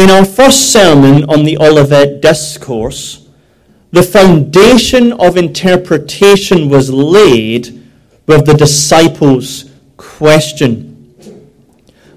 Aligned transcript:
In 0.00 0.08
our 0.08 0.24
first 0.24 0.72
sermon 0.72 1.24
on 1.28 1.44
the 1.44 1.58
Olivet 1.58 2.22
Discourse, 2.22 3.28
the 3.92 4.02
foundation 4.02 5.12
of 5.20 5.36
interpretation 5.36 6.70
was 6.70 6.90
laid 6.90 7.86
with 8.26 8.46
the 8.46 8.54
disciples' 8.54 9.70
question. 9.98 11.14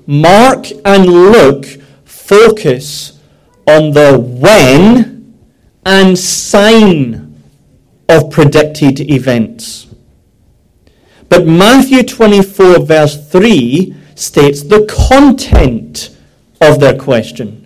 Mark 0.07 0.67
and 0.85 1.07
Luke 1.07 1.65
focus 2.05 3.19
on 3.67 3.91
the 3.91 4.17
when 4.17 5.35
and 5.85 6.17
sign 6.17 7.37
of 8.07 8.31
predicted 8.31 9.01
events. 9.01 9.87
But 11.27 11.45
Matthew 11.45 12.03
24, 12.03 12.85
verse 12.85 13.29
3, 13.29 13.93
states 14.15 14.63
the 14.63 14.85
content 14.85 16.17
of 16.61 16.79
their 16.79 16.97
question. 16.97 17.59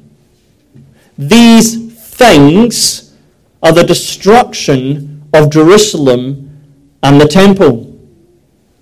These 1.17 1.93
things 1.93 3.15
are 3.63 3.71
the 3.71 3.83
destruction 3.83 5.23
of 5.33 5.49
Jerusalem 5.49 6.47
and 7.01 7.19
the 7.19 7.27
temple. 7.27 7.99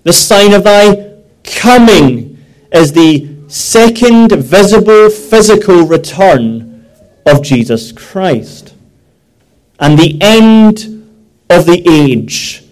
The 0.04 0.12
sign 0.12 0.52
of 0.52 0.64
thy 0.64 1.14
coming 1.44 2.44
is 2.72 2.92
the 2.92 3.28
second 3.48 4.32
visible 4.32 5.08
physical 5.08 5.86
return 5.86 6.86
of 7.24 7.42
Jesus 7.42 7.92
Christ. 7.92 8.74
And 9.78 9.98
the 9.98 10.18
end 10.20 11.08
of 11.48 11.66
the 11.66 11.82
age 11.88 12.64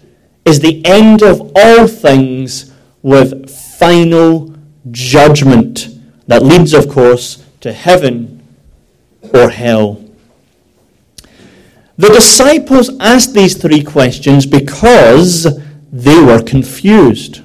is 0.45 0.61
the 0.61 0.85
end 0.85 1.23
of 1.23 1.53
all 1.55 1.87
things 1.87 2.73
with 3.03 3.51
final 3.79 4.55
judgment 4.91 5.89
that 6.27 6.43
leads, 6.43 6.73
of 6.73 6.89
course, 6.89 7.45
to 7.61 7.73
heaven 7.73 8.34
or 9.33 9.51
hell. 9.51 10.05
The 11.97 12.09
disciples 12.09 12.91
asked 12.99 13.35
these 13.35 13.57
three 13.57 13.83
questions 13.85 14.47
because 14.47 15.47
they 15.93 16.21
were 16.21 16.43
confused. 16.43 17.41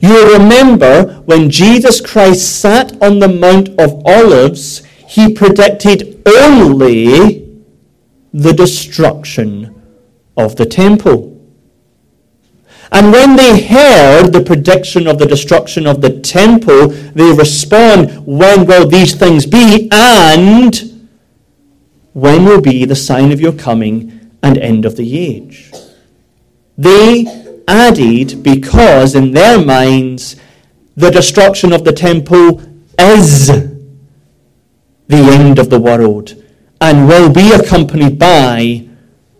You 0.00 0.34
remember 0.34 1.22
when 1.26 1.50
Jesus 1.50 2.00
Christ 2.00 2.60
sat 2.60 3.02
on 3.02 3.18
the 3.18 3.28
Mount 3.28 3.70
of 3.80 4.06
Olives, 4.06 4.84
he 5.08 5.34
predicted 5.34 6.22
only 6.26 7.62
the 8.32 8.52
destruction 8.52 9.82
of 10.36 10.54
the 10.56 10.66
temple. 10.66 11.33
And 12.94 13.10
when 13.10 13.34
they 13.34 13.60
heard 13.60 14.28
the 14.32 14.40
prediction 14.40 15.08
of 15.08 15.18
the 15.18 15.26
destruction 15.26 15.84
of 15.84 16.00
the 16.00 16.20
temple, 16.20 16.86
they 16.88 17.32
respond, 17.32 18.24
When 18.24 18.66
will 18.66 18.86
these 18.88 19.16
things 19.16 19.46
be? 19.46 19.88
And 19.90 21.08
when 22.12 22.44
will 22.44 22.60
be 22.60 22.84
the 22.84 22.94
sign 22.94 23.32
of 23.32 23.40
your 23.40 23.52
coming 23.52 24.30
and 24.44 24.56
end 24.56 24.84
of 24.84 24.94
the 24.94 25.18
age? 25.18 25.72
They 26.78 27.26
added, 27.66 28.44
because 28.44 29.16
in 29.16 29.32
their 29.32 29.58
minds, 29.64 30.36
the 30.96 31.10
destruction 31.10 31.72
of 31.72 31.82
the 31.82 31.92
temple 31.92 32.62
is 32.96 33.48
the 33.48 33.74
end 35.08 35.58
of 35.58 35.68
the 35.68 35.80
world 35.80 36.40
and 36.80 37.08
will 37.08 37.32
be 37.32 37.50
accompanied 37.50 38.20
by 38.20 38.86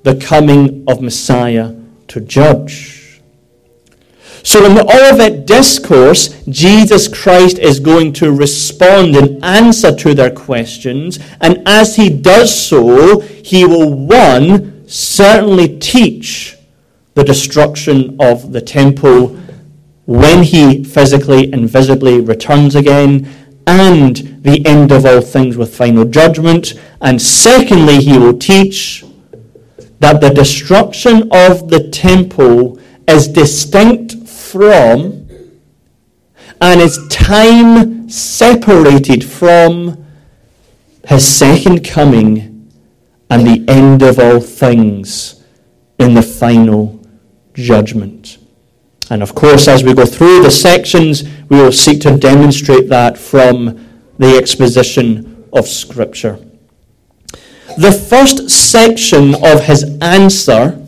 the 0.03 0.17
coming 0.17 0.85
of 0.89 1.01
Messiah 1.01 1.73
to 2.09 2.21
judge. 2.21 3.04
So 4.45 4.67
in 4.67 4.79
all 4.79 5.05
of 5.11 5.17
that 5.19 5.47
Discourse, 5.47 6.45
Jesus 6.45 7.09
Christ 7.09 7.59
is 7.59 7.81
going 7.81 8.13
to 8.15 8.31
respond 8.31 9.17
and 9.17 9.43
answer 9.43 9.95
to 9.97 10.13
their 10.13 10.31
questions. 10.31 11.19
And 11.41 11.67
as 11.67 11.97
he 11.97 12.11
does 12.11 12.55
so, 12.55 13.21
he 13.21 13.65
will, 13.65 13.95
one, 13.95 14.87
certainly 14.87 15.79
teach 15.79 16.57
the 17.15 17.25
destruction 17.25 18.17
of 18.21 18.53
the 18.53 18.61
temple 18.61 19.29
when 20.05 20.43
he 20.43 20.85
physically 20.85 21.51
and 21.51 21.69
visibly 21.69 22.21
returns 22.21 22.75
again, 22.75 23.27
and 23.67 24.17
the 24.43 24.65
end 24.67 24.93
of 24.93 25.07
all 25.07 25.23
things 25.23 25.57
with 25.57 25.75
final 25.75 26.05
judgment. 26.05 26.75
And 27.01 27.21
secondly, 27.21 28.03
he 28.03 28.19
will 28.19 28.39
teach 28.39 29.07
that 30.01 30.21
the 30.21 30.29
destruction 30.29 31.31
of 31.33 31.71
the 31.71 31.89
temple 31.91 32.79
is 33.09 33.29
distinct 33.29 34.04
from 34.55 35.29
and 36.61 36.81
is 36.81 37.09
time 37.09 38.09
separated 38.09 39.25
from 39.25 40.07
his 41.09 41.27
second 41.27 41.85
coming 41.85 42.71
and 43.29 43.45
the 43.45 43.65
end 43.69 44.01
of 44.01 44.21
all 44.21 44.39
things 44.39 45.43
in 45.99 46.15
the 46.15 46.23
final 46.23 47.05
judgment. 47.53 48.39
And 49.11 49.25
of 49.25 49.35
course, 49.35 49.67
as 49.67 49.83
we 49.83 49.93
go 49.93 50.07
through 50.07 50.45
the 50.45 50.53
sections, 50.53 51.25
we 51.49 51.57
will 51.57 51.73
seek 51.73 52.01
to 52.03 52.17
demonstrate 52.17 52.89
that 52.91 53.19
from 53.19 53.85
the 54.19 54.37
exposition 54.37 55.49
of 55.53 55.67
Scripture. 55.67 56.39
The 57.77 57.91
first 57.91 58.49
section 58.49 59.35
of 59.35 59.65
his 59.65 59.99
answer 60.01 60.81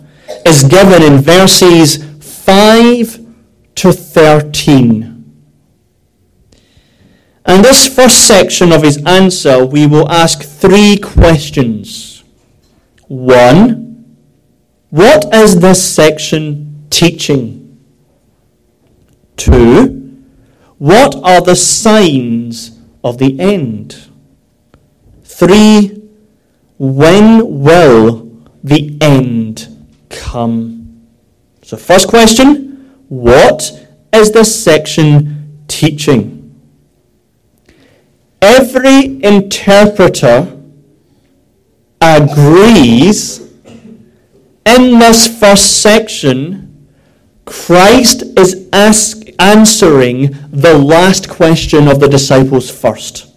is 0.46 0.62
given 0.62 1.02
in 1.02 1.20
verses 1.20 1.96
5 2.20 3.25
to 3.76 3.92
13. 3.92 5.12
And 7.44 7.64
this 7.64 7.86
first 7.86 8.26
section 8.26 8.72
of 8.72 8.82
his 8.82 9.02
answer, 9.06 9.64
we 9.64 9.86
will 9.86 10.10
ask 10.10 10.42
three 10.42 10.96
questions. 10.96 12.24
One, 13.06 14.16
what 14.90 15.32
is 15.32 15.60
this 15.60 15.82
section 15.82 16.86
teaching? 16.90 17.62
Two, 19.36 20.24
what 20.78 21.14
are 21.22 21.40
the 21.40 21.54
signs 21.54 22.78
of 23.04 23.18
the 23.18 23.38
end? 23.38 24.08
Three, 25.22 26.02
when 26.78 27.62
will 27.62 28.42
the 28.64 28.98
end 29.00 29.86
come? 30.08 31.06
So, 31.62 31.76
first 31.76 32.08
question 32.08 32.65
what 33.08 33.86
is 34.12 34.32
this 34.32 34.64
section 34.64 35.62
teaching? 35.68 36.32
Every 38.42 39.22
interpreter 39.22 40.52
agrees 42.00 43.40
in 44.64 44.98
this 44.98 45.38
first 45.38 45.80
section, 45.80 46.88
Christ 47.44 48.24
is 48.36 48.68
ask, 48.72 49.22
answering 49.38 50.36
the 50.50 50.76
last 50.76 51.28
question 51.28 51.88
of 51.88 52.00
the 52.00 52.08
disciples 52.08 52.70
first. 52.70 53.28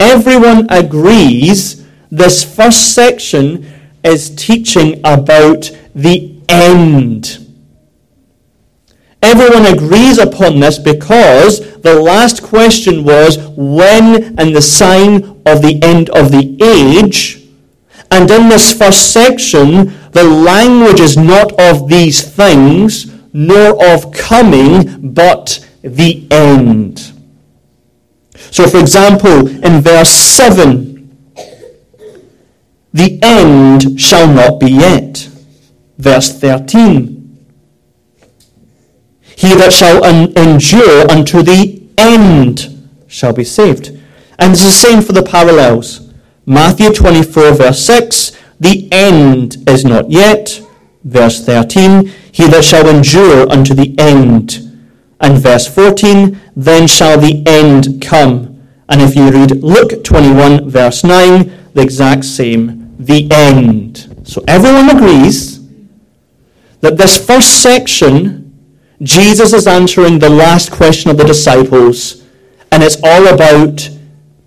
Everyone 0.00 0.66
agrees 0.70 1.84
this 2.10 2.44
first 2.44 2.94
section 2.94 3.64
is 4.02 4.34
teaching 4.34 4.98
about 5.04 5.70
the 5.94 6.36
end 6.48 7.43
Everyone 9.24 9.64
agrees 9.64 10.18
upon 10.18 10.60
this 10.60 10.78
because 10.78 11.80
the 11.80 11.94
last 11.94 12.42
question 12.42 13.04
was 13.04 13.38
when 13.56 14.38
and 14.38 14.54
the 14.54 14.60
sign 14.60 15.24
of 15.46 15.62
the 15.62 15.80
end 15.82 16.10
of 16.10 16.30
the 16.30 16.58
age. 16.62 17.42
And 18.10 18.30
in 18.30 18.50
this 18.50 18.76
first 18.76 19.14
section, 19.14 19.94
the 20.12 20.24
language 20.24 21.00
is 21.00 21.16
not 21.16 21.58
of 21.58 21.88
these 21.88 22.22
things, 22.22 23.14
nor 23.32 23.82
of 23.86 24.12
coming, 24.12 25.14
but 25.14 25.66
the 25.80 26.30
end. 26.30 27.12
So, 28.50 28.68
for 28.68 28.78
example, 28.78 29.48
in 29.48 29.80
verse 29.80 30.10
7, 30.10 30.94
the 32.92 33.18
end 33.22 33.98
shall 33.98 34.28
not 34.28 34.60
be 34.60 34.70
yet. 34.70 35.30
Verse 35.96 36.38
13, 36.38 37.23
he 39.36 39.54
that 39.54 39.72
shall 39.72 40.04
un- 40.04 40.36
endure 40.36 41.10
unto 41.10 41.42
the 41.42 41.82
end 41.98 42.88
shall 43.08 43.32
be 43.32 43.44
saved. 43.44 43.88
And 44.38 44.52
it's 44.52 44.64
the 44.64 44.70
same 44.70 45.00
for 45.02 45.12
the 45.12 45.22
parallels. 45.22 46.12
Matthew 46.46 46.92
24, 46.92 47.52
verse 47.54 47.80
6, 47.84 48.32
the 48.60 48.88
end 48.92 49.56
is 49.68 49.84
not 49.84 50.10
yet. 50.10 50.60
Verse 51.04 51.44
13, 51.44 52.06
he 52.32 52.46
that 52.48 52.64
shall 52.64 52.88
endure 52.88 53.50
unto 53.50 53.74
the 53.74 53.94
end. 53.98 54.60
And 55.20 55.38
verse 55.38 55.66
14, 55.66 56.40
then 56.56 56.86
shall 56.86 57.18
the 57.18 57.42
end 57.46 58.02
come. 58.02 58.62
And 58.88 59.00
if 59.00 59.16
you 59.16 59.30
read 59.30 59.62
Luke 59.62 60.04
21, 60.04 60.68
verse 60.68 61.04
9, 61.04 61.70
the 61.74 61.82
exact 61.82 62.24
same, 62.24 62.94
the 62.98 63.30
end. 63.30 64.10
So 64.24 64.44
everyone 64.46 64.90
agrees 64.94 65.60
that 66.80 66.96
this 66.96 67.24
first 67.24 67.62
section 67.62 68.43
Jesus 69.02 69.52
is 69.52 69.66
answering 69.66 70.18
the 70.18 70.30
last 70.30 70.70
question 70.70 71.10
of 71.10 71.16
the 71.16 71.24
disciples, 71.24 72.24
and 72.70 72.82
it's 72.82 72.96
all 73.02 73.26
about 73.26 73.88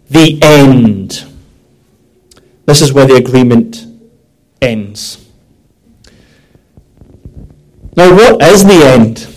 the 0.09 0.39
end. 0.41 1.25
This 2.65 2.81
is 2.81 2.93
where 2.93 3.05
the 3.05 3.15
agreement 3.15 3.85
ends. 4.61 5.25
Now, 7.95 8.13
what 8.15 8.41
is 8.41 8.63
the 8.63 8.85
end? 8.85 9.27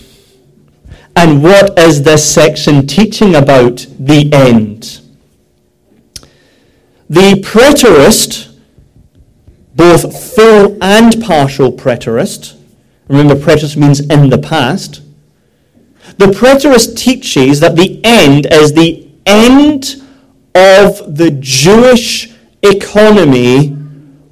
And 1.16 1.42
what 1.42 1.78
is 1.78 2.02
this 2.02 2.34
section 2.34 2.86
teaching 2.86 3.34
about 3.34 3.86
the 3.98 4.32
end? 4.32 5.00
The 7.08 7.42
preterist, 7.42 8.56
both 9.74 10.34
full 10.34 10.78
and 10.82 11.20
partial 11.22 11.72
preterist, 11.72 12.59
remember 13.10 13.34
preterist 13.34 13.76
means 13.76 14.00
in 14.00 14.30
the 14.30 14.38
past, 14.38 15.02
the 16.16 16.26
preterist 16.26 16.96
teaches 16.96 17.60
that 17.60 17.76
the 17.76 18.00
end 18.04 18.46
is 18.52 18.72
the 18.72 19.10
end 19.26 19.96
of 20.54 21.16
the 21.16 21.36
Jewish 21.40 22.32
economy 22.62 23.76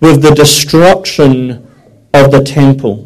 with 0.01 0.23
the 0.23 0.33
destruction 0.35 1.67
of 2.15 2.31
the 2.31 2.43
temple. 2.45 3.05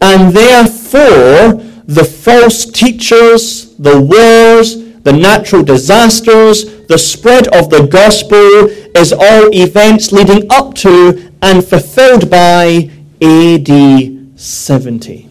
And 0.00 0.34
therefore, 0.34 1.62
the 1.84 2.04
false 2.04 2.64
teachers, 2.64 3.76
the 3.76 4.00
wars, 4.00 4.82
the 5.02 5.12
natural 5.12 5.62
disasters, 5.62 6.86
the 6.86 6.98
spread 6.98 7.48
of 7.48 7.68
the 7.70 7.86
gospel 7.86 8.66
is 8.98 9.12
all 9.12 9.54
events 9.54 10.10
leading 10.10 10.50
up 10.50 10.74
to 10.74 11.32
and 11.42 11.64
fulfilled 11.64 12.30
by 12.30 12.90
AD 13.22 14.38
70. 14.38 15.28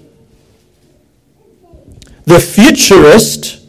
The 2.25 2.39
futurist 2.39 3.65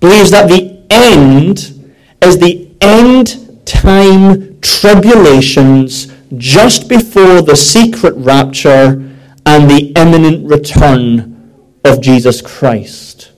believes 0.00 0.30
that 0.30 0.48
the 0.48 0.82
end 0.90 1.90
is 2.22 2.38
the 2.38 2.70
end 2.80 3.64
time 3.66 4.58
tribulations 4.60 6.12
just 6.36 6.88
before 6.88 7.42
the 7.42 7.56
secret 7.56 8.14
rapture 8.16 9.12
and 9.44 9.70
the 9.70 9.92
imminent 9.96 10.48
return 10.48 11.52
of 11.84 12.00
Jesus 12.00 12.40
Christ. 12.40 13.32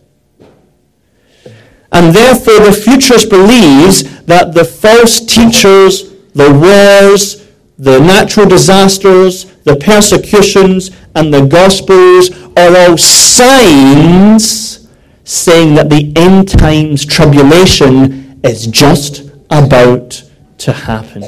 And 1.91 2.15
therefore, 2.15 2.61
the 2.61 2.73
futurist 2.73 3.31
believes 3.31 4.25
that 4.26 4.55
the 4.55 4.65
false 4.65 5.20
teachers, 5.20 6.12
the 6.35 6.53
wars, 6.53 7.47
the 7.78 8.00
natural 8.00 8.46
disasters, 8.46 9.44
the 9.62 9.76
persecutions, 9.76 10.90
and 11.14 11.32
the 11.32 11.46
Gospels 11.46 12.30
are 12.56 12.76
all 12.76 12.98
signs 12.98 14.88
saying 15.22 15.75
that 15.75 15.88
the 15.88 16.12
end 16.16 16.48
times 16.48 17.04
tribulation 17.06 18.40
is 18.42 18.66
just 18.66 19.30
about 19.50 20.22
to 20.58 20.72
happen. 20.72 21.20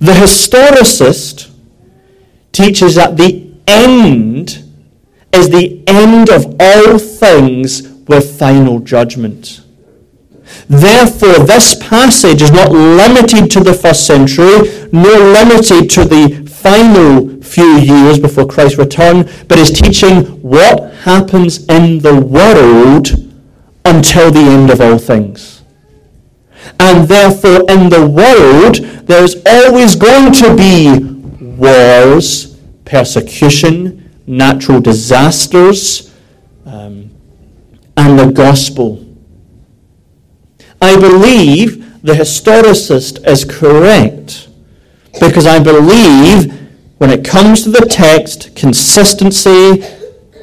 The 0.00 0.12
historicist 0.12 1.52
teaches 2.50 2.96
that 2.96 3.16
the 3.16 3.52
end 3.68 4.64
is 5.32 5.50
the 5.50 5.82
end 5.86 6.30
of 6.30 6.56
all 6.60 6.98
things 6.98 7.88
with 8.08 8.38
final 8.38 8.80
judgment. 8.80 9.63
Therefore, 10.68 11.44
this 11.44 11.74
passage 11.76 12.42
is 12.42 12.50
not 12.50 12.70
limited 12.72 13.50
to 13.52 13.60
the 13.60 13.74
first 13.74 14.06
century, 14.06 14.88
nor 14.92 15.18
limited 15.18 15.90
to 15.90 16.04
the 16.04 16.44
final 16.46 17.42
few 17.42 17.78
years 17.78 18.18
before 18.18 18.46
Christ's 18.46 18.78
return, 18.78 19.28
but 19.48 19.58
is 19.58 19.70
teaching 19.70 20.24
what 20.42 20.92
happens 20.94 21.66
in 21.66 22.00
the 22.00 22.14
world 22.14 23.08
until 23.84 24.30
the 24.30 24.40
end 24.40 24.70
of 24.70 24.80
all 24.80 24.98
things. 24.98 25.62
And 26.80 27.06
therefore, 27.06 27.70
in 27.70 27.90
the 27.90 28.06
world, 28.06 28.76
there's 29.06 29.36
always 29.46 29.94
going 29.94 30.32
to 30.32 30.56
be 30.56 30.98
wars, 31.56 32.56
persecution, 32.84 34.10
natural 34.26 34.80
disasters, 34.80 36.14
um, 36.64 37.10
and 37.96 38.18
the 38.18 38.30
gospel. 38.30 39.03
I 40.84 41.00
believe 41.00 42.02
the 42.02 42.12
historicist 42.12 43.26
is 43.26 43.42
correct 43.42 44.48
because 45.18 45.46
I 45.46 45.58
believe 45.58 46.52
when 46.98 47.08
it 47.08 47.24
comes 47.24 47.62
to 47.62 47.70
the 47.70 47.86
text, 47.86 48.54
consistency, 48.54 49.82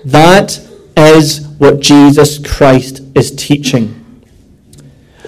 that 0.04 0.60
is 0.98 1.48
what 1.60 1.80
Jesus 1.80 2.40
Christ 2.40 3.04
is 3.14 3.30
teaching. 3.36 4.24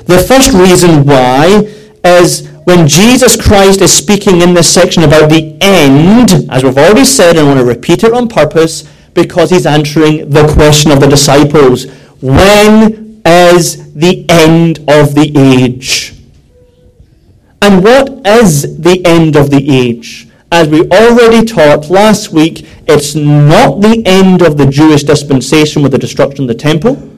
The 0.06 0.18
first 0.18 0.52
reason 0.52 1.06
why 1.06 1.72
is 2.04 2.50
when 2.64 2.88
Jesus 2.88 3.40
Christ 3.40 3.82
is 3.82 3.94
speaking 3.94 4.42
in 4.42 4.56
this 4.56 4.74
section 4.74 5.04
about 5.04 5.30
the 5.30 5.56
end, 5.62 6.50
as 6.50 6.64
we've 6.64 6.78
already 6.78 7.06
said, 7.06 7.38
and 7.38 7.42
I 7.42 7.44
want 7.44 7.60
to 7.60 7.66
repeat 7.66 8.04
it 8.04 8.14
on 8.14 8.28
purpose, 8.28 8.90
because 9.14 9.52
he's 9.52 9.68
answering 9.68 10.28
the 10.32 10.52
question 10.54 10.92
of 10.92 11.00
the 11.00 11.08
disciples. 11.08 11.86
When 12.20 13.03
is 13.26 13.94
the 13.94 14.26
end 14.30 14.80
of 14.88 15.16
the 15.16 15.32
age? 15.36 16.16
And 17.62 17.84
what 17.84 18.28
is 18.28 18.78
the 18.80 19.02
end 19.06 19.36
of 19.36 19.50
the 19.50 19.70
age? 19.70 20.28
As 20.52 20.68
we 20.68 20.82
already 20.90 21.46
taught 21.46 21.90
last 21.90 22.32
week, 22.32 22.68
it's 22.88 23.16
not 23.16 23.82
the 23.82 24.04
end 24.06 24.42
of 24.42 24.58
the 24.58 24.66
Jewish 24.66 25.04
dispensation 25.04 25.82
with 25.82 25.94
the 25.94 25.98
destruction 25.98 26.44
of 26.44 26.50
the 26.50 26.56
temple. 26.56 27.10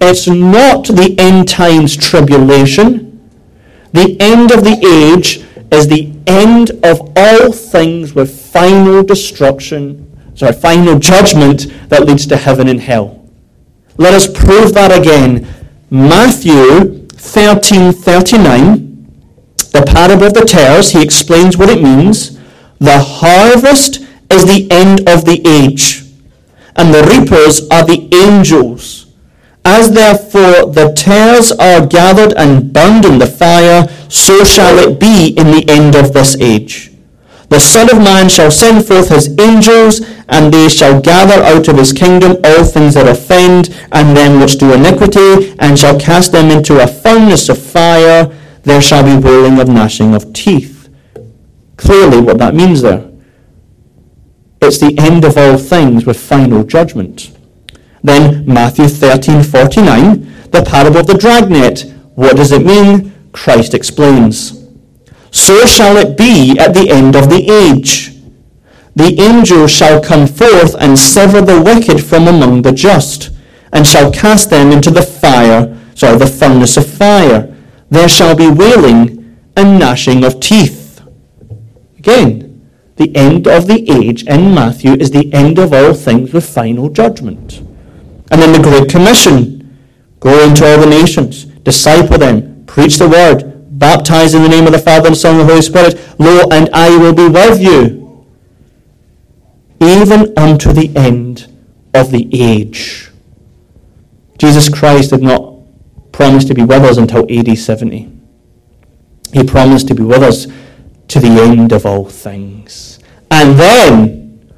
It's 0.00 0.26
not 0.26 0.86
the 0.86 1.14
end 1.18 1.48
times 1.48 1.96
tribulation. 1.96 3.30
The 3.92 4.16
end 4.20 4.52
of 4.52 4.64
the 4.64 4.78
age 5.14 5.44
is 5.70 5.88
the 5.88 6.12
end 6.26 6.70
of 6.82 7.12
all 7.16 7.52
things 7.52 8.14
with 8.14 8.34
final 8.34 9.02
destruction, 9.02 10.10
sorry, 10.34 10.52
final 10.52 10.98
judgment 10.98 11.66
that 11.90 12.06
leads 12.06 12.26
to 12.26 12.36
heaven 12.36 12.68
and 12.68 12.80
hell. 12.80 13.17
Let 13.98 14.14
us 14.14 14.28
prove 14.28 14.74
that 14.74 14.96
again. 14.96 15.46
Matthew 15.90 17.06
13:39, 17.16 18.96
the 19.72 19.82
parable 19.82 20.26
of 20.26 20.34
the 20.34 20.44
tares, 20.44 20.92
he 20.92 21.02
explains 21.02 21.58
what 21.58 21.68
it 21.68 21.82
means. 21.82 22.38
The 22.78 23.00
harvest 23.00 24.00
is 24.30 24.44
the 24.44 24.70
end 24.70 25.08
of 25.08 25.24
the 25.24 25.42
age, 25.44 26.04
and 26.76 26.94
the 26.94 27.02
reapers 27.02 27.62
are 27.70 27.84
the 27.84 28.08
angels. 28.14 29.06
As 29.64 29.90
therefore 29.90 30.72
the 30.72 30.92
tares 30.94 31.50
are 31.52 31.84
gathered 31.84 32.32
and 32.34 32.72
burned 32.72 33.04
in 33.04 33.18
the 33.18 33.26
fire, 33.26 33.88
so 34.08 34.44
shall 34.44 34.78
it 34.78 35.00
be 35.00 35.30
in 35.36 35.50
the 35.50 35.68
end 35.68 35.96
of 35.96 36.12
this 36.12 36.36
age. 36.40 36.87
The 37.48 37.58
Son 37.58 37.90
of 37.90 37.96
Man 37.96 38.28
shall 38.28 38.50
send 38.50 38.86
forth 38.86 39.08
his 39.08 39.34
angels, 39.40 40.02
and 40.28 40.52
they 40.52 40.68
shall 40.68 41.00
gather 41.00 41.42
out 41.42 41.68
of 41.68 41.78
his 41.78 41.92
kingdom 41.92 42.36
all 42.44 42.64
things 42.64 42.94
that 42.94 43.08
offend, 43.08 43.74
and 43.90 44.16
them 44.16 44.40
which 44.40 44.58
do 44.58 44.72
iniquity, 44.72 45.54
and 45.58 45.78
shall 45.78 45.98
cast 45.98 46.32
them 46.32 46.50
into 46.50 46.82
a 46.82 46.86
furnace 46.86 47.48
of 47.48 47.58
fire. 47.58 48.30
There 48.64 48.82
shall 48.82 49.02
be 49.02 49.16
wailing 49.16 49.58
of 49.60 49.68
gnashing 49.68 50.14
of 50.14 50.32
teeth. 50.34 50.90
Clearly, 51.78 52.20
what 52.20 52.38
that 52.38 52.54
means 52.54 52.82
there. 52.82 53.08
It's 54.60 54.78
the 54.78 54.98
end 54.98 55.24
of 55.24 55.38
all 55.38 55.56
things 55.56 56.04
with 56.04 56.20
final 56.20 56.64
judgment. 56.64 57.30
Then 58.02 58.44
Matthew 58.46 58.86
13:49, 58.86 60.50
the 60.50 60.62
parable 60.62 60.98
of 60.98 61.06
the 61.06 61.16
dragnet. 61.16 61.86
What 62.14 62.36
does 62.36 62.52
it 62.52 62.64
mean? 62.66 63.12
Christ 63.32 63.72
explains. 63.72 64.57
So 65.30 65.66
shall 65.66 65.96
it 65.96 66.16
be 66.16 66.58
at 66.58 66.74
the 66.74 66.90
end 66.90 67.16
of 67.16 67.28
the 67.28 67.50
age. 67.50 68.14
The 68.96 69.20
angel 69.20 69.66
shall 69.66 70.02
come 70.02 70.26
forth 70.26 70.74
and 70.78 70.98
sever 70.98 71.40
the 71.40 71.62
wicked 71.62 72.02
from 72.04 72.26
among 72.26 72.62
the 72.62 72.72
just, 72.72 73.30
and 73.72 73.86
shall 73.86 74.12
cast 74.12 74.50
them 74.50 74.72
into 74.72 74.90
the 74.90 75.02
fire, 75.02 75.78
sorry, 75.94 76.18
the 76.18 76.26
furnace 76.26 76.76
of 76.76 76.86
fire. 76.86 77.54
There 77.90 78.08
shall 78.08 78.34
be 78.34 78.50
wailing 78.50 79.36
and 79.56 79.78
gnashing 79.78 80.24
of 80.24 80.40
teeth. 80.40 81.00
Again, 81.98 82.68
the 82.96 83.14
end 83.14 83.46
of 83.46 83.68
the 83.68 83.88
age 83.88 84.24
in 84.24 84.54
Matthew 84.54 84.94
is 84.94 85.12
the 85.12 85.32
end 85.32 85.58
of 85.58 85.72
all 85.72 85.94
things 85.94 86.32
with 86.32 86.48
final 86.48 86.88
judgment. 86.88 87.60
And 88.30 88.42
then 88.42 88.52
the 88.52 88.68
Great 88.68 88.88
Commission 88.90 89.78
go 90.18 90.42
into 90.42 90.66
all 90.66 90.80
the 90.80 90.86
nations, 90.86 91.44
disciple 91.44 92.18
them, 92.18 92.64
preach 92.66 92.96
the 92.96 93.08
word, 93.08 93.57
baptize 93.78 94.34
in 94.34 94.42
the 94.42 94.48
name 94.48 94.66
of 94.66 94.72
the 94.72 94.78
Father 94.78 95.06
and 95.06 95.16
Son 95.16 95.36
and 95.36 95.40
the 95.40 95.52
Holy 95.52 95.62
Spirit. 95.62 95.98
Lo, 96.18 96.46
and 96.50 96.68
I 96.72 96.96
will 96.98 97.14
be 97.14 97.28
with 97.28 97.60
you, 97.60 98.26
even 99.80 100.36
unto 100.36 100.72
the 100.72 100.94
end 100.96 101.50
of 101.94 102.10
the 102.10 102.28
age. 102.32 103.10
Jesus 104.36 104.68
Christ 104.68 105.10
did 105.10 105.22
not 105.22 105.54
promise 106.12 106.44
to 106.46 106.54
be 106.54 106.62
with 106.62 106.82
us 106.82 106.96
until 106.96 107.26
AD 107.30 107.56
70. 107.56 108.12
He 109.32 109.44
promised 109.44 109.88
to 109.88 109.94
be 109.94 110.02
with 110.02 110.22
us 110.22 110.46
to 111.08 111.20
the 111.20 111.28
end 111.28 111.72
of 111.72 111.86
all 111.86 112.04
things. 112.04 112.98
And 113.30 113.58
then 113.58 114.52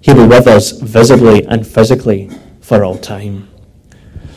he'll 0.00 0.14
be 0.14 0.26
with 0.26 0.46
us 0.46 0.72
visibly 0.72 1.44
and 1.46 1.66
physically 1.66 2.30
for 2.60 2.84
all 2.84 2.96
time. 2.96 3.48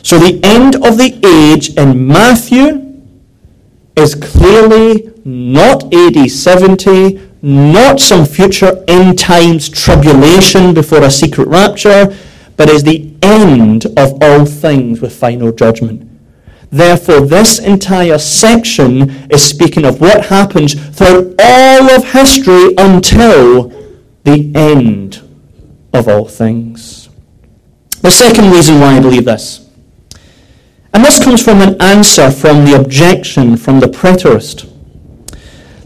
So 0.02 0.18
the 0.18 0.40
end 0.42 0.76
of 0.76 0.98
the 0.98 1.20
age 1.24 1.74
in 1.76 2.06
Matthew 2.06 2.91
is 3.96 4.14
clearly 4.14 5.12
not 5.24 5.92
AD 5.94 6.30
70, 6.30 7.20
not 7.42 8.00
some 8.00 8.24
future 8.24 8.84
end 8.88 9.18
times 9.18 9.68
tribulation 9.68 10.74
before 10.74 11.02
a 11.02 11.10
secret 11.10 11.48
rapture, 11.48 12.16
but 12.56 12.68
is 12.68 12.82
the 12.82 13.12
end 13.22 13.86
of 13.96 14.22
all 14.22 14.44
things 14.44 15.00
with 15.00 15.14
final 15.14 15.52
judgment. 15.52 16.08
Therefore, 16.70 17.20
this 17.20 17.58
entire 17.58 18.18
section 18.18 19.10
is 19.30 19.44
speaking 19.44 19.84
of 19.84 20.00
what 20.00 20.26
happens 20.26 20.74
throughout 20.96 21.34
all 21.38 21.90
of 21.90 22.12
history 22.12 22.74
until 22.78 23.68
the 24.24 24.50
end 24.54 25.20
of 25.92 26.08
all 26.08 26.24
things. 26.24 27.10
The 28.00 28.10
second 28.10 28.50
reason 28.52 28.80
why 28.80 28.96
I 28.96 29.00
believe 29.00 29.26
this, 29.26 29.61
and 30.94 31.04
this 31.04 31.22
comes 31.22 31.42
from 31.42 31.60
an 31.62 31.80
answer 31.80 32.30
from 32.30 32.64
the 32.64 32.78
objection 32.78 33.56
from 33.56 33.80
the 33.80 33.86
preterist. 33.86 34.68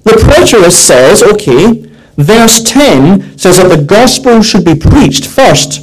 The 0.02 0.12
preterist 0.12 0.86
says, 0.86 1.22
okay, 1.22 1.90
verse 2.16 2.62
10 2.62 3.38
says 3.38 3.56
that 3.58 3.68
the 3.68 3.84
gospel 3.84 4.42
should 4.42 4.64
be 4.64 4.74
preached 4.74 5.26
first 5.26 5.80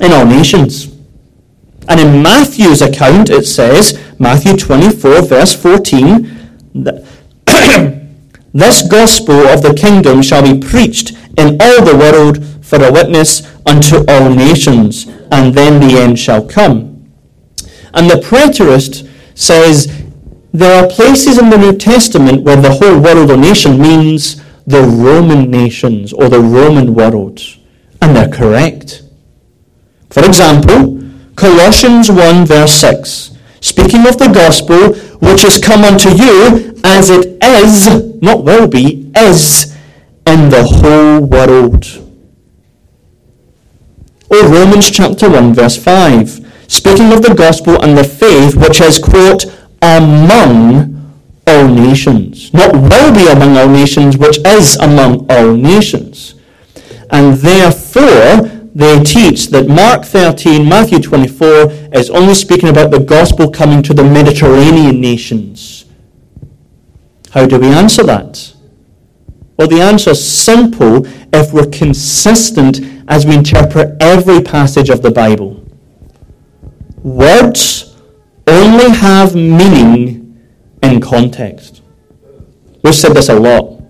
in 0.00 0.12
all 0.12 0.26
nations. 0.26 0.96
And 1.88 2.00
in 2.00 2.22
Matthew's 2.22 2.82
account, 2.82 3.30
it 3.30 3.46
says, 3.46 3.98
Matthew 4.18 4.56
24, 4.56 5.22
verse 5.22 5.54
14, 5.54 6.62
this 8.52 8.82
gospel 8.88 9.46
of 9.48 9.62
the 9.62 9.74
kingdom 9.74 10.22
shall 10.22 10.42
be 10.42 10.60
preached 10.60 11.12
in 11.36 11.56
all 11.60 11.84
the 11.84 11.96
world 11.96 12.44
for 12.64 12.82
a 12.84 12.92
witness 12.92 13.42
unto 13.66 14.04
all 14.06 14.30
nations, 14.30 15.06
and 15.32 15.54
then 15.54 15.80
the 15.80 15.98
end 15.98 16.18
shall 16.18 16.46
come. 16.46 16.89
And 17.94 18.08
the 18.08 18.16
preterist 18.16 19.08
says 19.34 19.88
there 20.52 20.82
are 20.82 20.88
places 20.88 21.38
in 21.38 21.50
the 21.50 21.58
New 21.58 21.76
Testament 21.76 22.42
where 22.42 22.56
the 22.56 22.72
whole 22.72 23.00
world 23.00 23.30
or 23.30 23.36
nation 23.36 23.80
means 23.80 24.42
the 24.66 24.82
Roman 24.82 25.50
nations 25.50 26.12
or 26.12 26.28
the 26.28 26.40
Roman 26.40 26.94
world. 26.94 27.40
And 28.02 28.16
they're 28.16 28.28
correct. 28.28 29.02
For 30.10 30.24
example, 30.24 31.00
Colossians 31.36 32.10
1 32.10 32.46
verse 32.46 32.72
6, 32.74 33.36
speaking 33.60 34.06
of 34.06 34.18
the 34.18 34.28
gospel 34.28 34.94
which 35.20 35.42
has 35.42 35.58
come 35.58 35.84
unto 35.84 36.10
you 36.10 36.78
as 36.84 37.10
it 37.10 37.38
is, 37.42 38.20
not 38.20 38.44
will 38.44 38.66
be, 38.66 39.10
is 39.16 39.76
in 40.26 40.48
the 40.48 40.64
whole 40.64 41.20
world. 41.20 41.86
Or 44.30 44.48
Romans 44.48 44.90
chapter 44.90 45.30
1 45.30 45.54
verse 45.54 45.76
5, 45.76 46.59
speaking 46.70 47.12
of 47.12 47.20
the 47.20 47.34
gospel 47.34 47.82
and 47.82 47.98
the 47.98 48.04
faith 48.04 48.54
which 48.54 48.80
is, 48.80 48.98
quote, 48.98 49.44
among 49.82 50.96
all 51.46 51.66
nations. 51.66 52.54
Not 52.54 52.72
will 52.72 53.12
be 53.12 53.26
among 53.26 53.56
all 53.56 53.68
nations, 53.68 54.16
which 54.16 54.38
is 54.46 54.76
among 54.76 55.26
all 55.28 55.52
nations. 55.52 56.36
And 57.10 57.34
therefore, 57.38 58.48
they 58.72 59.02
teach 59.02 59.48
that 59.48 59.66
Mark 59.66 60.04
13, 60.04 60.68
Matthew 60.68 61.00
24 61.00 61.48
is 61.92 62.08
only 62.08 62.34
speaking 62.34 62.68
about 62.68 62.92
the 62.92 63.00
gospel 63.00 63.50
coming 63.50 63.82
to 63.82 63.92
the 63.92 64.04
Mediterranean 64.04 65.00
nations. 65.00 65.86
How 67.32 67.46
do 67.46 67.58
we 67.58 67.66
answer 67.66 68.04
that? 68.04 68.54
Well, 69.56 69.66
the 69.66 69.80
answer 69.80 70.10
is 70.10 70.24
simple 70.24 71.04
if 71.32 71.52
we're 71.52 71.66
consistent 71.66 72.80
as 73.08 73.26
we 73.26 73.34
interpret 73.34 74.00
every 74.00 74.40
passage 74.40 74.88
of 74.88 75.02
the 75.02 75.10
Bible. 75.10 75.59
Words 77.02 77.96
only 78.46 78.90
have 78.90 79.34
meaning 79.34 80.38
in 80.82 81.00
context. 81.00 81.82
We've 82.82 82.94
said 82.94 83.12
this 83.12 83.28
a 83.28 83.38
lot. 83.38 83.80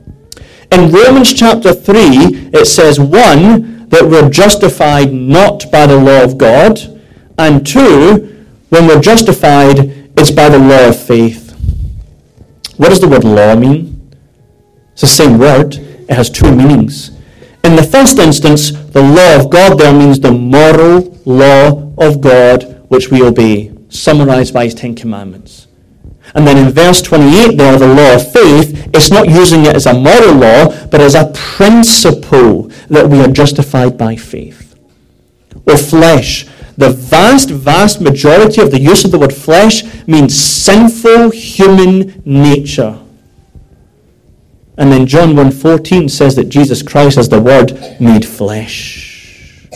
In 0.70 0.92
Romans 0.92 1.32
chapter 1.32 1.72
3, 1.72 1.96
it 2.52 2.66
says, 2.66 3.00
one, 3.00 3.88
that 3.88 4.04
we're 4.04 4.30
justified 4.30 5.12
not 5.12 5.70
by 5.72 5.86
the 5.86 5.96
law 5.96 6.22
of 6.22 6.38
God, 6.38 6.78
and 7.38 7.66
two, 7.66 8.46
when 8.68 8.86
we're 8.86 9.00
justified, 9.00 9.78
it's 10.16 10.30
by 10.30 10.48
the 10.48 10.58
law 10.58 10.88
of 10.88 11.00
faith. 11.00 11.50
What 12.76 12.90
does 12.90 13.00
the 13.00 13.08
word 13.08 13.24
law 13.24 13.56
mean? 13.56 14.14
It's 14.92 15.00
the 15.00 15.06
same 15.08 15.38
word. 15.38 15.74
It 15.74 16.10
has 16.10 16.30
two 16.30 16.54
meanings. 16.54 17.10
In 17.64 17.74
the 17.74 17.82
first 17.82 18.18
instance, 18.18 18.70
the 18.70 19.02
law 19.02 19.36
of 19.36 19.50
God 19.50 19.78
there 19.78 19.92
means 19.92 20.20
the 20.20 20.32
moral 20.32 21.18
law 21.24 21.92
of 21.98 22.20
God 22.20 22.79
which 22.90 23.08
we 23.08 23.22
obey, 23.22 23.72
summarized 23.88 24.52
by 24.52 24.64
his 24.64 24.74
Ten 24.74 24.96
Commandments. 24.96 25.68
And 26.34 26.44
then 26.44 26.58
in 26.58 26.72
verse 26.72 27.00
28 27.00 27.56
there, 27.56 27.78
the 27.78 27.86
law 27.86 28.16
of 28.16 28.32
faith, 28.32 28.90
it's 28.92 29.12
not 29.12 29.28
using 29.28 29.64
it 29.64 29.76
as 29.76 29.86
a 29.86 29.94
moral 29.94 30.34
law, 30.34 30.86
but 30.88 31.00
as 31.00 31.14
a 31.14 31.32
principle 31.32 32.64
that 32.88 33.08
we 33.08 33.20
are 33.20 33.28
justified 33.28 33.96
by 33.96 34.16
faith. 34.16 34.76
Or 35.68 35.76
flesh. 35.76 36.46
The 36.76 36.90
vast, 36.90 37.50
vast 37.50 38.00
majority 38.00 38.60
of 38.60 38.72
the 38.72 38.80
use 38.80 39.04
of 39.04 39.12
the 39.12 39.18
word 39.20 39.34
flesh 39.34 39.84
means 40.08 40.36
sinful 40.36 41.30
human 41.30 42.20
nature. 42.24 42.98
And 44.76 44.90
then 44.90 45.06
John 45.06 45.34
1.14 45.34 46.10
says 46.10 46.34
that 46.34 46.48
Jesus 46.48 46.82
Christ 46.82 47.18
is 47.18 47.28
the 47.28 47.40
Word 47.40 48.00
made 48.00 48.24
flesh. 48.24 49.68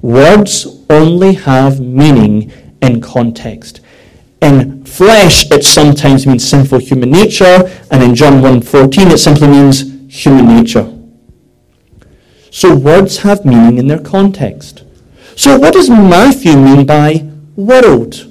Words 0.00 0.73
only 0.90 1.34
have 1.34 1.80
meaning 1.80 2.52
in 2.82 3.00
context. 3.00 3.80
In 4.40 4.84
flesh, 4.84 5.50
it 5.50 5.64
sometimes 5.64 6.26
means 6.26 6.48
sinful 6.48 6.78
human 6.78 7.10
nature, 7.10 7.70
and 7.90 8.02
in 8.02 8.14
John 8.14 8.34
1.14, 8.34 9.12
it 9.12 9.18
simply 9.18 9.48
means 9.48 9.82
human 10.08 10.46
nature. 10.46 10.90
So 12.50 12.76
words 12.76 13.18
have 13.18 13.44
meaning 13.44 13.78
in 13.78 13.88
their 13.88 13.98
context. 13.98 14.84
So 15.34 15.58
what 15.58 15.72
does 15.72 15.90
Matthew 15.90 16.56
mean 16.56 16.86
by 16.86 17.26
world? 17.56 18.30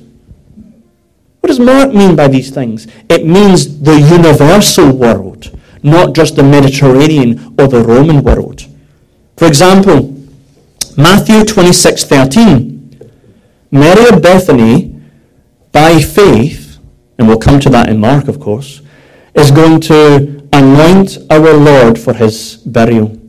What 1.42 1.48
does 1.48 1.60
Mark 1.60 1.94
mean 1.94 2.16
by 2.16 2.30
these 2.30 2.50
things? 2.50 2.88
It 3.10 3.26
means 3.26 3.82
the 3.82 4.00
universal 4.00 4.96
world, 4.96 5.60
not 5.84 6.14
just 6.14 6.38
the 6.38 6.44
Mediterranean 6.44 7.54
or 7.60 7.68
the 7.68 7.84
Roman 7.84 8.24
world. 8.24 8.66
For 9.36 9.46
example, 9.48 10.13
Matthew 10.98 11.44
26:13. 11.44 13.10
Mary 13.72 14.08
of 14.10 14.22
Bethany 14.22 14.96
by 15.72 16.00
faith, 16.00 16.78
and 17.18 17.28
we'll 17.28 17.40
come 17.40 17.60
to 17.62 17.70
that 17.70 17.90
in 17.90 18.00
Mark, 18.00 18.28
of 18.28 18.40
course, 18.40 18.82
is 19.34 19.50
going 19.50 19.80
to 19.82 20.48
anoint 20.54 21.18
our 21.32 21.54
Lord 21.54 21.98
for 21.98 22.14
his 22.14 22.58
burial. 22.58 23.20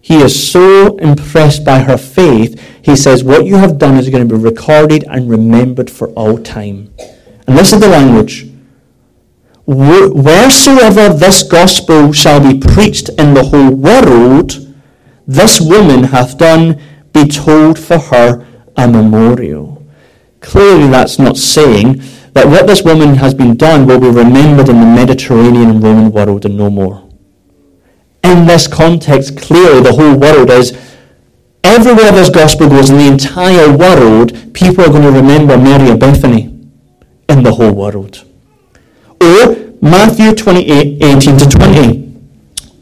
He 0.00 0.22
is 0.22 0.50
so 0.50 0.96
impressed 0.96 1.64
by 1.64 1.80
her 1.80 1.98
faith, 1.98 2.58
he 2.80 2.96
says, 2.96 3.22
What 3.22 3.44
you 3.44 3.56
have 3.56 3.76
done 3.76 3.98
is 3.98 4.08
going 4.08 4.26
to 4.26 4.36
be 4.36 4.42
recorded 4.42 5.04
and 5.10 5.28
remembered 5.28 5.90
for 5.90 6.08
all 6.10 6.38
time. 6.38 6.94
And 7.46 7.58
this 7.58 7.72
is 7.74 7.80
the 7.80 7.88
language. 7.88 8.48
Wheresoever 9.66 11.12
this 11.12 11.42
gospel 11.42 12.12
shall 12.12 12.40
be 12.40 12.58
preached 12.58 13.08
in 13.18 13.34
the 13.34 13.42
whole 13.42 13.74
world, 13.74 14.65
this 15.26 15.60
woman 15.60 16.04
hath 16.04 16.38
done, 16.38 16.80
be 17.12 17.26
told 17.26 17.78
for 17.78 17.98
her 17.98 18.46
a 18.76 18.86
memorial. 18.86 19.84
Clearly, 20.40 20.88
that's 20.88 21.18
not 21.18 21.36
saying 21.36 22.00
that 22.32 22.46
what 22.46 22.66
this 22.66 22.82
woman 22.82 23.16
has 23.16 23.34
been 23.34 23.56
done 23.56 23.86
will 23.86 23.98
be 23.98 24.08
remembered 24.08 24.68
in 24.68 24.78
the 24.78 24.86
Mediterranean 24.86 25.70
and 25.70 25.82
Roman 25.82 26.12
world 26.12 26.44
and 26.44 26.56
no 26.56 26.70
more. 26.70 27.08
In 28.22 28.46
this 28.46 28.68
context, 28.68 29.36
clearly 29.38 29.80
the 29.80 29.92
whole 29.92 30.16
world 30.16 30.50
is 30.50 30.72
everywhere 31.64 32.12
this 32.12 32.30
gospel 32.30 32.68
goes 32.68 32.90
in 32.90 32.98
the 32.98 33.08
entire 33.08 33.76
world, 33.76 34.54
people 34.54 34.84
are 34.84 34.90
going 34.90 35.02
to 35.02 35.10
remember 35.10 35.56
Mary 35.58 35.90
of 35.90 35.98
Bethany 35.98 36.44
in 37.28 37.42
the 37.42 37.52
whole 37.52 37.72
world. 37.72 38.24
Or 39.20 39.56
Matthew 39.80 40.34
28, 40.34 41.02
18 41.02 41.38
to 41.38 41.48
20. 41.48 42.05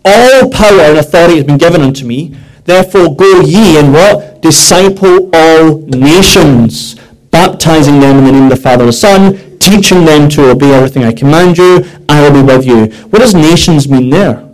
All 0.04 0.50
power 0.50 0.80
and 0.80 0.98
authority 0.98 1.36
has 1.36 1.44
been 1.44 1.58
given 1.58 1.80
unto 1.80 2.06
me. 2.06 2.36
Therefore 2.64 3.14
go 3.14 3.40
ye 3.40 3.78
and 3.78 3.92
what? 3.92 4.42
Disciple 4.42 5.30
all 5.34 5.78
nations 5.78 6.96
baptizing 7.34 7.98
them 7.98 8.18
in 8.18 8.24
the 8.26 8.30
name 8.30 8.44
of 8.44 8.50
the 8.50 8.56
Father 8.56 8.84
and 8.84 8.90
the 8.90 8.92
Son, 8.92 9.58
teaching 9.58 10.04
them 10.04 10.28
to 10.28 10.50
obey 10.50 10.72
everything 10.72 11.02
I 11.02 11.12
command 11.12 11.58
you, 11.58 11.84
I 12.08 12.22
will 12.22 12.40
be 12.40 12.46
with 12.46 12.64
you. 12.64 12.86
What 13.08 13.18
does 13.18 13.34
nations 13.34 13.88
mean 13.88 14.08
there? 14.08 14.48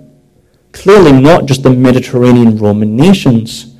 Clearly 0.72 1.12
not 1.12 1.44
just 1.44 1.62
the 1.62 1.68
Mediterranean 1.68 2.56
Roman 2.56 2.96
nations, 2.96 3.76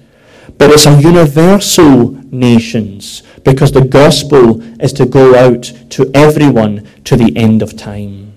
but 0.59 0.71
it's 0.71 0.85
a 0.85 1.01
universal 1.01 2.11
nations, 2.31 3.23
because 3.43 3.73
the 3.73 3.87
gospel 3.87 4.61
is 4.83 4.93
to 4.93 5.07
go 5.07 5.35
out 5.35 5.73
to 5.89 6.11
everyone 6.13 6.87
to 7.05 7.17
the 7.17 7.35
end 7.39 7.63
of 7.63 7.79
time. 7.79 8.30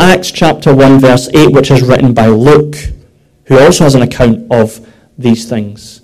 Acts 0.00 0.30
chapter 0.30 0.74
1 0.74 0.98
verse 1.00 1.28
8, 1.34 1.52
which 1.52 1.70
is 1.70 1.82
written 1.82 2.14
by 2.14 2.26
Luke, 2.26 2.76
who 3.44 3.58
also 3.58 3.84
has 3.84 3.94
an 3.94 4.02
account 4.02 4.50
of 4.50 4.80
these 5.18 5.48
things. 5.48 6.00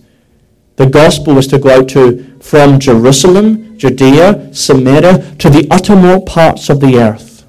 The 0.76 0.86
gospel 0.86 1.34
was 1.34 1.46
to 1.48 1.58
go 1.58 1.70
out 1.70 1.88
to 1.90 2.38
from 2.40 2.78
Jerusalem, 2.78 3.78
Judea, 3.78 4.54
Samaria, 4.54 5.34
to 5.36 5.50
the 5.50 5.66
uttermost 5.70 6.26
parts 6.26 6.68
of 6.68 6.80
the 6.80 6.98
earth. 6.98 7.46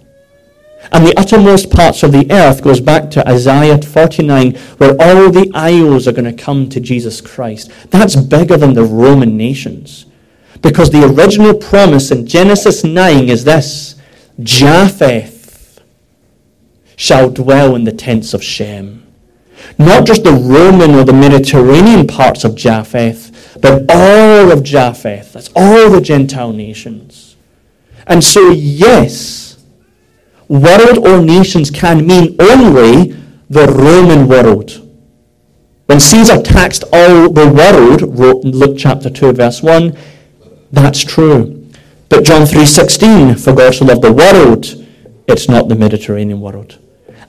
And 0.91 1.05
the 1.05 1.17
uttermost 1.17 1.71
parts 1.71 2.03
of 2.03 2.11
the 2.11 2.31
earth 2.31 2.63
goes 2.63 2.79
back 2.79 3.09
to 3.11 3.27
Isaiah 3.27 3.81
49, 3.81 4.55
where 4.77 4.95
all 4.99 5.31
the 5.31 5.51
isles 5.53 6.07
are 6.07 6.11
going 6.11 6.25
to 6.25 6.43
come 6.43 6.69
to 6.69 6.79
Jesus 6.79 7.21
Christ. 7.21 7.71
That's 7.89 8.15
bigger 8.15 8.57
than 8.57 8.73
the 8.73 8.83
Roman 8.83 9.35
nations. 9.35 10.05
Because 10.61 10.89
the 10.89 11.05
original 11.05 11.53
promise 11.53 12.11
in 12.11 12.27
Genesis 12.27 12.83
9 12.83 13.29
is 13.29 13.43
this 13.43 13.95
Japheth 14.41 15.32
shall 17.03 17.29
dwell 17.29 17.75
in 17.75 17.83
the 17.83 17.91
tents 17.91 18.33
of 18.33 18.41
Shem. 18.41 19.05
Not 19.77 20.05
just 20.05 20.23
the 20.23 20.31
Roman 20.31 20.91
or 20.91 21.03
the 21.03 21.11
Mediterranean 21.11 22.07
parts 22.07 22.45
of 22.45 22.55
Japheth, 22.55 23.57
but 23.61 23.83
all 23.89 24.53
of 24.53 24.63
Japheth. 24.63 25.33
That's 25.33 25.49
all 25.53 25.89
the 25.89 25.99
Gentile 25.99 26.53
nations. 26.53 27.35
And 28.07 28.23
so, 28.23 28.51
yes, 28.51 29.61
world 30.47 31.05
or 31.05 31.21
nations 31.21 31.69
can 31.69 32.07
mean 32.07 32.37
only 32.39 33.17
the 33.49 33.67
Roman 33.67 34.29
world. 34.29 34.79
When 35.87 35.99
Caesar 35.99 36.41
taxed 36.41 36.85
all 36.93 37.29
the 37.29 37.49
world, 37.49 38.17
wrote 38.17 38.45
in 38.45 38.51
Luke 38.51 38.77
chapter 38.77 39.09
2, 39.09 39.33
verse 39.33 39.61
1, 39.61 39.97
that's 40.71 41.03
true. 41.03 41.69
But 42.07 42.23
John 42.23 42.43
3.16, 42.43 43.43
for 43.43 43.53
God 43.53 43.75
so 43.75 43.83
loved 43.83 44.03
the 44.03 44.13
world, 44.13 44.87
it's 45.27 45.49
not 45.49 45.67
the 45.67 45.75
Mediterranean 45.75 46.39
world. 46.39 46.79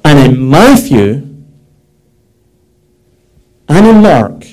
And 0.05 0.19
in 0.19 0.51
Matthew, 0.51 1.27
and 3.69 3.87
in 3.87 4.03
Mark, 4.03 4.45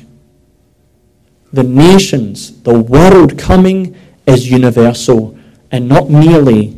the 1.52 1.64
nations, 1.64 2.62
the 2.62 2.80
world 2.80 3.38
coming 3.38 3.96
is 4.26 4.50
universal 4.50 5.38
and 5.72 5.88
not 5.88 6.10
merely 6.10 6.78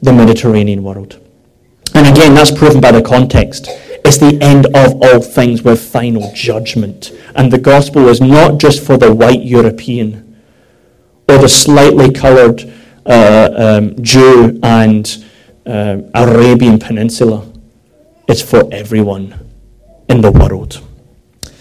the 0.00 0.12
Mediterranean 0.12 0.82
world. 0.82 1.18
And 1.94 2.06
again, 2.06 2.34
that's 2.34 2.50
proven 2.50 2.80
by 2.80 2.92
the 2.92 3.02
context. 3.02 3.66
It's 4.04 4.18
the 4.18 4.38
end 4.40 4.66
of 4.66 5.00
all 5.02 5.20
things 5.20 5.62
with 5.62 5.80
final 5.80 6.32
judgment. 6.34 7.12
And 7.34 7.52
the 7.52 7.58
gospel 7.58 8.08
is 8.08 8.20
not 8.20 8.58
just 8.58 8.84
for 8.84 8.96
the 8.96 9.14
white 9.14 9.42
European 9.42 10.42
or 11.28 11.38
the 11.38 11.48
slightly 11.48 12.12
coloured 12.12 12.72
uh, 13.06 13.50
um, 13.56 14.02
Jew 14.02 14.58
and 14.62 15.24
uh, 15.66 15.98
Arabian 16.14 16.78
Peninsula. 16.78 17.51
It's 18.32 18.40
for 18.40 18.66
everyone 18.72 19.38
in 20.08 20.22
the 20.22 20.32
world. 20.32 20.80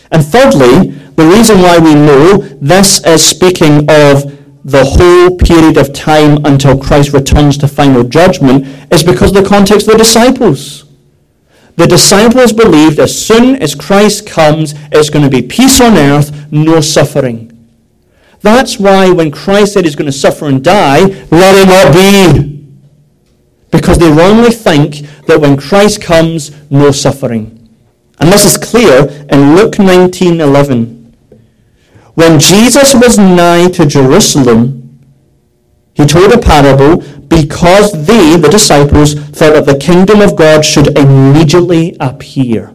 And 0.10 0.26
thirdly, 0.26 0.92
the 1.18 1.28
reason 1.28 1.60
why 1.60 1.80
we 1.80 1.94
know 1.94 2.38
this 2.62 3.06
is 3.06 3.22
speaking 3.28 3.80
of 3.90 4.24
the 4.64 4.86
whole 4.86 5.36
period 5.36 5.76
of 5.76 5.92
time 5.92 6.46
until 6.46 6.78
Christ 6.78 7.12
returns 7.12 7.58
to 7.58 7.68
final 7.68 8.06
judgment 8.06 8.68
is 8.90 9.04
because 9.04 9.34
the 9.34 9.44
context 9.44 9.90
of 9.90 9.92
the 9.92 9.98
disciples. 9.98 10.86
The 11.76 11.88
disciples 11.88 12.54
believed 12.54 13.00
as 13.00 13.14
soon 13.28 13.62
as 13.62 13.76
Christ 13.76 14.26
comes, 14.26 14.74
it's 14.94 15.10
going 15.10 15.26
to 15.26 15.30
be 15.30 15.46
peace 15.46 15.82
on 15.82 15.98
earth, 15.98 16.54
no 16.54 16.80
suffering. 16.80 17.50
That's 18.40 18.80
why 18.80 19.12
when 19.12 19.30
Christ 19.30 19.74
said 19.74 19.84
he's 19.84 19.98
going 19.98 20.06
to 20.06 20.18
suffer 20.18 20.46
and 20.46 20.64
die, 20.64 21.02
let 21.32 21.54
it 21.54 21.68
not 21.68 21.94
be. 21.94 22.51
Because 23.72 23.98
they 23.98 24.12
wrongly 24.12 24.52
think 24.52 25.02
that 25.28 25.40
when 25.40 25.58
Christ 25.58 26.02
comes, 26.02 26.52
no 26.70 26.92
suffering. 26.92 27.58
And 28.20 28.32
this 28.32 28.46
is 28.46 28.58
clear 28.58 29.08
in 29.30 29.56
Luke 29.56 29.80
19:11. 29.80 31.14
When 32.14 32.40
Jesus 32.40 32.94
was 32.94 33.18
nigh 33.18 33.70
to 33.70 33.86
Jerusalem, 33.86 35.00
he 35.94 36.06
told 36.06 36.32
a 36.32 36.38
parable 36.38 36.98
because 37.28 37.92
they, 38.06 38.36
the 38.36 38.50
disciples, 38.50 39.14
thought 39.14 39.54
that 39.54 39.66
the 39.66 39.78
kingdom 39.78 40.22
of 40.22 40.36
God 40.36 40.66
should 40.66 40.98
immediately 40.98 41.96
appear. 42.00 42.74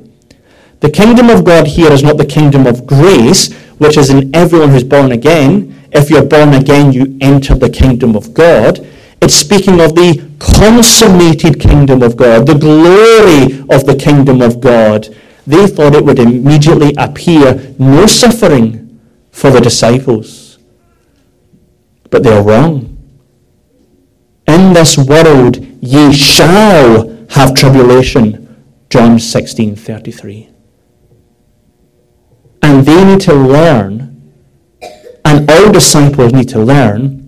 The 0.81 0.91
kingdom 0.91 1.31
of 1.31 1.45
God 1.45 1.67
here 1.67 1.93
is 1.93 2.03
not 2.03 2.17
the 2.17 2.27
kingdom 2.27 2.67
of 2.67 2.87
grace, 2.87 3.53
which 3.79 3.97
is 3.97 4.11
in 4.11 4.35
everyone 4.35 4.71
who's 4.71 4.85
born 4.85 5.13
again. 5.13 5.75
If 5.93 6.11
you're 6.11 6.25
born 6.25 6.55
again, 6.55 6.93
you 6.93 7.17
enter 7.21 7.55
the 7.55 7.71
kingdom 7.71 8.17
of 8.17 8.35
God. 8.35 8.87
It's 9.23 9.35
speaking 9.35 9.81
of 9.81 9.95
the 9.95 10.26
consummated 10.39 11.61
kingdom 11.61 12.03
of 12.03 12.17
God, 12.17 12.47
the 12.47 12.55
glory 12.55 13.61
of 13.71 13.87
the 13.87 13.97
kingdom 13.99 14.43
of 14.43 14.61
God 14.61 15.15
they 15.47 15.67
thought 15.69 15.95
it 15.95 16.05
would 16.05 16.19
immediately 16.19 16.93
appear 16.99 17.75
no 17.79 18.07
suffering 18.07 19.01
for 19.31 19.51
the 19.51 19.61
disciples. 19.61 20.59
But 22.11 22.25
they 22.25 22.33
are 22.33 22.43
wrong. 22.43 22.99
In 24.49 24.73
this 24.73 24.99
world 24.99 25.59
ye 25.81 26.13
shall 26.13 27.09
have 27.31 27.55
tribulation. 27.55 28.43
John 28.91 29.19
16:33. 29.19 30.49
And 32.63 32.85
they 32.85 33.05
need 33.05 33.21
to 33.23 33.35
learn, 33.35 34.33
and 35.25 35.49
all 35.51 35.71
disciples 35.71 36.33
need 36.33 36.49
to 36.49 36.61
learn, 36.61 37.26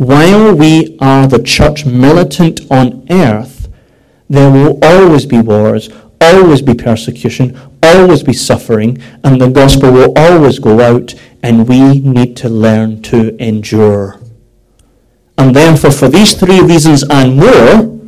while 0.00 0.54
we 0.54 0.96
are 0.98 1.26
the 1.26 1.42
church 1.42 1.84
militant 1.84 2.58
on 2.70 3.06
earth, 3.10 3.68
there 4.30 4.50
will 4.50 4.82
always 4.82 5.26
be 5.26 5.42
wars, 5.42 5.90
always 6.22 6.62
be 6.62 6.72
persecution, 6.72 7.54
always 7.82 8.22
be 8.22 8.32
suffering, 8.32 8.96
and 9.22 9.38
the 9.38 9.50
gospel 9.50 9.92
will 9.92 10.14
always 10.16 10.58
go 10.58 10.80
out, 10.80 11.14
and 11.42 11.68
we 11.68 11.98
need 11.98 12.34
to 12.38 12.48
learn 12.48 13.02
to 13.02 13.36
endure. 13.36 14.18
And 15.36 15.54
therefore, 15.54 15.90
for 15.90 16.08
these 16.08 16.32
three 16.32 16.62
reasons 16.62 17.04
and 17.10 17.36
more, 17.36 18.00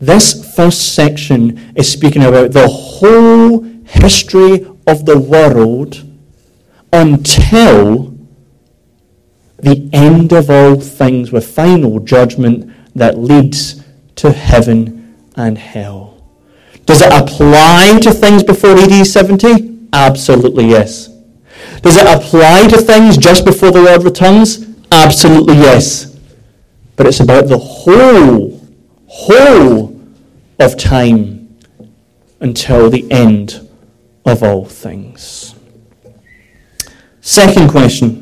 this 0.00 0.54
first 0.54 0.94
section 0.94 1.72
is 1.74 1.90
speaking 1.90 2.24
about 2.24 2.52
the 2.52 2.68
whole 2.68 3.62
history 3.86 4.66
of 4.86 5.06
the 5.06 5.18
world 5.18 6.06
until 6.92 8.11
the 9.62 9.88
end 9.92 10.32
of 10.32 10.50
all 10.50 10.78
things 10.78 11.32
with 11.32 11.46
final 11.46 12.00
judgment 12.00 12.70
that 12.94 13.18
leads 13.18 13.82
to 14.16 14.32
heaven 14.32 15.16
and 15.36 15.56
hell. 15.56 16.22
Does 16.84 17.00
it 17.00 17.12
apply 17.12 18.00
to 18.02 18.12
things 18.12 18.42
before 18.42 18.76
AD 18.76 19.06
70? 19.06 19.88
Absolutely 19.92 20.66
yes. 20.66 21.08
Does 21.80 21.96
it 21.96 22.06
apply 22.06 22.66
to 22.68 22.78
things 22.78 23.16
just 23.16 23.44
before 23.44 23.70
the 23.70 23.80
Lord 23.80 24.02
returns? 24.02 24.66
Absolutely 24.90 25.54
yes. 25.54 26.18
But 26.96 27.06
it's 27.06 27.20
about 27.20 27.48
the 27.48 27.58
whole, 27.58 28.60
whole 29.06 30.00
of 30.58 30.76
time 30.76 31.56
until 32.40 32.90
the 32.90 33.10
end 33.12 33.68
of 34.24 34.42
all 34.42 34.64
things. 34.64 35.54
Second 37.20 37.70
question. 37.70 38.21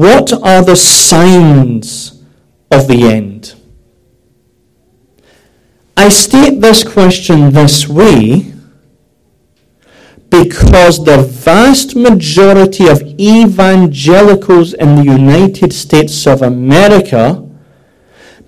What 0.00 0.32
are 0.32 0.64
the 0.64 0.76
signs 0.76 2.22
of 2.70 2.88
the 2.88 3.02
end? 3.02 3.54
I 5.94 6.08
state 6.08 6.62
this 6.62 6.82
question 6.82 7.52
this 7.52 7.86
way 7.86 8.54
because 10.30 11.04
the 11.04 11.18
vast 11.18 11.96
majority 11.96 12.88
of 12.88 13.02
evangelicals 13.20 14.72
in 14.72 14.96
the 14.96 15.04
United 15.04 15.70
States 15.74 16.26
of 16.26 16.40
America 16.40 17.46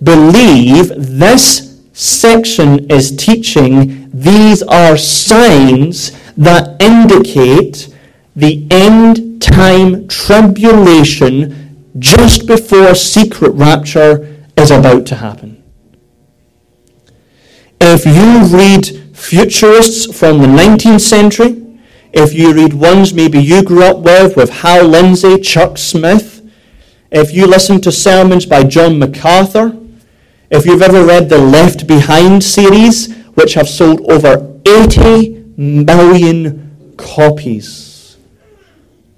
believe 0.03 0.89
this 0.97 1.83
section 1.93 2.91
is 2.91 3.15
teaching 3.15 4.09
these 4.15 4.63
are 4.63 4.97
signs 4.97 6.13
that 6.35 6.81
indicate 6.81 7.92
the 8.35 8.67
end 8.71 9.43
time 9.43 10.09
tribulation 10.09 11.91
just 11.99 12.47
before 12.47 12.95
secret 12.95 13.51
rapture 13.51 14.47
is 14.57 14.71
about 14.71 15.07
to 15.07 15.17
happen. 15.17 15.63
If 17.81 18.07
you 18.07 18.57
read 18.57 19.17
futurists 19.17 20.19
from 20.19 20.39
the 20.39 20.47
19th 20.47 21.01
century, 21.01 21.81
if 22.13 22.33
you 22.35 22.55
read 22.55 22.73
ones 22.75 23.13
maybe 23.13 23.39
you 23.39 23.63
grew 23.63 23.83
up 23.83 23.99
with, 23.99 24.37
with 24.37 24.51
Hal 24.51 24.87
Lindsey, 24.87 25.39
Chuck 25.39 25.79
Smith, 25.79 26.41
if 27.11 27.35
you 27.35 27.47
listen 27.47 27.81
to 27.83 27.93
sermons 27.93 28.47
by 28.47 28.65
John 28.65 28.99
MacArthur, 28.99 29.77
if 30.51 30.65
you've 30.65 30.83
ever 30.83 31.05
read 31.05 31.29
the 31.29 31.39
Left 31.39 31.87
Behind 31.87 32.43
series, 32.43 33.15
which 33.35 33.55
have 33.55 33.69
sold 33.69 34.01
over 34.11 34.61
80 34.67 35.55
million 35.57 36.95
copies, 36.97 37.92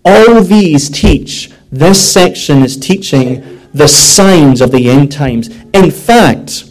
all 0.04 0.42
these 0.42 0.90
teach, 0.90 1.50
this 1.70 2.12
section 2.12 2.62
is 2.62 2.76
teaching 2.76 3.60
the 3.72 3.88
signs 3.88 4.60
of 4.60 4.70
the 4.70 4.88
end 4.88 5.10
times. 5.10 5.48
In 5.72 5.90
fact, 5.90 6.70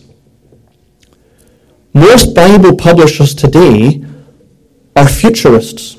most 1.94 2.34
Bible 2.34 2.76
publishers 2.76 3.36
today 3.36 4.04
are 4.96 5.08
futurists. 5.08 5.98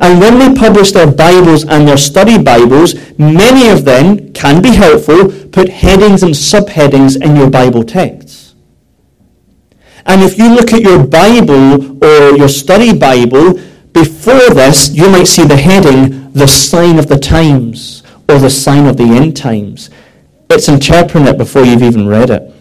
And 0.00 0.20
when 0.20 0.38
they 0.38 0.54
publish 0.58 0.92
their 0.92 1.10
Bibles 1.10 1.64
and 1.64 1.88
their 1.88 1.96
study 1.96 2.40
Bibles, 2.40 2.94
many 3.18 3.68
of 3.68 3.84
them 3.84 4.32
can 4.32 4.62
be 4.62 4.74
helpful, 4.74 5.32
put 5.50 5.68
headings 5.68 6.22
and 6.22 6.32
subheadings 6.32 7.20
in 7.20 7.34
your 7.34 7.50
Bible 7.50 7.82
texts. 7.82 8.54
And 10.06 10.22
if 10.22 10.38
you 10.38 10.54
look 10.54 10.72
at 10.72 10.82
your 10.82 11.04
Bible 11.04 12.02
or 12.04 12.36
your 12.36 12.48
study 12.48 12.96
Bible, 12.96 13.58
before 13.92 14.54
this, 14.54 14.90
you 14.90 15.08
might 15.10 15.26
see 15.26 15.44
the 15.44 15.56
heading, 15.56 16.32
the 16.32 16.46
sign 16.46 16.98
of 16.98 17.08
the 17.08 17.18
times, 17.18 18.02
or 18.28 18.38
the 18.38 18.50
sign 18.50 18.86
of 18.86 18.96
the 18.96 19.04
end 19.04 19.36
times. 19.36 19.90
It's 20.50 20.68
interpreting 20.68 21.26
it 21.26 21.38
before 21.38 21.64
you've 21.64 21.82
even 21.82 22.06
read 22.06 22.30
it. 22.30 22.54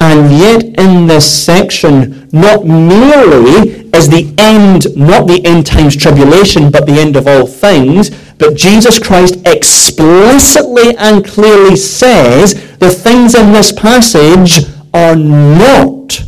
And 0.00 0.32
yet, 0.36 0.64
in 0.64 1.06
this 1.06 1.44
section, 1.44 2.28
not 2.32 2.66
merely 2.66 3.88
is 3.94 4.08
the 4.08 4.34
end, 4.36 4.96
not 4.96 5.28
the 5.28 5.40
end 5.44 5.64
times 5.64 5.96
tribulation, 5.96 6.72
but 6.72 6.86
the 6.86 7.00
end 7.00 7.14
of 7.14 7.28
all 7.28 7.46
things, 7.46 8.10
but 8.36 8.56
Jesus 8.56 8.98
Christ 8.98 9.36
explicitly 9.46 10.96
and 10.96 11.24
clearly 11.24 11.76
says 11.76 12.54
the 12.78 12.90
things 12.90 13.36
in 13.36 13.52
this 13.52 13.70
passage 13.70 14.66
are 14.92 15.14
not 15.14 16.20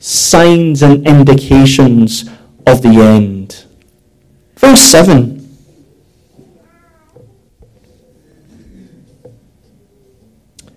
signs 0.00 0.82
and 0.82 1.06
indications 1.06 2.28
of 2.66 2.82
the 2.82 2.88
end. 2.88 3.64
Verse 4.56 4.80
7. 4.80 5.36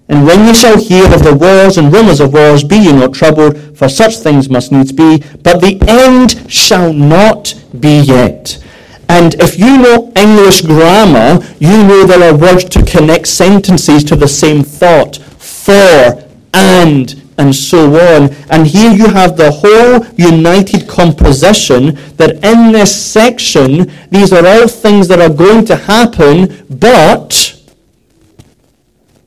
And 0.10 0.28
when 0.28 0.46
ye 0.46 0.54
shall 0.54 0.78
hear 0.78 1.06
of 1.06 1.24
the 1.24 1.34
wars 1.34 1.78
and 1.78 1.92
rumours 1.92 2.20
of 2.20 2.34
wars, 2.34 2.64
be 2.64 2.78
ye 2.78 2.92
not 2.92 3.14
troubled, 3.14 3.58
for 3.76 3.90
such 3.90 4.18
things 4.18 4.50
must 4.50 4.72
needs 4.72 4.92
be, 4.92 5.24
but 5.42 5.60
the 5.60 5.82
end 5.88 6.52
shall 6.52 6.94
not 6.94 7.56
be 7.80 8.02
yet. 8.02 8.64
And 9.10 9.36
if 9.36 9.58
you 9.58 9.78
know 9.78 10.12
English 10.16 10.62
grammar, 10.62 11.44
you 11.60 11.84
know 11.84 12.06
there 12.06 12.30
are 12.32 12.38
words 12.38 12.66
to 12.66 12.84
connect 12.84 13.28
sentences 13.28 14.04
to 14.04 14.16
the 14.16 14.28
same 14.28 14.64
thought. 14.64 15.18
For, 15.18 16.24
and, 16.54 17.23
and 17.38 17.56
so 17.56 17.96
on. 17.96 18.34
And 18.50 18.68
here 18.68 18.92
you 18.92 19.08
have 19.08 19.38
the 19.38 19.52
whole 19.52 20.06
united 20.16 20.88
composition 20.88 21.96
that 22.18 22.44
in 22.44 22.72
this 22.72 22.94
section, 22.96 23.92
these 24.10 24.32
are 24.34 24.46
all 24.46 24.68
things 24.68 25.08
that 25.08 25.22
are 25.22 25.34
going 25.34 25.66
to 25.66 25.76
happen, 25.76 26.66
but 26.70 27.60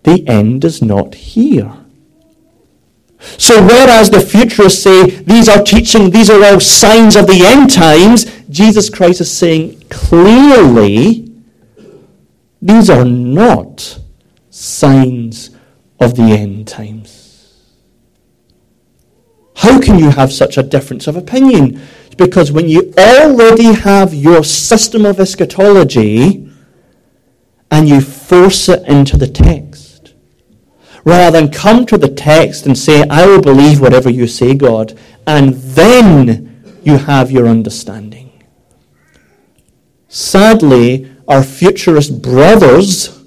the 0.03 0.27
end 0.29 0.65
is 0.65 0.83
not 0.83 1.15
here. 1.15 1.73
So 3.39 3.61
whereas 3.61 4.11
the 4.11 4.21
futurists 4.21 4.83
say 4.83 5.11
these 5.11 5.49
are 5.49 5.63
teaching, 5.63 6.11
these 6.11 6.31
are 6.31 6.43
all 6.45 6.61
signs 6.61 7.17
of 7.17 7.27
the 7.27 7.45
end 7.45 7.73
times, 7.73 8.27
Jesus 8.49 8.89
Christ 8.89 9.21
is 9.21 9.31
saying 9.31 9.83
clearly 9.91 11.33
these 12.63 12.89
are 12.89 13.05
not 13.05 13.99
signs 14.51 15.51
of 16.01 16.15
the 16.15 16.23
end 16.23 16.69
times. 16.69 17.16
How 19.67 19.81
can 19.81 19.99
you 19.99 20.11
have 20.11 20.33
such 20.33 20.59
a 20.59 20.63
difference 20.63 21.09
of 21.09 21.17
opinion? 21.17 21.81
Because 22.17 22.53
when 22.53 22.69
you 22.69 22.95
already 22.97 23.73
have 23.73 24.15
your 24.15 24.45
system 24.45 25.05
of 25.05 25.19
eschatology 25.19 26.49
and 27.73 27.89
you 27.89 28.01
force 28.01 28.69
it 28.69 28.87
into 28.87 29.17
the 29.17 29.27
text, 29.27 30.15
rather 31.05 31.41
than 31.41 31.51
come 31.51 31.85
to 31.87 31.99
the 31.99 32.09
text 32.09 32.67
and 32.67 32.79
say, 32.79 33.03
I 33.09 33.27
will 33.27 33.41
believe 33.43 33.81
whatever 33.81 34.09
you 34.09 34.29
say, 34.29 34.55
God, 34.55 34.97
and 35.27 35.55
then 35.55 36.63
you 36.85 36.99
have 36.99 37.33
your 37.33 37.49
understanding. 37.49 38.45
Sadly, 40.07 41.11
our 41.27 41.43
futurist 41.43 42.23
brothers 42.23 43.21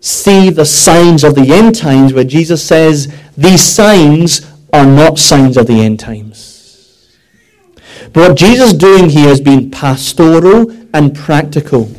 see 0.00 0.50
the 0.50 0.66
signs 0.66 1.24
of 1.24 1.34
the 1.34 1.54
end 1.54 1.74
times 1.74 2.12
where 2.12 2.24
Jesus 2.24 2.62
says 2.62 3.10
these 3.34 3.62
signs 3.62 4.49
are 4.72 4.86
not 4.86 5.18
signs 5.18 5.56
of 5.56 5.66
the 5.66 5.80
end 5.80 6.00
times. 6.00 7.16
But 8.12 8.28
what 8.28 8.36
Jesus 8.36 8.72
is 8.72 8.78
doing 8.78 9.10
here 9.10 9.28
is 9.28 9.40
being 9.40 9.70
pastoral 9.70 10.70
and 10.92 11.14
practical. 11.14 11.90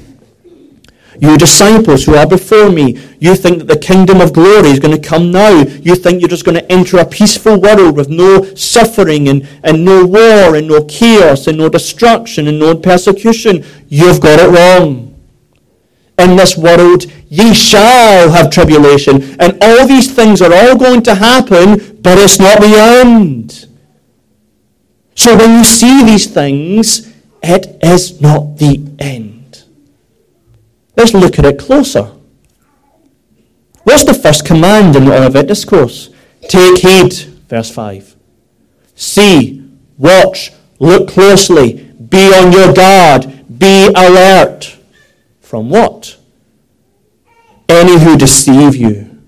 You 1.22 1.38
disciples 1.38 2.06
who 2.06 2.16
are 2.16 2.28
before 2.28 2.72
me, 2.72 3.00
you 3.20 3.36
think 3.36 3.60
that 3.60 3.68
the 3.68 3.78
kingdom 3.78 4.22
of 4.22 4.34
glory 4.34 4.70
is 4.70 4.80
going 4.80 5.00
to 5.00 5.08
come 5.08 5.32
now. 5.32 5.62
You 5.62 5.94
think 5.96 6.20
you're 6.20 6.28
just 6.28 6.46
going 6.46 6.58
to 6.58 6.72
enter 6.72 6.98
a 6.98 7.06
peaceful 7.06 7.62
world 7.62 7.96
with 7.96 8.10
no 8.10 8.44
suffering 8.56 9.30
and, 9.30 9.48
and 9.64 9.86
no 9.86 10.04
war 10.04 10.56
and 10.56 10.68
no 10.68 10.84
chaos 10.86 11.46
and 11.46 11.60
no 11.60 11.70
destruction 11.70 12.48
and 12.48 12.58
no 12.58 12.76
persecution. 12.76 13.64
You've 13.88 14.20
got 14.20 14.40
it 14.40 14.50
wrong. 14.50 15.11
In 16.17 16.36
this 16.36 16.58
world, 16.58 17.06
ye 17.30 17.54
shall 17.54 18.30
have 18.32 18.52
tribulation. 18.52 19.36
And 19.39 19.58
all 19.62 19.88
these 19.88 20.13
things 20.13 20.41
are 20.41 20.54
all 20.54 20.76
going 20.78 21.02
to 21.04 21.15
happen, 21.15 22.00
but 22.02 22.17
it's 22.17 22.39
not 22.39 22.60
the 22.60 22.76
end. 23.04 23.67
So 25.15 25.36
when 25.38 25.58
you 25.58 25.63
see 25.63 26.04
these 26.04 26.28
things, 26.28 27.12
it 27.41 27.78
is 27.82 28.21
not 28.21 28.58
the 28.58 28.86
end. 29.00 29.63
Let's 30.95 31.13
look 31.13 31.39
at 31.39 31.45
it 31.45 31.60
closer. 31.60 32.12
What's 33.84 34.04
the 34.04 34.13
first 34.13 34.45
command 34.45 34.95
in 34.95 35.06
the 35.06 35.17
Olivet 35.17 35.47
Discourse? 35.47 36.10
Take 36.47 36.80
heed, 36.80 37.13
verse 37.50 37.71
5. 37.71 38.15
See, 38.95 39.67
watch, 39.97 40.52
look 40.80 41.08
closely, 41.10 41.91
be 42.10 42.32
on 42.34 42.52
your 42.52 42.74
guard, 42.74 43.60
be 43.60 43.88
alert. 43.95 44.78
From 45.52 45.70
what? 45.70 46.16
Any 47.68 48.00
who 48.00 48.16
deceive 48.16 48.74
you, 48.74 49.22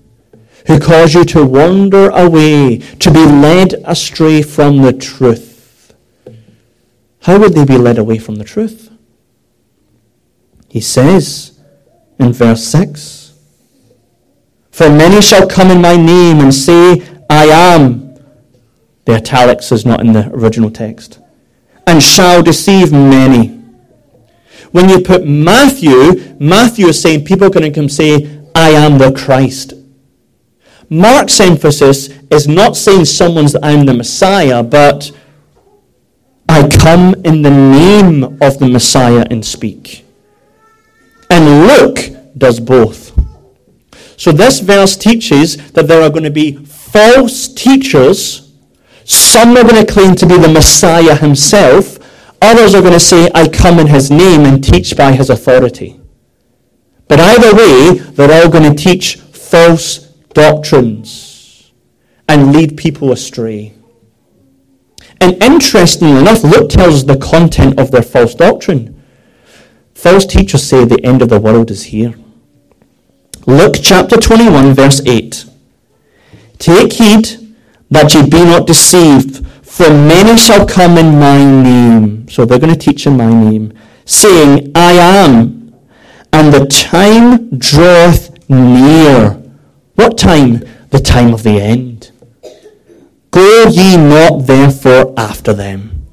who 0.66 0.80
cause 0.80 1.12
you 1.12 1.22
to 1.26 1.44
wander 1.44 2.08
away, 2.08 2.78
to 2.78 3.10
be 3.12 3.26
led 3.26 3.74
astray 3.84 4.40
from 4.40 4.78
the 4.78 4.94
truth. 4.94 5.94
How 7.24 7.38
would 7.38 7.52
they 7.52 7.66
be 7.66 7.76
led 7.76 7.98
away 7.98 8.16
from 8.16 8.36
the 8.36 8.44
truth? 8.44 8.90
He 10.70 10.80
says, 10.80 11.60
in 12.18 12.32
verse 12.32 12.64
6. 12.68 13.38
For 14.70 14.88
many 14.88 15.20
shall 15.20 15.46
come 15.46 15.70
in 15.70 15.82
my 15.82 15.98
name 15.98 16.40
and 16.40 16.54
say, 16.54 17.06
I 17.28 17.44
am. 17.74 18.18
The 19.04 19.16
italics 19.16 19.70
is 19.70 19.84
not 19.84 20.00
in 20.00 20.14
the 20.14 20.30
original 20.32 20.70
text. 20.70 21.18
And 21.86 22.02
shall 22.02 22.42
deceive 22.42 22.92
many. 22.92 23.53
When 24.74 24.88
you 24.88 24.98
put 24.98 25.24
Matthew, 25.24 26.34
Matthew 26.40 26.88
is 26.88 27.00
saying 27.00 27.26
people 27.26 27.46
are 27.46 27.50
going 27.50 27.62
to 27.62 27.70
come 27.70 27.88
say, 27.88 28.44
I 28.56 28.70
am 28.70 28.98
the 28.98 29.12
Christ. 29.12 29.72
Mark's 30.90 31.38
emphasis 31.38 32.08
is 32.28 32.48
not 32.48 32.76
saying 32.76 33.04
someone's 33.04 33.54
I'm 33.62 33.86
the 33.86 33.94
Messiah, 33.94 34.64
but 34.64 35.12
I 36.48 36.66
come 36.66 37.14
in 37.24 37.42
the 37.42 37.52
name 37.52 38.24
of 38.42 38.58
the 38.58 38.68
Messiah 38.68 39.24
and 39.30 39.46
speak. 39.46 40.04
And 41.30 41.68
Luke 41.68 41.98
does 42.36 42.58
both. 42.58 43.16
So 44.16 44.32
this 44.32 44.58
verse 44.58 44.96
teaches 44.96 45.56
that 45.74 45.86
there 45.86 46.02
are 46.02 46.10
going 46.10 46.24
to 46.24 46.32
be 46.32 46.56
false 46.56 47.46
teachers. 47.46 48.52
Some 49.04 49.56
are 49.56 49.62
going 49.62 49.86
to 49.86 49.92
claim 49.92 50.16
to 50.16 50.26
be 50.26 50.36
the 50.36 50.48
Messiah 50.48 51.14
himself. 51.14 52.00
Others 52.44 52.74
are 52.74 52.82
going 52.82 52.92
to 52.92 53.00
say, 53.00 53.30
I 53.34 53.48
come 53.48 53.78
in 53.78 53.86
his 53.86 54.10
name 54.10 54.44
and 54.44 54.62
teach 54.62 54.94
by 54.94 55.12
his 55.12 55.30
authority. 55.30 55.98
But 57.08 57.18
either 57.18 57.54
way, 57.56 57.94
they're 57.94 58.42
all 58.42 58.50
going 58.50 58.70
to 58.70 58.82
teach 58.82 59.16
false 59.16 60.00
doctrines 60.34 61.72
and 62.28 62.52
lead 62.52 62.76
people 62.76 63.12
astray. 63.12 63.72
And 65.22 65.42
interestingly 65.42 66.18
enough, 66.18 66.44
Luke 66.44 66.68
tells 66.68 66.96
us 66.96 67.02
the 67.04 67.16
content 67.16 67.80
of 67.80 67.90
their 67.90 68.02
false 68.02 68.34
doctrine. 68.34 69.02
False 69.94 70.26
teachers 70.26 70.64
say 70.64 70.84
the 70.84 71.02
end 71.02 71.22
of 71.22 71.30
the 71.30 71.40
world 71.40 71.70
is 71.70 71.84
here. 71.84 72.14
Luke 73.46 73.76
chapter 73.80 74.18
21, 74.18 74.74
verse 74.74 75.00
8. 75.06 75.46
Take 76.58 76.92
heed 76.92 77.56
that 77.90 78.12
ye 78.12 78.28
be 78.28 78.44
not 78.44 78.66
deceived, 78.66 79.46
for 79.74 79.90
many 79.90 80.38
shall 80.38 80.64
come 80.64 80.96
in 80.98 81.18
my 81.18 81.36
name. 81.38 82.28
So 82.28 82.44
they're 82.44 82.60
going 82.60 82.72
to 82.72 82.78
teach 82.78 83.08
in 83.08 83.16
my 83.16 83.28
name, 83.28 83.72
saying, 84.04 84.70
I 84.72 84.92
am, 84.92 85.74
and 86.32 86.54
the 86.54 86.66
time 86.66 87.58
draweth 87.58 88.48
near. 88.48 89.30
What 89.96 90.16
time? 90.16 90.60
The 90.90 91.00
time 91.00 91.34
of 91.34 91.42
the 91.42 91.60
end. 91.60 92.12
Go 93.32 93.66
ye 93.68 93.96
not 93.96 94.46
therefore 94.46 95.12
after 95.16 95.52
them. 95.52 96.06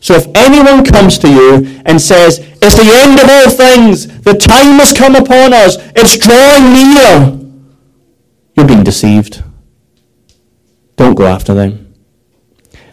So 0.00 0.14
if 0.14 0.26
anyone 0.34 0.86
comes 0.86 1.18
to 1.18 1.28
you 1.28 1.82
and 1.84 2.00
says, 2.00 2.38
It's 2.62 2.76
the 2.76 2.90
end 2.94 3.20
of 3.20 3.28
all 3.28 3.50
things, 3.50 4.22
the 4.22 4.32
time 4.32 4.78
has 4.78 4.94
come 4.94 5.16
upon 5.16 5.52
us, 5.52 5.76
it's 5.94 6.16
drawing 6.16 6.72
near, 6.72 7.40
you're 8.56 8.66
being 8.66 8.84
deceived. 8.84 9.42
Don't 10.96 11.14
go 11.14 11.26
after 11.26 11.52
them. 11.52 11.83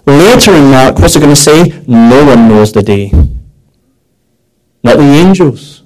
Later 0.06 0.54
in 0.54 0.72
Mark, 0.72 1.00
what's 1.00 1.16
it 1.16 1.20
going 1.20 1.36
to 1.36 1.42
say? 1.42 1.84
No 1.88 2.26
one 2.26 2.50
knows 2.50 2.72
the 2.72 2.82
day. 2.82 3.12
Not 4.84 4.98
the 4.98 5.04
angels, 5.04 5.84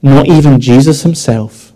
not 0.00 0.26
even 0.26 0.58
Jesus 0.58 1.02
himself. 1.02 1.72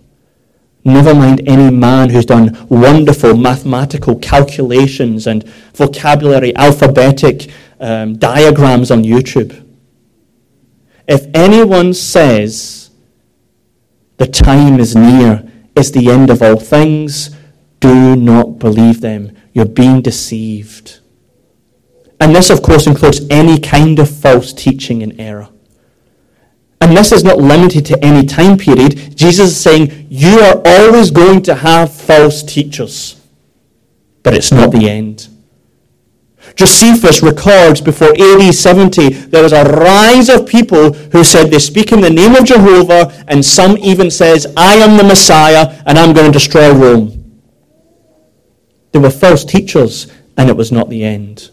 Never 0.85 1.15
mind 1.15 1.43
any 1.47 1.71
man 1.71 2.11
who's 2.11 2.27
done 2.27 2.67
wonderful 2.69 3.37
mathematical 3.37 4.17
calculations 4.19 5.27
and 5.27 5.47
vocabulary, 5.75 6.57
alphabetic 6.57 7.51
um, 7.79 8.17
diagrams 8.17 8.91
on 8.91 9.05
YouTube. 9.05 9.59
If 11.07 11.27
anyone 11.35 11.95
says 11.95 12.91
the 14.17 14.27
time 14.27 14.81
is 14.81 14.97
near, 14.97 15.49
it's 15.77 15.91
the 15.91 16.09
end 16.11 16.31
of 16.31 16.43
all 16.43 16.57
things, 16.57 17.31
do 17.81 18.17
not 18.17 18.59
believe 18.59 19.01
them. 19.01 19.37
You're 19.53 19.67
being 19.67 20.01
deceived. 20.01 21.01
And 22.23 22.37
this, 22.37 22.51
of 22.51 22.63
course, 22.63 22.87
includes 22.87 23.27
any 23.31 23.59
kind 23.59 23.99
of 23.99 24.09
false 24.09 24.53
teaching 24.53 25.03
and 25.03 25.21
error. 25.21 25.49
And 26.81 26.97
this 26.97 27.11
is 27.11 27.25
not 27.25 27.39
limited 27.39 27.85
to 27.87 28.05
any 28.05 28.25
time 28.25 28.57
period. 28.57 29.17
Jesus 29.17 29.51
is 29.51 29.61
saying 29.61 30.07
you 30.09 30.39
are 30.39 30.63
always 30.65 31.11
going 31.11 31.43
to 31.43 31.55
have 31.57 31.93
false 31.93 32.45
teachers, 32.45 33.21
but 34.23 34.35
it's 34.35 34.53
not 34.53 34.71
the 34.71 34.89
end. 34.89 35.31
Josephus 36.55 37.25
records 37.25 37.81
before 37.81 38.15
AD 38.17 38.55
70 38.55 39.09
there 39.09 39.43
was 39.43 39.53
a 39.53 39.65
rise 39.65 40.29
of 40.29 40.47
people 40.47 40.93
who 40.93 41.25
said 41.25 41.51
they 41.51 41.59
speak 41.59 41.91
in 41.91 42.01
the 42.01 42.09
name 42.09 42.37
of 42.37 42.45
Jehovah, 42.45 43.25
and 43.27 43.45
some 43.45 43.77
even 43.79 44.13
says, 44.13 44.47
I 44.57 44.77
am 44.77 44.97
the 44.97 45.03
Messiah 45.03 45.83
and 45.87 45.99
I'm 45.99 46.13
going 46.13 46.31
to 46.31 46.39
destroy 46.39 46.73
Rome. 46.73 47.41
They 48.93 49.01
were 49.01 49.11
false 49.11 49.45
teachers, 49.45 50.07
and 50.37 50.49
it 50.49 50.57
was 50.57 50.71
not 50.71 50.89
the 50.89 51.03
end. 51.03 51.51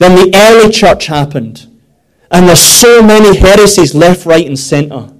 Then 0.00 0.16
the 0.16 0.34
early 0.34 0.72
church 0.72 1.06
happened. 1.06 1.68
And 2.30 2.48
there's 2.48 2.62
so 2.62 3.02
many 3.02 3.36
heresies 3.36 3.94
left, 3.94 4.24
right, 4.24 4.46
and 4.46 4.58
centre. 4.58 5.12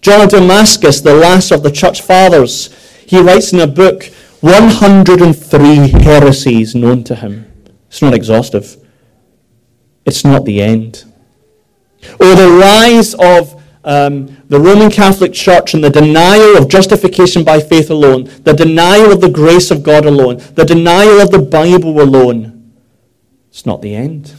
John 0.00 0.20
of 0.20 0.30
Damascus, 0.30 1.00
the 1.00 1.14
last 1.14 1.50
of 1.50 1.64
the 1.64 1.72
church 1.72 2.00
fathers, 2.00 2.72
he 3.06 3.18
writes 3.18 3.52
in 3.52 3.58
a 3.58 3.66
book 3.66 4.04
103 4.40 5.88
heresies 5.88 6.76
known 6.76 7.02
to 7.04 7.16
him. 7.16 7.50
It's 7.88 8.00
not 8.00 8.14
exhaustive. 8.14 8.76
It's 10.06 10.24
not 10.24 10.44
the 10.44 10.62
end. 10.62 11.04
Or 12.20 12.36
the 12.36 12.56
rise 12.60 13.14
of 13.14 13.60
um, 13.82 14.36
the 14.48 14.60
Roman 14.60 14.92
Catholic 14.92 15.32
Church 15.32 15.74
and 15.74 15.82
the 15.82 15.90
denial 15.90 16.56
of 16.56 16.68
justification 16.68 17.42
by 17.42 17.58
faith 17.58 17.90
alone, 17.90 18.30
the 18.44 18.52
denial 18.52 19.10
of 19.10 19.20
the 19.20 19.30
grace 19.30 19.72
of 19.72 19.82
God 19.82 20.06
alone, 20.06 20.36
the 20.54 20.64
denial 20.64 21.20
of 21.20 21.32
the 21.32 21.40
Bible 21.40 22.00
alone. 22.00 22.57
It's 23.48 23.66
not 23.66 23.82
the 23.82 23.94
end. 23.94 24.34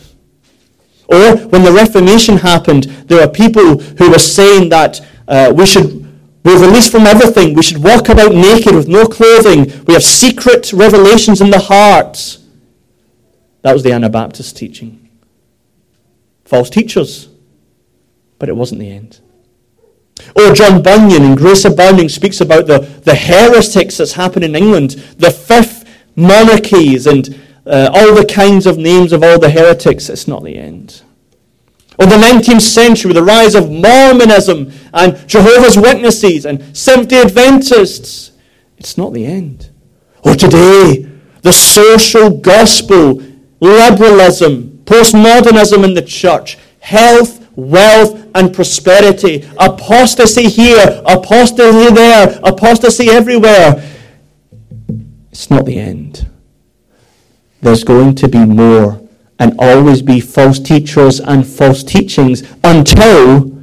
Or 1.08 1.36
when 1.38 1.64
the 1.64 1.72
Reformation 1.72 2.38
happened, 2.38 2.84
there 2.84 3.26
were 3.26 3.32
people 3.32 3.80
who 3.80 4.12
were 4.12 4.20
saying 4.20 4.70
that 4.70 5.02
uh, 5.28 5.52
we 5.56 5.66
should 5.66 6.00
we're 6.44 6.62
released 6.66 6.92
from 6.92 7.06
everything. 7.06 7.54
We 7.54 7.62
should 7.62 7.84
walk 7.84 8.10
about 8.10 8.34
naked 8.34 8.74
with 8.74 8.88
no 8.88 9.06
clothing. 9.06 9.84
We 9.86 9.94
have 9.94 10.04
secret 10.04 10.72
revelations 10.72 11.42
in 11.42 11.50
the 11.50 11.60
heart. 11.60 12.38
That 13.62 13.74
was 13.74 13.84
the 13.84 13.92
Anabaptist 13.92 14.56
teaching. 14.56 15.10
False 16.46 16.70
teachers. 16.70 17.28
But 18.40 18.48
it 18.48 18.56
wasn't 18.56 18.80
the 18.80 18.90
end. 18.90 19.20
Or 20.36 20.54
John 20.54 20.82
Bunyan 20.82 21.24
in 21.24 21.36
Grace 21.36 21.66
Abounding 21.66 22.10
speaks 22.10 22.40
about 22.42 22.68
the, 22.68 22.80
the 22.80 23.16
heretics 23.16 23.98
that's 23.98 24.14
happened 24.14 24.46
in 24.46 24.56
England, 24.56 24.92
the 25.18 25.32
fifth 25.32 25.86
monarchies, 26.16 27.06
and 27.06 27.38
uh, 27.70 27.90
all 27.94 28.16
the 28.16 28.26
kinds 28.26 28.66
of 28.66 28.78
names 28.78 29.14
of 29.14 29.24
all 29.24 29.40
the 29.40 29.50
heretics, 29.50 30.10
it's 30.10 30.28
not 30.28 30.44
the 30.44 30.58
end. 30.58 31.04
Or 32.00 32.08
the 32.08 32.16
19th 32.16 32.62
century, 32.62 33.14
the 33.14 33.24
rise 33.24 33.54
of 33.56 33.70
Mormonism 33.70 34.72
and 34.94 35.28
Jehovah's 35.28 35.78
Witnesses 35.78 36.46
and 36.46 36.76
Seventh 36.76 37.10
day 37.10 37.22
Adventists, 37.22 38.32
it's 38.78 38.98
not 38.98 39.14
the 39.14 39.26
end. 39.26 39.70
Or 40.24 40.34
today, 40.34 41.10
the 41.42 41.52
social 41.52 42.30
gospel, 42.32 43.22
liberalism, 43.60 44.82
postmodernism 44.86 45.84
in 45.84 45.94
the 45.94 46.02
church, 46.02 46.58
health, 46.80 47.48
wealth, 47.56 48.26
and 48.34 48.54
prosperity, 48.54 49.48
apostasy 49.60 50.50
here, 50.50 51.04
apostasy 51.06 51.94
there, 51.94 52.40
apostasy 52.44 53.10
everywhere. 53.10 53.86
It's 55.32 55.52
not 55.52 55.66
the 55.66 55.78
end 55.78 56.30
there's 57.62 57.84
going 57.84 58.16
to 58.16 58.28
be 58.28 58.46
more 58.46 59.02
and 59.40 59.56
always 59.58 60.02
be 60.02 60.20
false 60.20 60.60
teachers 60.60 61.20
and 61.20 61.48
false 61.48 61.84
teachings 61.84 62.44
until 62.64 63.58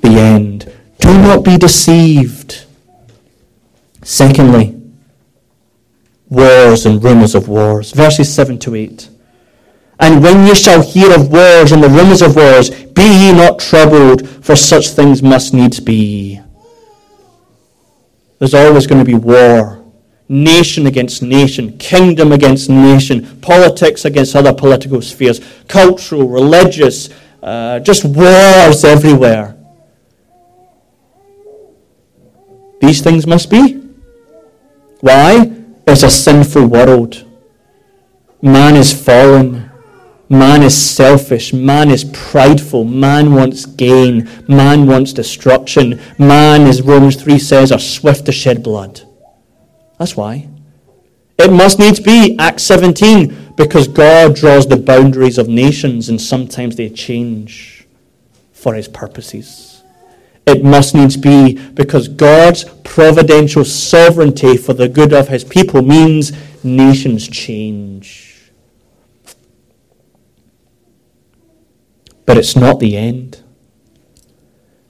the 0.00 0.10
end. 0.10 0.72
Do 0.98 1.12
not 1.18 1.44
be 1.44 1.56
deceived. 1.56 2.64
Secondly, 4.02 4.80
wars 6.28 6.86
and 6.86 7.02
rumors 7.02 7.34
of 7.34 7.48
wars. 7.48 7.92
Verses 7.92 8.32
7 8.32 8.58
to 8.60 8.74
8. 8.74 9.08
And 9.98 10.22
when 10.22 10.46
ye 10.46 10.54
shall 10.54 10.82
hear 10.82 11.12
of 11.14 11.32
wars 11.32 11.72
and 11.72 11.82
the 11.82 11.88
rumors 11.88 12.22
of 12.22 12.36
wars, 12.36 12.70
be 12.70 13.02
ye 13.02 13.32
not 13.32 13.58
troubled, 13.58 14.28
for 14.44 14.54
such 14.54 14.90
things 14.90 15.22
must 15.22 15.54
needs 15.54 15.80
be. 15.80 16.40
There's 18.38 18.54
always 18.54 18.86
going 18.86 19.04
to 19.04 19.10
be 19.10 19.14
war 19.14 19.82
nation 20.28 20.86
against 20.86 21.22
nation, 21.22 21.76
kingdom 21.78 22.32
against 22.32 22.68
nation, 22.68 23.40
politics 23.40 24.04
against 24.04 24.34
other 24.34 24.52
political 24.52 25.00
spheres, 25.00 25.40
cultural, 25.68 26.28
religious, 26.28 27.08
uh, 27.42 27.78
just 27.80 28.04
wars 28.04 28.84
everywhere. 28.84 29.56
These 32.80 33.02
things 33.02 33.26
must 33.26 33.50
be. 33.50 33.82
Why? 35.00 35.52
It's 35.86 36.02
a 36.02 36.10
sinful 36.10 36.66
world. 36.66 37.24
Man 38.42 38.76
is 38.76 38.92
fallen. 38.92 39.70
Man 40.28 40.62
is 40.62 40.76
selfish. 40.76 41.52
Man 41.52 41.90
is 41.90 42.04
prideful. 42.04 42.84
Man 42.84 43.34
wants 43.34 43.64
gain. 43.64 44.28
Man 44.48 44.86
wants 44.86 45.12
destruction. 45.12 46.00
Man, 46.18 46.62
as 46.62 46.82
Romans 46.82 47.16
3 47.16 47.38
says, 47.38 47.70
are 47.70 47.78
swift 47.78 48.26
to 48.26 48.32
shed 48.32 48.62
blood. 48.62 49.02
That's 49.98 50.16
why. 50.16 50.48
It 51.38 51.52
must 51.52 51.78
needs 51.78 52.00
be 52.00 52.36
Acts 52.38 52.62
17 52.64 53.54
because 53.56 53.88
God 53.88 54.34
draws 54.34 54.66
the 54.66 54.76
boundaries 54.76 55.38
of 55.38 55.48
nations 55.48 56.08
and 56.08 56.20
sometimes 56.20 56.76
they 56.76 56.88
change 56.88 57.86
for 58.52 58.74
his 58.74 58.88
purposes. 58.88 59.82
It 60.46 60.64
must 60.64 60.94
needs 60.94 61.16
be 61.16 61.58
because 61.70 62.08
God's 62.08 62.64
providential 62.84 63.64
sovereignty 63.64 64.56
for 64.56 64.74
the 64.74 64.88
good 64.88 65.12
of 65.12 65.28
his 65.28 65.44
people 65.44 65.82
means 65.82 66.32
nations 66.64 67.26
change. 67.26 68.50
But 72.24 72.38
it's 72.38 72.56
not 72.56 72.80
the 72.80 72.96
end. 72.96 73.42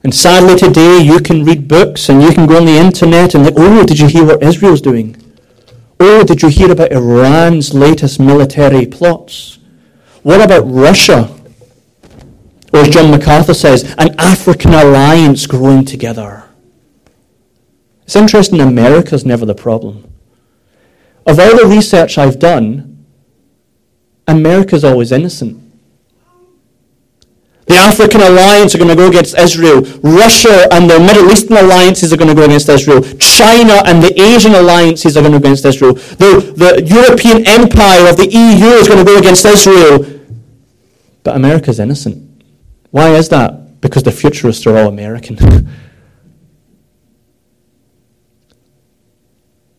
And 0.07 0.15
sadly 0.15 0.55
today, 0.55 1.01
you 1.01 1.19
can 1.19 1.45
read 1.45 1.67
books 1.67 2.09
and 2.09 2.23
you 2.23 2.33
can 2.33 2.47
go 2.47 2.59
on 2.59 2.65
the 2.65 2.79
internet 2.79 3.35
and 3.35 3.45
think, 3.45 3.57
oh, 3.59 3.85
did 3.85 3.99
you 3.99 4.07
hear 4.07 4.25
what 4.25 4.41
Israel's 4.41 4.81
doing? 4.81 5.21
Oh, 5.99 6.23
did 6.23 6.43
you 6.43 6.49
hear 6.49 6.71
about 6.71 6.93
Iran's 6.93 7.75
latest 7.75 8.21
military 8.21 8.87
plots? 8.87 9.59
What 10.23 10.41
about 10.41 10.63
Russia? 10.63 11.37
Or 12.73 12.83
as 12.83 12.89
John 12.91 13.11
MacArthur 13.11 13.53
says, 13.53 13.97
an 13.99 14.15
African 14.17 14.75
alliance 14.75 15.45
growing 15.49 15.85
together. 15.85 16.45
It's 18.05 18.15
interesting, 18.15 18.61
America's 18.61 19.27
never 19.27 19.45
the 19.45 19.57
problem. 19.57 20.09
Of 21.27 21.41
all 21.41 21.57
the 21.57 21.67
research 21.67 22.17
I've 22.17 22.39
done, 22.39 23.05
America's 24.29 24.85
always 24.85 25.11
innocent. 25.11 25.66
The 27.67 27.75
African 27.75 28.21
alliance 28.21 28.75
are 28.77 28.79
going 28.79 28.91
to 28.91 28.97
go 28.97 29.09
against 29.09 29.37
Israel. 29.37 29.81
Russia 30.01 30.69
and 30.73 30.89
the 30.89 31.01
Middle 31.01 31.29
Eastern 31.33 31.57
alliances 31.57 32.13
are 32.13 32.17
going 32.17 32.29
to 32.29 32.35
go 32.35 32.45
against 32.45 32.69
Israel. 32.69 33.03
China 33.19 33.83
and 33.85 34.01
the 34.01 34.15
Asian 34.21 34.55
alliances 34.55 35.17
are 35.17 35.21
going 35.21 35.33
to 35.33 35.41
go 35.41 35.47
against 35.47 35.65
Israel. 35.65 35.95
The, 35.95 36.55
the 36.55 36.85
European 36.87 37.45
empire 37.49 38.09
of 38.09 38.17
the 38.17 38.29
EU 38.31 38.67
is 38.79 38.87
going 38.87 39.05
to 39.05 39.05
go 39.05 39.19
against 39.19 39.45
Israel. 39.45 40.07
But 41.25 41.35
America's 41.35 41.81
innocent. 41.81 42.45
Why 42.93 43.11
is 43.17 43.29
that? 43.31 43.81
Because 43.81 44.05
the 44.05 44.13
futurists 44.13 44.65
are 44.69 44.77
all 44.79 44.87
American. 44.87 45.35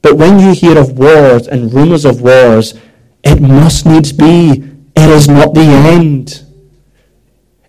but 0.01 0.17
when 0.17 0.39
you 0.39 0.51
hear 0.53 0.77
of 0.77 0.99
wars 0.99 1.47
and 1.47 1.73
rumors 1.73 2.03
of 2.03 2.21
wars, 2.21 2.73
it 3.23 3.39
must 3.39 3.85
needs 3.85 4.11
be. 4.11 4.61
It 4.93 5.09
is 5.09 5.29
not 5.29 5.53
the 5.53 5.61
end. 5.61 6.46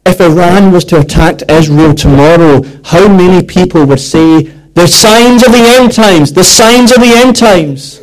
If 0.09 0.23
Iran 0.23 0.73
was 0.73 0.87
to 0.87 1.01
attack 1.01 1.43
Israel 1.51 1.95
tomorrow, 1.95 2.63
how 2.83 3.09
many 3.09 3.45
people 3.45 3.85
would 3.85 4.01
say, 4.01 4.45
the 4.73 4.87
signs 4.87 5.45
of 5.47 5.53
the 5.53 5.67
end 5.79 5.93
times, 5.93 6.33
the 6.33 6.45
signs 6.45 6.93
of 6.93 7.03
the 7.03 7.13
end 7.15 7.37
times? 7.37 8.01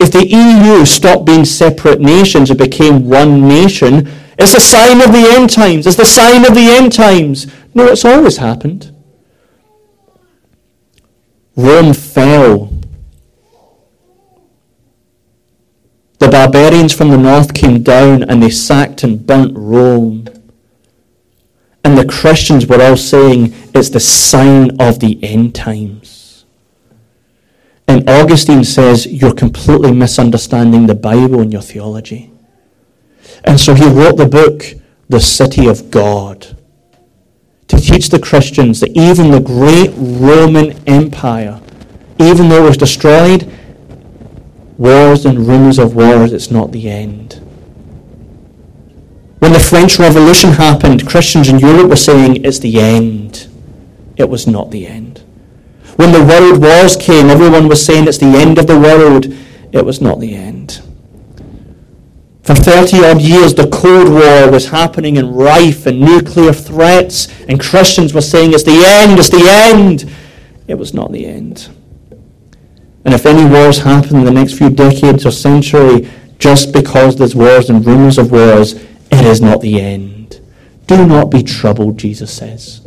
If 0.00 0.10
the 0.10 0.26
EU 0.26 0.84
stopped 0.84 1.26
being 1.26 1.44
separate 1.44 2.00
nations 2.00 2.50
and 2.50 2.58
became 2.58 3.08
one 3.08 3.46
nation, 3.46 4.10
it's 4.36 4.54
a 4.54 4.60
sign 4.60 5.00
of 5.00 5.12
the 5.12 5.30
end 5.30 5.50
times. 5.50 5.86
It's 5.86 5.94
the 5.94 6.04
sign 6.04 6.44
of 6.44 6.56
the 6.56 6.68
end 6.68 6.92
times. 6.92 7.46
No, 7.72 7.86
it's 7.86 8.04
always 8.04 8.38
happened. 8.38 8.92
Rome 11.54 11.94
fell. 11.94 12.72
The 16.18 16.28
barbarians 16.28 16.92
from 16.92 17.10
the 17.10 17.16
north 17.16 17.54
came 17.54 17.84
down 17.84 18.24
and 18.24 18.42
they 18.42 18.50
sacked 18.50 19.04
and 19.04 19.24
burnt 19.24 19.56
Rome. 19.56 20.26
And 21.84 21.96
the 21.96 22.06
Christians 22.06 22.66
were 22.66 22.82
all 22.82 22.96
saying 22.96 23.54
it's 23.74 23.88
the 23.88 24.00
sign 24.00 24.80
of 24.80 25.00
the 25.00 25.18
end 25.22 25.54
times. 25.54 26.44
And 27.88 28.08
Augustine 28.08 28.64
says 28.64 29.06
you're 29.06 29.34
completely 29.34 29.92
misunderstanding 29.92 30.86
the 30.86 30.94
Bible 30.94 31.40
and 31.40 31.52
your 31.52 31.62
theology. 31.62 32.30
And 33.44 33.58
so 33.58 33.74
he 33.74 33.88
wrote 33.88 34.16
the 34.16 34.26
book, 34.26 34.64
The 35.08 35.20
City 35.20 35.66
of 35.66 35.90
God, 35.90 36.56
to 37.68 37.76
teach 37.78 38.08
the 38.10 38.20
Christians 38.20 38.80
that 38.80 38.96
even 38.96 39.30
the 39.30 39.40
great 39.40 39.90
Roman 39.96 40.72
Empire, 40.88 41.60
even 42.18 42.48
though 42.48 42.64
it 42.64 42.68
was 42.68 42.76
destroyed, 42.76 43.50
wars 44.76 45.24
and 45.24 45.46
rumors 45.46 45.78
of 45.78 45.94
wars, 45.94 46.32
it's 46.32 46.50
not 46.50 46.72
the 46.72 46.88
end. 46.88 47.39
When 49.40 49.52
the 49.54 49.58
French 49.58 49.98
Revolution 49.98 50.50
happened, 50.50 51.08
Christians 51.08 51.48
in 51.48 51.58
Europe 51.58 51.88
were 51.88 51.96
saying 51.96 52.44
it's 52.44 52.58
the 52.58 52.78
end. 52.78 53.48
It 54.16 54.28
was 54.28 54.46
not 54.46 54.70
the 54.70 54.86
end. 54.86 55.24
When 55.96 56.12
the 56.12 56.22
world 56.24 56.60
wars 56.60 56.94
came, 56.94 57.30
everyone 57.30 57.66
was 57.66 57.84
saying 57.84 58.06
it's 58.06 58.18
the 58.18 58.26
end 58.26 58.58
of 58.58 58.66
the 58.66 58.78
world. 58.78 59.26
It 59.72 59.84
was 59.84 60.00
not 60.00 60.20
the 60.20 60.34
end. 60.34 60.82
For 62.42 62.54
30 62.54 63.04
odd 63.04 63.22
years, 63.22 63.54
the 63.54 63.68
Cold 63.68 64.10
War 64.10 64.50
was 64.50 64.68
happening 64.68 65.16
and 65.16 65.34
rife 65.36 65.86
and 65.86 66.00
nuclear 66.00 66.52
threats, 66.52 67.28
and 67.48 67.58
Christians 67.58 68.12
were 68.12 68.20
saying 68.20 68.52
it's 68.52 68.62
the 68.62 68.82
end, 68.84 69.18
it's 69.18 69.30
the 69.30 69.46
end. 69.48 70.10
It 70.68 70.74
was 70.74 70.92
not 70.92 71.12
the 71.12 71.26
end. 71.26 71.68
And 73.06 73.14
if 73.14 73.24
any 73.24 73.50
wars 73.50 73.78
happen 73.78 74.16
in 74.18 74.24
the 74.24 74.30
next 74.30 74.58
few 74.58 74.68
decades 74.68 75.24
or 75.24 75.30
century, 75.30 76.10
just 76.38 76.72
because 76.72 77.16
there's 77.16 77.34
wars 77.34 77.70
and 77.70 77.84
rumors 77.86 78.18
of 78.18 78.32
wars, 78.32 78.74
it 79.10 79.24
is 79.24 79.40
not 79.40 79.60
the 79.60 79.80
end. 79.80 80.40
Do 80.86 81.06
not 81.06 81.30
be 81.30 81.42
troubled, 81.42 81.98
Jesus 81.98 82.32
says. 82.32 82.86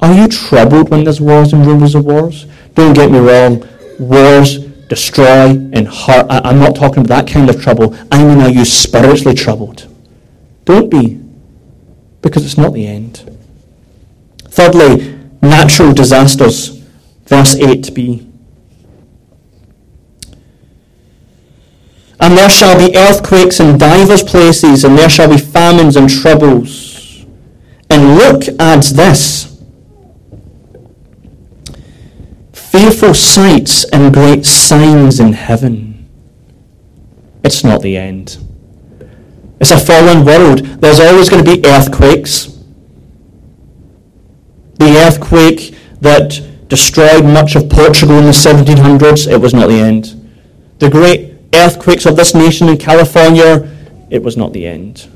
Are 0.00 0.14
you 0.14 0.28
troubled 0.28 0.90
when 0.90 1.04
there's 1.04 1.20
wars 1.20 1.52
and 1.52 1.66
rumors 1.66 1.94
of 1.94 2.04
wars? 2.04 2.46
Don't 2.74 2.94
get 2.94 3.10
me 3.10 3.18
wrong. 3.18 3.66
Wars 3.98 4.58
destroy 4.88 5.50
and 5.50 5.88
hurt. 5.88 6.26
I, 6.30 6.50
am 6.50 6.58
not 6.58 6.76
talking 6.76 7.04
about 7.04 7.26
that 7.26 7.32
kind 7.32 7.50
of 7.50 7.60
trouble. 7.60 7.96
I 8.12 8.22
mean, 8.22 8.40
are 8.40 8.50
you 8.50 8.64
spiritually 8.64 9.34
troubled? 9.34 9.86
Don't 10.64 10.90
be, 10.90 11.20
because 12.22 12.44
it's 12.44 12.58
not 12.58 12.72
the 12.72 12.86
end. 12.86 13.38
Thirdly, 14.44 15.18
natural 15.42 15.92
disasters. 15.92 16.68
Verse 17.26 17.54
8b. 17.56 18.27
And 22.28 22.36
there 22.36 22.50
shall 22.50 22.76
be 22.76 22.94
earthquakes 22.94 23.58
in 23.58 23.78
divers 23.78 24.22
places, 24.22 24.84
and 24.84 24.98
there 24.98 25.08
shall 25.08 25.30
be 25.30 25.38
famines 25.38 25.96
and 25.96 26.10
troubles. 26.10 27.24
And 27.88 28.18
Luke 28.18 28.42
adds 28.60 28.92
this 28.92 29.58
fearful 32.52 33.14
sights 33.14 33.84
and 33.84 34.12
great 34.12 34.44
signs 34.44 35.20
in 35.20 35.32
heaven. 35.32 36.06
It's 37.42 37.64
not 37.64 37.80
the 37.80 37.96
end. 37.96 38.36
It's 39.58 39.70
a 39.70 39.80
fallen 39.80 40.26
world. 40.26 40.58
There's 40.82 41.00
always 41.00 41.30
going 41.30 41.42
to 41.42 41.56
be 41.56 41.66
earthquakes. 41.66 42.58
The 44.74 44.98
earthquake 44.98 45.74
that 46.02 46.68
destroyed 46.68 47.24
much 47.24 47.56
of 47.56 47.70
Portugal 47.70 48.18
in 48.18 48.26
the 48.26 48.32
1700s, 48.32 49.32
it 49.32 49.38
was 49.38 49.54
not 49.54 49.68
the 49.68 49.80
end. 49.80 50.14
The 50.78 50.90
great 50.90 51.27
earthquakes 51.54 52.06
of 52.06 52.16
this 52.16 52.34
nation 52.34 52.68
in 52.68 52.76
California, 52.76 53.68
it 54.10 54.22
was 54.22 54.36
not 54.36 54.52
the 54.52 54.66
end. 54.66 55.08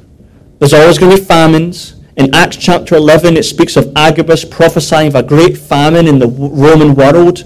There's 0.58 0.74
always 0.74 0.98
going 0.98 1.14
to 1.14 1.20
be 1.20 1.24
famines. 1.24 1.96
In 2.16 2.34
Acts 2.34 2.56
chapter 2.56 2.94
11, 2.94 3.36
it 3.36 3.44
speaks 3.44 3.76
of 3.76 3.92
Agabus 3.96 4.44
prophesying 4.44 5.08
of 5.08 5.14
a 5.14 5.22
great 5.22 5.56
famine 5.56 6.06
in 6.06 6.18
the 6.18 6.28
Roman 6.28 6.94
world. 6.94 7.44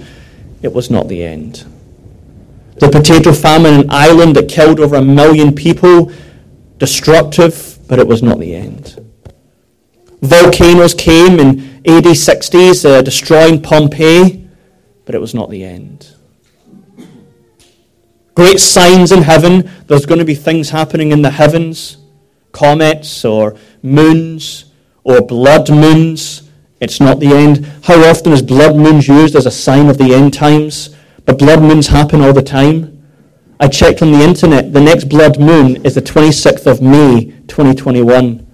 It 0.62 0.72
was 0.72 0.90
not 0.90 1.08
the 1.08 1.24
end. 1.24 1.64
The 2.78 2.88
potato 2.88 3.32
famine 3.32 3.74
in 3.80 3.90
Ireland 3.90 4.36
that 4.36 4.48
killed 4.48 4.80
over 4.80 4.96
a 4.96 5.02
million 5.02 5.54
people, 5.54 6.12
destructive, 6.78 7.78
but 7.88 7.98
it 7.98 8.06
was 8.06 8.22
not 8.22 8.38
the 8.38 8.54
end. 8.54 9.02
Volcanoes 10.20 10.92
came 10.92 11.38
in 11.38 11.60
AD 11.86 12.04
60s, 12.04 12.84
uh, 12.84 13.02
destroying 13.02 13.62
Pompeii, 13.62 14.48
but 15.04 15.14
it 15.14 15.20
was 15.20 15.34
not 15.34 15.48
the 15.48 15.64
end 15.64 16.15
great 18.36 18.60
signs 18.60 19.10
in 19.10 19.22
heaven. 19.22 19.68
There's 19.88 20.06
going 20.06 20.20
to 20.20 20.24
be 20.24 20.36
things 20.36 20.70
happening 20.70 21.10
in 21.10 21.22
the 21.22 21.30
heavens 21.30 21.96
comets 22.56 23.22
or 23.22 23.54
moons 23.82 24.72
or 25.04 25.20
blood 25.20 25.68
moons. 25.68 26.50
It's 26.80 27.00
not 27.00 27.20
the 27.20 27.28
end. 27.28 27.66
How 27.84 27.98
often 28.08 28.32
is 28.32 28.40
blood 28.40 28.76
moons 28.76 29.06
used 29.08 29.36
as 29.36 29.44
a 29.44 29.50
sign 29.50 29.88
of 29.88 29.98
the 29.98 30.14
end 30.14 30.32
times? 30.32 30.96
But 31.26 31.38
blood 31.38 31.60
moons 31.60 31.88
happen 31.88 32.22
all 32.22 32.32
the 32.32 32.42
time. 32.42 32.92
I 33.60 33.68
checked 33.68 34.00
on 34.00 34.10
the 34.10 34.22
internet. 34.22 34.72
The 34.72 34.80
next 34.80 35.04
blood 35.04 35.38
moon 35.38 35.84
is 35.84 35.94
the 35.94 36.02
26th 36.02 36.66
of 36.66 36.80
May, 36.80 37.32
2021. 37.46 38.46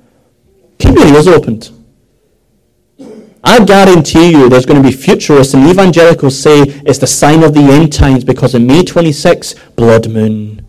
Keep 0.79 0.95
your 0.95 1.07
ears 1.07 1.29
opened. 1.29 1.71
I 3.45 3.65
guarantee 3.65 4.31
you 4.31 4.49
there's 4.49 4.67
going 4.67 4.81
to 4.83 4.89
be 4.89 4.95
futurists 4.95 5.55
and 5.55 5.67
evangelicals 5.67 6.39
say 6.39 6.63
it's 6.87 6.99
the 6.99 7.07
sign 7.07 7.43
of 7.43 7.55
the 7.55 7.61
end 7.61 7.93
times 7.93 8.23
because 8.23 8.55
in 8.55 8.67
May 8.67 8.85
26, 8.85 9.55
blood 9.77 10.09
moon. 10.09 10.67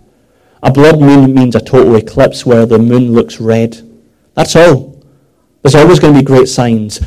A 0.64 0.72
blood 0.72 1.00
moon 1.00 1.34
means 1.34 1.56
a 1.56 1.60
total 1.60 1.96
eclipse 1.96 2.46
where 2.46 2.66
the 2.66 2.80
moon 2.80 3.14
looks 3.14 3.40
red. 3.40 3.82
That's 4.34 4.56
all. 4.56 5.04
There's 5.62 5.76
always 5.76 6.00
going 6.00 6.14
to 6.14 6.20
be 6.20 6.26
great 6.26 6.48
signs, 6.50 7.00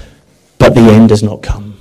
but 0.58 0.74
the 0.74 0.82
end 0.82 1.10
has 1.10 1.22
not 1.22 1.42
come. 1.42 1.76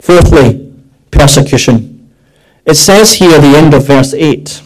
Fourthly, 0.00 0.74
persecution. 1.10 2.12
It 2.66 2.74
says 2.74 3.14
here 3.14 3.40
the 3.40 3.56
end 3.56 3.72
of 3.72 3.86
verse 3.86 4.14
8, 4.14 4.62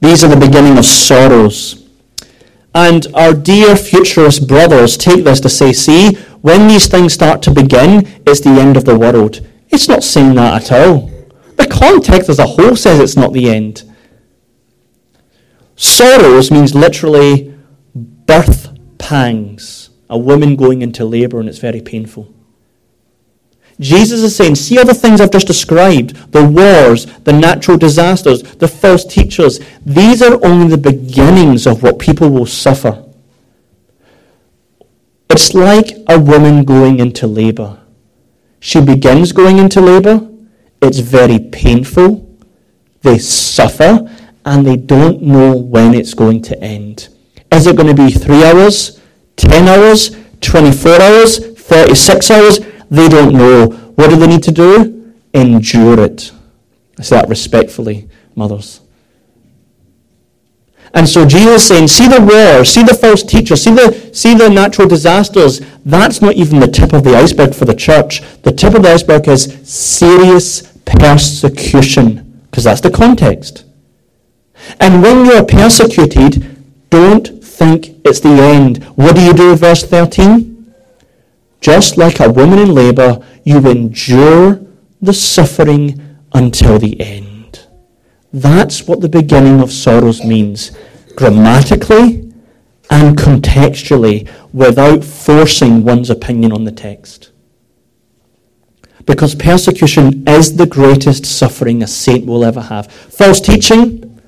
these 0.00 0.24
are 0.24 0.28
the 0.28 0.36
beginning 0.36 0.78
of 0.78 0.84
sorrows. 0.84 1.83
And 2.74 3.06
our 3.14 3.32
dear 3.32 3.76
futurist 3.76 4.48
brothers 4.48 4.96
take 4.96 5.24
this 5.24 5.40
to 5.40 5.48
say, 5.48 5.72
see, 5.72 6.14
when 6.40 6.66
these 6.66 6.88
things 6.88 7.14
start 7.14 7.40
to 7.42 7.50
begin, 7.52 8.06
it's 8.26 8.40
the 8.40 8.50
end 8.50 8.76
of 8.76 8.84
the 8.84 8.98
world. 8.98 9.46
It's 9.68 9.88
not 9.88 10.02
saying 10.02 10.34
that 10.34 10.70
at 10.70 10.72
all. 10.72 11.10
The 11.56 11.68
context 11.68 12.28
as 12.28 12.40
a 12.40 12.46
whole 12.46 12.74
says 12.74 12.98
it's 12.98 13.16
not 13.16 13.32
the 13.32 13.48
end. 13.48 13.84
Sorrows 15.76 16.50
means 16.50 16.74
literally 16.74 17.54
birth 17.94 18.76
pangs, 18.98 19.90
a 20.10 20.18
woman 20.18 20.56
going 20.56 20.82
into 20.82 21.04
labour 21.04 21.38
and 21.38 21.48
it's 21.48 21.58
very 21.58 21.80
painful. 21.80 22.33
Jesus 23.80 24.22
is 24.22 24.36
saying, 24.36 24.54
see 24.54 24.78
all 24.78 24.84
the 24.84 24.94
things 24.94 25.20
I've 25.20 25.32
just 25.32 25.46
described 25.46 26.32
the 26.32 26.44
wars, 26.44 27.06
the 27.24 27.32
natural 27.32 27.76
disasters, 27.76 28.42
the 28.42 28.68
false 28.68 29.04
teachers. 29.04 29.60
These 29.84 30.22
are 30.22 30.44
only 30.44 30.68
the 30.68 30.78
beginnings 30.78 31.66
of 31.66 31.82
what 31.82 31.98
people 31.98 32.30
will 32.30 32.46
suffer. 32.46 33.04
It's 35.28 35.54
like 35.54 35.96
a 36.08 36.18
woman 36.18 36.64
going 36.64 37.00
into 37.00 37.26
labor. 37.26 37.80
She 38.60 38.80
begins 38.80 39.32
going 39.32 39.58
into 39.58 39.80
labor, 39.80 40.28
it's 40.80 40.98
very 40.98 41.38
painful, 41.38 42.26
they 43.02 43.18
suffer, 43.18 44.08
and 44.46 44.66
they 44.66 44.76
don't 44.76 45.22
know 45.22 45.56
when 45.56 45.94
it's 45.94 46.14
going 46.14 46.42
to 46.42 46.62
end. 46.62 47.08
Is 47.50 47.66
it 47.66 47.76
going 47.76 47.94
to 47.94 48.02
be 48.02 48.10
three 48.10 48.44
hours, 48.44 49.00
10 49.36 49.68
hours, 49.68 50.16
24 50.40 51.02
hours, 51.02 51.38
36 51.38 52.30
hours? 52.30 52.60
They 52.94 53.08
don't 53.08 53.34
know. 53.34 53.66
What 53.96 54.10
do 54.10 54.16
they 54.16 54.28
need 54.28 54.44
to 54.44 54.52
do? 54.52 55.12
Endure 55.32 55.98
it. 55.98 56.30
I 56.96 57.02
say 57.02 57.16
that 57.16 57.28
respectfully, 57.28 58.08
mothers. 58.36 58.80
And 60.92 61.08
so 61.08 61.26
Jesus 61.26 61.66
saying, 61.66 61.88
see 61.88 62.06
the 62.06 62.20
war, 62.20 62.64
see 62.64 62.84
the 62.84 62.94
false 62.94 63.24
teachers, 63.24 63.64
see 63.64 63.72
the, 63.72 64.10
see 64.12 64.34
the 64.34 64.48
natural 64.48 64.86
disasters. 64.86 65.60
That's 65.84 66.22
not 66.22 66.36
even 66.36 66.60
the 66.60 66.68
tip 66.68 66.92
of 66.92 67.02
the 67.02 67.16
iceberg 67.16 67.52
for 67.52 67.64
the 67.64 67.74
church. 67.74 68.22
The 68.42 68.52
tip 68.52 68.74
of 68.74 68.84
the 68.84 68.90
iceberg 68.90 69.26
is 69.26 69.44
serious 69.68 70.62
persecution, 70.84 72.40
because 72.48 72.62
that's 72.62 72.80
the 72.80 72.92
context. 72.92 73.64
And 74.78 75.02
when 75.02 75.26
you're 75.26 75.44
persecuted, 75.44 76.64
don't 76.90 77.42
think 77.42 77.96
it's 78.04 78.20
the 78.20 78.28
end. 78.28 78.84
What 78.94 79.16
do 79.16 79.22
you 79.22 79.32
do, 79.32 79.56
verse 79.56 79.82
13? 79.82 80.53
Just 81.64 81.96
like 81.96 82.20
a 82.20 82.30
woman 82.30 82.58
in 82.58 82.74
labor, 82.74 83.24
you 83.42 83.56
endure 83.66 84.60
the 85.00 85.14
suffering 85.14 86.18
until 86.34 86.78
the 86.78 87.00
end. 87.00 87.66
That's 88.34 88.86
what 88.86 89.00
the 89.00 89.08
beginning 89.08 89.62
of 89.62 89.72
sorrows 89.72 90.22
means, 90.22 90.76
grammatically 91.16 92.30
and 92.90 93.16
contextually, 93.16 94.30
without 94.52 95.02
forcing 95.02 95.84
one's 95.84 96.10
opinion 96.10 96.52
on 96.52 96.64
the 96.64 96.70
text. 96.70 97.32
Because 99.06 99.34
persecution 99.34 100.28
is 100.28 100.56
the 100.56 100.66
greatest 100.66 101.24
suffering 101.24 101.82
a 101.82 101.86
saint 101.86 102.26
will 102.26 102.44
ever 102.44 102.60
have. 102.60 102.92
False 102.92 103.40
teaching, 103.40 104.20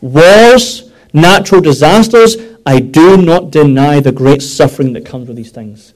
wars, 0.00 0.90
natural 1.12 1.60
disasters, 1.60 2.36
I 2.66 2.80
do 2.80 3.16
not 3.16 3.52
deny 3.52 4.00
the 4.00 4.10
great 4.10 4.42
suffering 4.42 4.92
that 4.94 5.06
comes 5.06 5.28
with 5.28 5.36
these 5.36 5.52
things. 5.52 5.94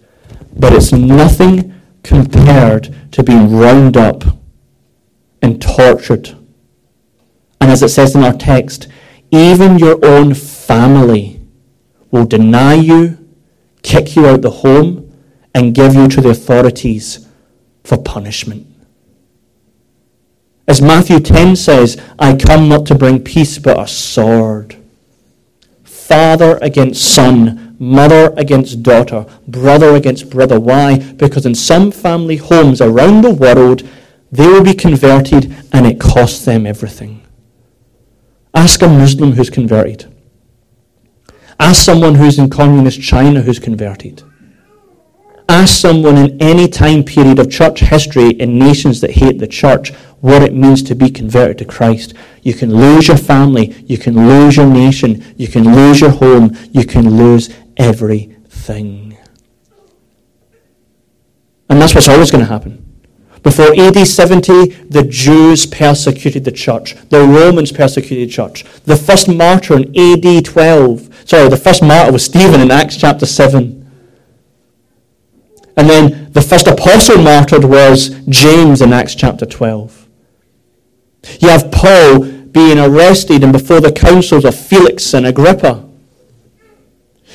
But 0.57 0.72
it's 0.72 0.93
nothing 0.93 1.75
compared 2.03 2.95
to 3.12 3.22
being 3.22 3.57
round 3.57 3.97
up 3.97 4.25
and 5.43 5.61
tortured. 5.61 6.37
And 7.61 7.70
as 7.70 7.83
it 7.83 7.89
says 7.89 8.14
in 8.14 8.22
our 8.22 8.33
text, 8.35 8.89
even 9.31 9.79
your 9.79 10.05
own 10.05 10.35
family 10.35 11.41
will 12.11 12.27
deny 12.27 12.75
you, 12.75 13.18
kick 13.83 14.14
you 14.14 14.27
out 14.27 14.43
the 14.43 14.51
home, 14.51 15.12
and 15.55 15.75
give 15.75 15.95
you 15.95 16.09
to 16.09 16.20
the 16.20 16.31
authorities 16.31 17.27
for 17.85 17.99
punishment. 17.99 18.66
As 20.66 20.81
Matthew 20.81 21.20
10 21.20 21.57
says, 21.57 22.01
I 22.18 22.37
come 22.37 22.68
not 22.68 22.87
to 22.87 22.95
bring 22.95 23.22
peace 23.22 23.59
but 23.59 23.79
a 23.79 23.87
sword. 23.87 24.77
Father 25.83 26.59
against 26.62 27.05
son, 27.05 27.64
mother 27.85 28.32
against 28.37 28.82
daughter, 28.82 29.26
brother 29.47 29.95
against 29.95 30.30
brother. 30.30 30.59
Why? 30.59 30.99
Because 30.99 31.47
in 31.47 31.55
some 31.55 31.91
family 31.91 32.37
homes 32.37 32.80
around 32.80 33.22
the 33.22 33.35
world, 33.35 33.89
they 34.32 34.47
will 34.47 34.64
be 34.64 34.74
converted 34.74 35.55
and 35.72 35.87
it 35.87 36.01
costs 36.01 36.45
them 36.45 36.66
everything. 36.66 37.22
Ask 38.55 38.82
a 38.82 38.89
Muslim 38.89 39.32
who's 39.32 39.51
converted. 39.51 40.12
Ask 41.61 41.85
someone 41.85 42.16
who's 42.16 42.39
in 42.39 42.51
communist 42.51 43.01
China 43.01 43.43
who's 43.43 43.59
converted. 43.59 44.22
Ask 45.49 45.78
someone 45.78 46.16
in 46.16 46.41
any 46.41 46.68
time 46.68 47.05
period 47.05 47.39
of 47.39 47.51
church 47.51 47.80
history 47.80 48.30
in 48.30 48.59
nations 48.59 49.01
that 49.03 49.11
hate 49.11 49.39
the 49.39 49.47
church 49.47 49.93
what 50.20 50.43
it 50.43 50.55
means 50.55 50.82
to 50.85 50.95
be 50.95 51.11
converted 51.11 51.59
to 51.59 51.64
Christ. 51.66 52.14
You 52.43 52.55
can 52.55 52.74
lose 52.74 53.09
your 53.09 53.18
family, 53.18 53.74
you 53.87 53.99
can 53.99 54.16
lose 54.26 54.57
your 54.57 54.66
nation, 54.66 55.22
you 55.37 55.49
can 55.49 55.64
lose 55.74 56.01
your 56.01 56.11
home, 56.11 56.57
you 56.72 56.87
can 56.87 57.18
lose 57.18 57.55
everything. 57.77 59.16
And 61.68 61.81
that's 61.81 61.95
what's 61.95 62.09
always 62.09 62.31
going 62.31 62.45
to 62.45 62.51
happen. 62.51 62.81
Before 63.43 63.79
AD 63.79 64.07
70, 64.07 64.66
the 64.89 65.03
Jews 65.03 65.66
persecuted 65.66 66.45
the 66.45 66.51
church. 66.51 66.97
The 67.11 67.20
Romans 67.20 67.72
persecuted 67.72 68.29
the 68.29 68.33
church. 68.33 68.64
The 68.85 68.97
first 68.97 69.29
martyr 69.29 69.77
in 69.77 69.95
AD 69.97 70.45
12, 70.47 71.29
sorry, 71.29 71.49
the 71.51 71.57
first 71.57 71.83
martyr 71.83 72.11
was 72.11 72.25
Stephen 72.25 72.61
in 72.61 72.70
Acts 72.70 72.97
chapter 72.97 73.27
7. 73.27 73.83
And 75.77 75.91
then 75.91 76.33
the 76.33 76.41
first 76.41 76.66
apostle 76.66 77.22
martyred 77.22 77.64
was 77.64 78.11
James 78.29 78.81
in 78.81 78.95
Acts 78.95 79.14
chapter 79.14 79.45
12. 79.45 80.09
You 81.41 81.49
have 81.49 81.70
Paul 81.70 82.20
being 82.20 82.79
arrested 82.79 83.43
and 83.43 83.53
before 83.53 83.81
the 83.81 83.93
councils 83.93 84.45
of 84.45 84.55
Felix 84.55 85.12
and 85.12 85.27
Agrippa. 85.27 85.87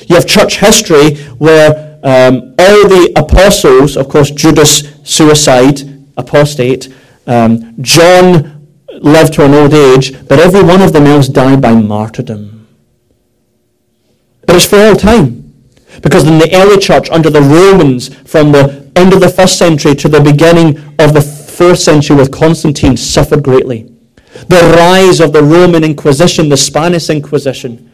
You 0.08 0.16
have 0.16 0.26
church 0.26 0.58
history 0.58 1.16
where 1.38 1.98
um, 2.02 2.54
all 2.58 2.88
the 2.88 3.12
apostles, 3.16 3.96
of 3.96 4.08
course, 4.08 4.30
Judas 4.30 4.88
suicide, 5.04 5.80
apostate, 6.16 6.92
um, 7.26 7.74
John 7.80 8.68
lived 8.92 9.34
to 9.34 9.44
an 9.44 9.54
old 9.54 9.74
age, 9.74 10.26
but 10.26 10.38
every 10.38 10.62
one 10.62 10.82
of 10.82 10.92
them 10.92 11.06
else 11.06 11.28
died 11.28 11.60
by 11.60 11.74
martyrdom. 11.74 12.66
But 14.46 14.56
it's 14.56 14.66
for 14.66 14.78
all 14.78 14.96
time. 14.96 15.40
Because 16.02 16.26
in 16.26 16.38
the 16.38 16.54
early 16.54 16.78
church, 16.78 17.10
under 17.10 17.30
the 17.30 17.42
Romans, 17.42 18.14
from 18.24 18.52
the 18.52 18.90
end 18.96 19.12
of 19.12 19.20
the 19.20 19.28
first 19.28 19.58
century 19.58 19.94
to 19.96 20.08
the 20.08 20.20
beginning 20.20 20.78
of 20.98 21.14
the 21.14 21.20
fourth 21.20 21.78
century 21.78 22.16
with 22.16 22.32
Constantine, 22.32 22.96
suffered 22.96 23.42
greatly. 23.42 23.92
The 24.48 24.74
rise 24.76 25.20
of 25.20 25.32
the 25.32 25.42
Roman 25.42 25.84
Inquisition, 25.84 26.48
the 26.48 26.56
Spanish 26.56 27.10
Inquisition, 27.10 27.89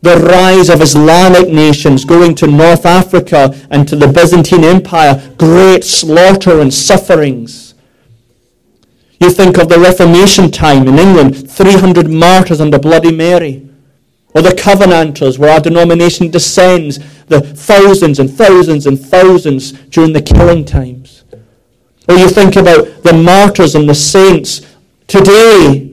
the 0.00 0.16
rise 0.16 0.68
of 0.68 0.80
Islamic 0.80 1.48
nations 1.48 2.04
going 2.04 2.34
to 2.36 2.46
North 2.46 2.86
Africa 2.86 3.54
and 3.70 3.86
to 3.88 3.96
the 3.96 4.06
Byzantine 4.06 4.64
Empire, 4.64 5.34
great 5.38 5.84
slaughter 5.84 6.60
and 6.60 6.72
sufferings. 6.72 7.74
You 9.20 9.30
think 9.30 9.58
of 9.58 9.68
the 9.68 9.80
Reformation 9.80 10.50
time 10.50 10.86
in 10.86 10.98
England, 10.98 11.50
300 11.50 12.08
martyrs 12.08 12.60
under 12.60 12.78
Bloody 12.78 13.12
Mary. 13.12 13.68
Or 14.34 14.42
the 14.42 14.54
Covenanters, 14.54 15.38
where 15.38 15.50
our 15.50 15.60
denomination 15.60 16.30
descends, 16.30 16.98
the 17.26 17.40
thousands 17.40 18.20
and 18.20 18.30
thousands 18.30 18.86
and 18.86 19.00
thousands 19.00 19.72
during 19.72 20.12
the 20.12 20.22
killing 20.22 20.64
times. 20.64 21.24
Or 22.08 22.14
you 22.14 22.28
think 22.28 22.56
about 22.56 23.02
the 23.02 23.14
martyrs 23.14 23.74
and 23.74 23.88
the 23.88 23.94
saints 23.94 24.62
today 25.08 25.87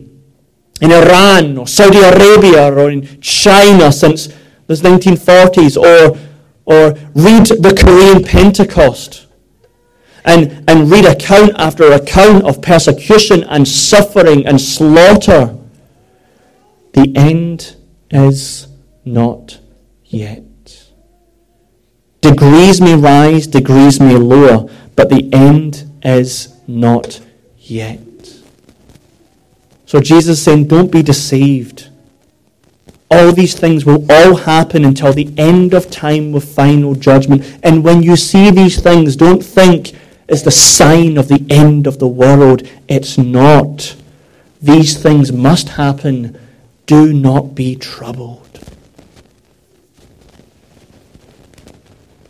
in 0.81 0.91
Iran 0.91 1.57
or 1.57 1.67
Saudi 1.67 1.99
Arabia 1.99 2.73
or 2.73 2.89
in 2.91 3.21
China 3.21 3.91
since 3.91 4.27
the 4.67 4.73
1940s, 4.73 5.77
or, 5.77 6.17
or 6.65 6.97
read 7.13 7.45
the 7.45 7.75
Korean 7.79 8.23
Pentecost 8.23 9.27
and, 10.25 10.63
and 10.67 10.89
read 10.89 11.05
account 11.05 11.51
after 11.57 11.91
account 11.91 12.43
of 12.45 12.61
persecution 12.61 13.43
and 13.43 13.67
suffering 13.67 14.45
and 14.45 14.59
slaughter. 14.59 15.55
The 16.93 17.15
end 17.15 17.75
is 18.09 18.67
not 19.05 19.59
yet. 20.05 20.41
Degrees 22.21 22.81
may 22.81 22.95
rise, 22.95 23.45
degrees 23.45 23.99
may 23.99 24.15
lower, 24.15 24.67
but 24.95 25.09
the 25.09 25.29
end 25.31 25.99
is 26.03 26.55
not 26.67 27.21
yet. 27.57 27.99
So 29.95 30.01
Jesus 30.01 30.39
is 30.39 30.43
saying, 30.43 30.67
don't 30.67 30.91
be 30.91 31.01
deceived. 31.01 31.87
All 33.09 33.31
these 33.31 33.57
things 33.57 33.85
will 33.85 34.05
all 34.11 34.35
happen 34.35 34.83
until 34.83 35.13
the 35.13 35.33
end 35.37 35.73
of 35.73 35.89
time 35.89 36.33
with 36.33 36.53
final 36.53 36.95
judgment. 36.95 37.57
And 37.63 37.81
when 37.81 38.03
you 38.03 38.17
see 38.17 38.51
these 38.51 38.81
things, 38.81 39.15
don't 39.15 39.41
think 39.41 39.93
it's 40.27 40.41
the 40.41 40.51
sign 40.51 41.17
of 41.17 41.29
the 41.29 41.45
end 41.49 41.87
of 41.87 41.99
the 41.99 42.09
world. 42.09 42.67
It's 42.89 43.17
not. 43.17 43.95
These 44.61 45.01
things 45.01 45.31
must 45.31 45.69
happen 45.69 46.37
do 46.87 47.13
not 47.13 47.55
be 47.55 47.77
troubled. 47.77 48.44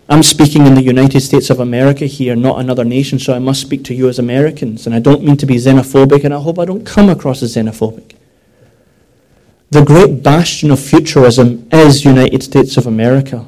I'm 0.07 0.21
speaking 0.21 0.67
in 0.67 0.75
the 0.75 0.83
United 0.83 1.21
States 1.21 1.49
of 1.49 1.59
America 1.59 2.05
here, 2.05 2.35
not 2.35 2.59
another 2.59 2.85
nation, 2.85 3.17
so 3.17 3.33
I 3.33 3.39
must 3.39 3.61
speak 3.61 3.83
to 3.85 3.95
you 3.95 4.07
as 4.07 4.19
Americans. 4.19 4.85
And 4.85 4.93
I 4.93 4.99
don't 4.99 5.23
mean 5.23 5.37
to 5.37 5.47
be 5.47 5.55
xenophobic, 5.55 6.23
and 6.23 6.33
I 6.33 6.39
hope 6.39 6.59
I 6.59 6.65
don't 6.65 6.85
come 6.85 7.09
across 7.09 7.41
as 7.41 7.55
xenophobic. 7.55 8.15
The 9.71 9.83
great 9.83 10.21
bastion 10.21 10.69
of 10.69 10.79
futurism 10.79 11.67
is 11.71 12.05
United 12.05 12.43
States 12.43 12.77
of 12.77 12.85
America. 12.85 13.47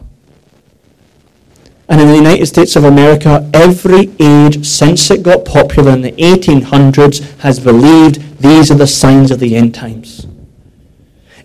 And 1.87 2.01
in 2.01 2.07
the 2.07 2.15
United 2.15 2.47
States 2.47 2.75
of 2.75 2.83
America, 2.83 3.49
every 3.53 4.11
age 4.19 4.65
since 4.65 5.11
it 5.11 5.21
got 5.21 5.45
popular 5.45 5.91
in 5.91 6.01
the 6.01 6.11
1800s 6.13 7.37
has 7.39 7.59
believed 7.59 8.39
these 8.39 8.71
are 8.71 8.75
the 8.75 8.87
signs 8.87 9.29
of 9.29 9.39
the 9.39 9.55
end 9.55 9.75
times. 9.75 10.27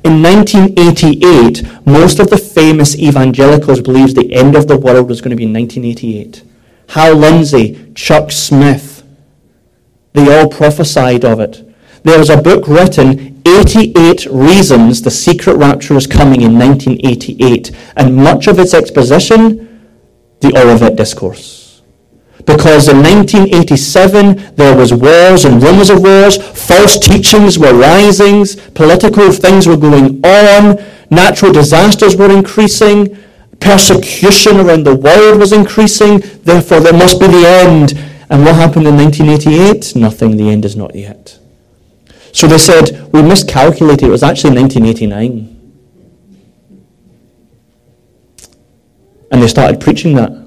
In 0.04 0.20
1988, 0.20 1.86
most 1.86 2.18
of 2.18 2.28
the 2.28 2.36
famous 2.36 2.98
evangelicals 2.98 3.80
believed 3.80 4.16
the 4.16 4.34
end 4.34 4.56
of 4.56 4.66
the 4.66 4.76
world 4.76 5.08
was 5.08 5.20
going 5.20 5.30
to 5.30 5.36
be 5.36 5.44
in 5.44 5.52
1988. 5.52 6.42
Hal 6.88 7.14
Lindsey, 7.14 7.92
Chuck 7.94 8.32
Smith, 8.32 9.04
they 10.12 10.36
all 10.36 10.48
prophesied 10.48 11.24
of 11.24 11.38
it. 11.40 11.64
There 12.02 12.18
was 12.18 12.30
a 12.30 12.42
book 12.42 12.66
written, 12.66 13.40
88 13.46 14.26
Reasons 14.26 15.02
the 15.02 15.10
Secret 15.10 15.54
Rapture 15.56 15.96
is 15.96 16.06
Coming 16.08 16.42
in 16.42 16.58
1988, 16.58 17.70
and 17.96 18.16
much 18.16 18.48
of 18.48 18.58
its 18.58 18.74
exposition, 18.74 19.88
the 20.40 20.56
Olivet 20.58 20.96
Discourse. 20.96 21.61
Because 22.44 22.88
in 22.88 23.02
1987 23.02 24.56
there 24.56 24.76
was 24.76 24.92
wars 24.92 25.44
and 25.44 25.62
rumors 25.62 25.90
of 25.90 26.02
wars, 26.02 26.36
false 26.36 26.98
teachings 26.98 27.58
were 27.58 27.72
rising, 27.72 28.44
political 28.74 29.30
things 29.30 29.66
were 29.66 29.76
going 29.76 30.24
on, 30.24 30.82
natural 31.10 31.52
disasters 31.52 32.16
were 32.16 32.30
increasing, 32.30 33.16
persecution 33.60 34.60
around 34.60 34.84
the 34.84 34.96
world 34.96 35.38
was 35.38 35.52
increasing, 35.52 36.18
therefore 36.42 36.80
there 36.80 36.92
must 36.92 37.20
be 37.20 37.26
the 37.28 37.46
end. 37.46 37.92
And 38.28 38.44
what 38.44 38.56
happened 38.56 38.86
in 38.86 38.96
1988? 38.96 39.94
Nothing, 39.94 40.36
the 40.36 40.50
end 40.50 40.64
is 40.64 40.74
not 40.74 40.94
yet. 40.94 41.38
So 42.32 42.46
they 42.46 42.58
said, 42.58 43.12
we 43.12 43.22
miscalculated, 43.22 44.08
it 44.08 44.10
was 44.10 44.22
actually 44.22 44.58
1989. 44.60 45.60
And 49.30 49.42
they 49.42 49.48
started 49.48 49.80
preaching 49.80 50.14
that. 50.16 50.41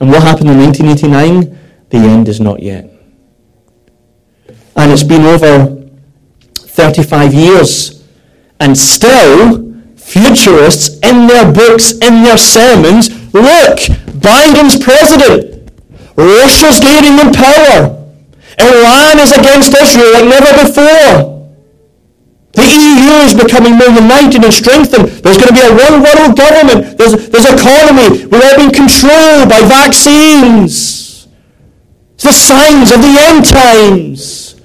And 0.00 0.10
what 0.10 0.22
happened 0.22 0.50
in 0.50 0.58
1989? 0.58 1.58
The 1.90 1.98
end 1.98 2.28
is 2.28 2.40
not 2.40 2.62
yet. 2.62 2.90
And 4.76 4.90
it's 4.90 5.02
been 5.02 5.22
over 5.22 5.88
35 6.54 7.32
years. 7.32 8.04
And 8.60 8.76
still, 8.76 9.72
futurists 9.96 10.98
in 11.00 11.26
their 11.26 11.52
books, 11.52 11.92
in 11.92 12.22
their 12.22 12.38
sermons, 12.38 13.08
look, 13.32 13.78
Biden's 14.18 14.82
president. 14.82 15.70
Russia's 16.16 16.80
gaining 16.80 17.18
in 17.18 17.32
power. 17.32 18.00
Iran 18.58 19.18
is 19.18 19.32
against 19.32 19.74
Israel 19.74 20.12
like 20.12 20.28
never 20.28 20.66
before. 20.66 21.33
The 22.54 22.62
EU 22.62 23.26
is 23.26 23.34
becoming 23.34 23.76
more 23.76 23.88
united 23.88 24.44
and 24.44 24.54
strengthened. 24.54 25.08
There's 25.08 25.38
going 25.38 25.48
to 25.48 25.54
be 25.54 25.66
a 25.66 25.74
one 25.74 26.02
world 26.02 26.36
government. 26.36 26.96
There's, 26.96 27.28
there's 27.28 27.50
economy. 27.50 28.26
We're 28.26 28.42
all 28.42 28.56
being 28.56 28.70
controlled 28.70 29.48
by 29.48 29.60
vaccines. 29.66 31.26
It's 32.14 32.24
the 32.24 32.32
signs 32.32 32.92
of 32.92 33.02
the 33.02 33.16
end 33.18 33.44
times. 33.44 34.60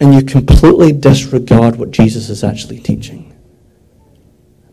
And 0.00 0.14
you 0.14 0.22
completely 0.22 0.92
disregard 0.92 1.76
what 1.76 1.90
Jesus 1.90 2.30
is 2.30 2.42
actually 2.42 2.80
teaching. 2.80 3.36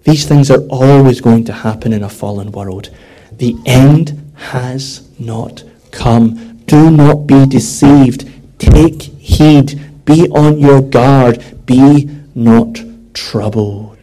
These 0.04 0.26
things 0.26 0.50
are 0.50 0.66
always 0.70 1.20
going 1.20 1.44
to 1.46 1.54
happen 1.54 1.92
in 1.92 2.02
a 2.02 2.10
fallen 2.10 2.54
world. 2.54 2.92
The 3.34 3.58
end 3.66 4.32
has 4.36 5.10
not 5.20 5.66
come. 5.92 6.60
Do 6.66 6.90
not 6.90 7.28
be 7.28 7.46
deceived. 7.46 8.30
Take 8.58 9.02
heed. 9.02 10.06
Be 10.06 10.30
on 10.30 10.60
your 10.60 10.82
guard. 10.82 11.44
Be 11.66 12.17
not 12.38 12.80
troubled. 13.16 13.98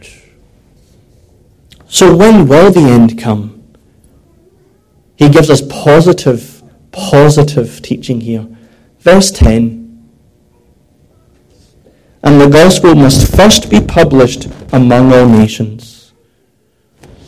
So 1.87 2.13
when 2.13 2.49
will 2.49 2.69
the 2.69 2.81
end 2.81 3.17
come? 3.17 3.63
He 5.15 5.29
gives 5.29 5.49
us 5.49 5.61
positive, 5.61 6.61
positive 6.91 7.81
teaching 7.81 8.19
here. 8.19 8.45
Verse 8.99 9.31
10. 9.31 10.09
And 12.23 12.41
the 12.41 12.49
gospel 12.49 12.93
must 12.93 13.33
first 13.33 13.69
be 13.69 13.79
published 13.79 14.49
among 14.73 15.13
all 15.13 15.27
nations. 15.27 16.11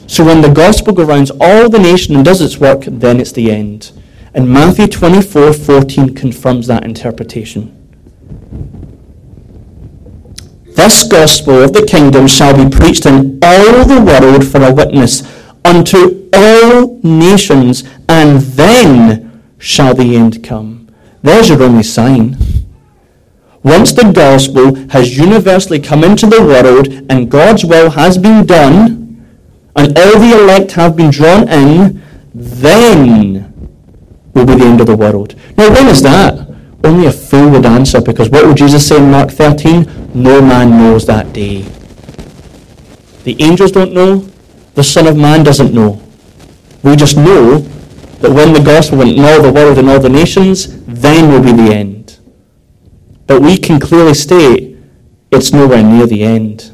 So 0.07 0.25
when 0.25 0.41
the 0.41 0.51
gospel 0.51 0.93
goes 0.93 1.07
around 1.07 1.31
all 1.39 1.69
the 1.69 1.79
nation 1.79 2.15
and 2.17 2.25
does 2.25 2.41
its 2.41 2.57
work, 2.57 2.81
then 2.85 3.21
it's 3.21 3.31
the 3.31 3.49
end. 3.49 3.93
And 4.33 4.49
Matthew 4.49 4.87
24, 4.87 5.53
14 5.53 6.15
confirms 6.15 6.67
that 6.67 6.83
interpretation. 6.83 7.76
This 10.77 11.07
gospel 11.07 11.63
of 11.63 11.73
the 11.73 11.87
kingdom 11.87 12.27
shall 12.27 12.55
be 12.55 12.69
preached 12.69 13.07
in 13.07 13.39
all 13.41 13.83
the 13.83 13.99
world 13.99 14.45
for 14.45 14.61
a 14.61 14.71
witness 14.71 15.23
unto 15.65 16.29
all 16.31 16.99
nations, 17.01 17.83
and 18.07 18.41
then 18.41 19.41
shall 19.57 19.95
the 19.95 20.15
end 20.15 20.43
come. 20.43 20.87
There's 21.23 21.49
your 21.49 21.63
only 21.63 21.81
sign. 21.81 22.37
Once 23.63 23.91
the 23.91 24.11
gospel 24.11 24.75
has 24.91 25.17
universally 25.17 25.79
come 25.79 26.03
into 26.03 26.27
the 26.27 26.43
world 26.43 26.87
and 27.09 27.31
God's 27.31 27.65
will 27.65 27.89
has 27.89 28.19
been 28.19 28.45
done, 28.45 29.25
and 29.75 29.97
all 29.97 30.19
the 30.19 30.39
elect 30.39 30.73
have 30.73 30.95
been 30.95 31.09
drawn 31.09 31.49
in, 31.49 32.03
then 32.35 33.51
will 34.35 34.45
be 34.45 34.53
the 34.53 34.65
end 34.65 34.79
of 34.79 34.85
the 34.85 34.95
world. 34.95 35.33
Now, 35.57 35.71
when 35.73 35.87
is 35.87 36.03
that? 36.03 36.46
Only 36.87 37.07
a 37.07 37.11
fool 37.11 37.49
would 37.49 37.65
answer 37.65 37.99
because 37.99 38.29
what 38.29 38.47
would 38.47 38.55
Jesus 38.55 38.87
say 38.87 38.95
in 38.95 39.11
Mark 39.11 39.29
13? 39.29 40.13
No 40.13 40.41
man 40.41 40.69
knows 40.69 41.05
that 41.05 41.33
day. 41.33 41.63
The 43.25 43.35
angels 43.43 43.73
don't 43.73 43.91
know. 43.91 44.19
The 44.75 44.85
Son 44.85 45.05
of 45.05 45.17
Man 45.17 45.43
doesn't 45.43 45.73
know. 45.73 46.01
We 46.83 46.95
just 46.95 47.17
know 47.17 47.57
that 48.21 48.31
when 48.31 48.53
the 48.53 48.61
gospel 48.61 48.99
went 48.99 49.17
in 49.17 49.25
all 49.25 49.41
the 49.41 49.51
world 49.51 49.77
and 49.77 49.89
all 49.89 49.99
the 49.99 50.07
nations, 50.07 50.81
then 50.85 51.29
will 51.29 51.43
be 51.43 51.51
the 51.51 51.73
end. 51.73 52.19
But 53.25 53.41
we 53.41 53.57
can 53.57 53.81
clearly 53.81 54.13
state 54.13 54.77
it's 55.29 55.51
nowhere 55.51 55.83
near 55.83 56.07
the 56.07 56.23
end. 56.23 56.71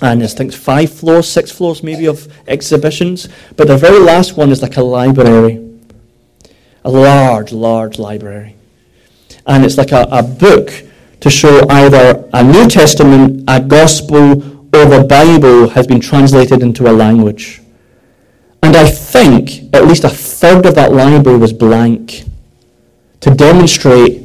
and 0.03 0.21
there's 0.21 0.35
things 0.35 0.55
five 0.55 0.93
floors, 0.93 1.29
six 1.29 1.51
floors 1.51 1.83
maybe 1.83 2.07
of 2.07 2.29
exhibitions. 2.49 3.29
But 3.57 3.69
the 3.69 3.77
very 3.77 3.99
last 3.99 4.37
one 4.37 4.51
is 4.51 4.63
like 4.63 4.77
a 4.77 4.83
library, 4.83 5.79
a 6.85 6.91
large, 6.91 7.53
large 7.53 7.99
library, 7.99 8.57
and 9.47 9.65
it's 9.65 9.77
like 9.77 9.93
a, 9.93 10.07
a 10.11 10.23
book 10.23 10.71
to 11.21 11.31
show 11.31 11.67
either 11.69 12.29
a 12.33 12.43
New 12.43 12.69
Testament, 12.69 13.45
a 13.47 13.61
Gospel, 13.61 14.43
or 14.75 14.85
the 14.87 15.05
Bible 15.09 15.69
has 15.69 15.87
been 15.87 16.01
translated 16.01 16.63
into 16.63 16.89
a 16.89 16.93
language. 16.93 17.61
And 18.63 18.77
I 18.77 18.89
think 18.89 19.75
at 19.75 19.87
least 19.87 20.05
a 20.05 20.09
third 20.09 20.65
of 20.67 20.75
that 20.77 20.93
library 20.93 21.39
was 21.39 21.53
blank 21.53 22.25
to 23.21 23.35
demonstrate 23.35 24.23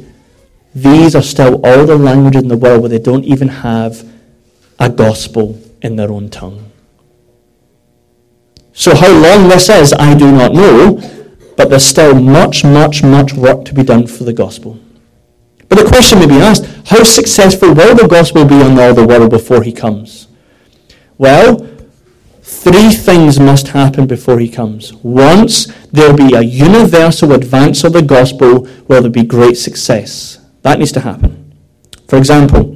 these 0.74 1.14
are 1.14 1.22
still 1.22 1.54
all 1.66 1.86
the 1.86 1.96
languages 1.96 2.42
in 2.42 2.48
the 2.48 2.56
world 2.56 2.82
where 2.82 2.88
they 2.90 2.98
don't 2.98 3.24
even 3.24 3.48
have 3.48 4.06
a 4.78 4.88
gospel 4.88 5.58
in 5.82 5.96
their 5.96 6.10
own 6.10 6.28
tongue. 6.28 6.70
So, 8.72 8.94
how 8.94 9.10
long 9.10 9.48
this 9.48 9.68
is, 9.68 9.92
I 9.94 10.14
do 10.14 10.30
not 10.30 10.52
know, 10.52 11.00
but 11.56 11.70
there's 11.70 11.86
still 11.86 12.14
much, 12.14 12.62
much, 12.62 13.02
much 13.02 13.32
work 13.32 13.64
to 13.64 13.74
be 13.74 13.82
done 13.82 14.06
for 14.06 14.24
the 14.24 14.32
gospel. 14.32 14.78
But 15.68 15.78
the 15.78 15.88
question 15.88 16.18
may 16.18 16.26
be 16.26 16.36
asked 16.36 16.66
how 16.86 17.02
successful 17.02 17.74
will 17.74 17.94
the 17.94 18.06
gospel 18.06 18.44
be 18.44 18.60
in 18.60 18.78
all 18.78 18.94
the 18.94 19.06
world 19.06 19.30
before 19.30 19.62
he 19.62 19.72
comes? 19.72 20.28
Well, 21.18 21.66
three 22.42 22.90
things 22.90 23.40
must 23.40 23.68
happen 23.68 24.06
before 24.06 24.38
he 24.38 24.48
comes. 24.48 24.92
Once, 24.92 25.72
there'll 25.90 26.16
be 26.16 26.34
a 26.34 26.42
universal 26.42 27.32
advance 27.32 27.82
of 27.82 27.94
the 27.94 28.02
gospel 28.02 28.66
where 28.86 29.00
there'll 29.00 29.12
be 29.12 29.24
great 29.24 29.56
success. 29.56 30.38
That 30.62 30.78
needs 30.78 30.92
to 30.92 31.00
happen. 31.00 31.54
For 32.08 32.18
example, 32.18 32.75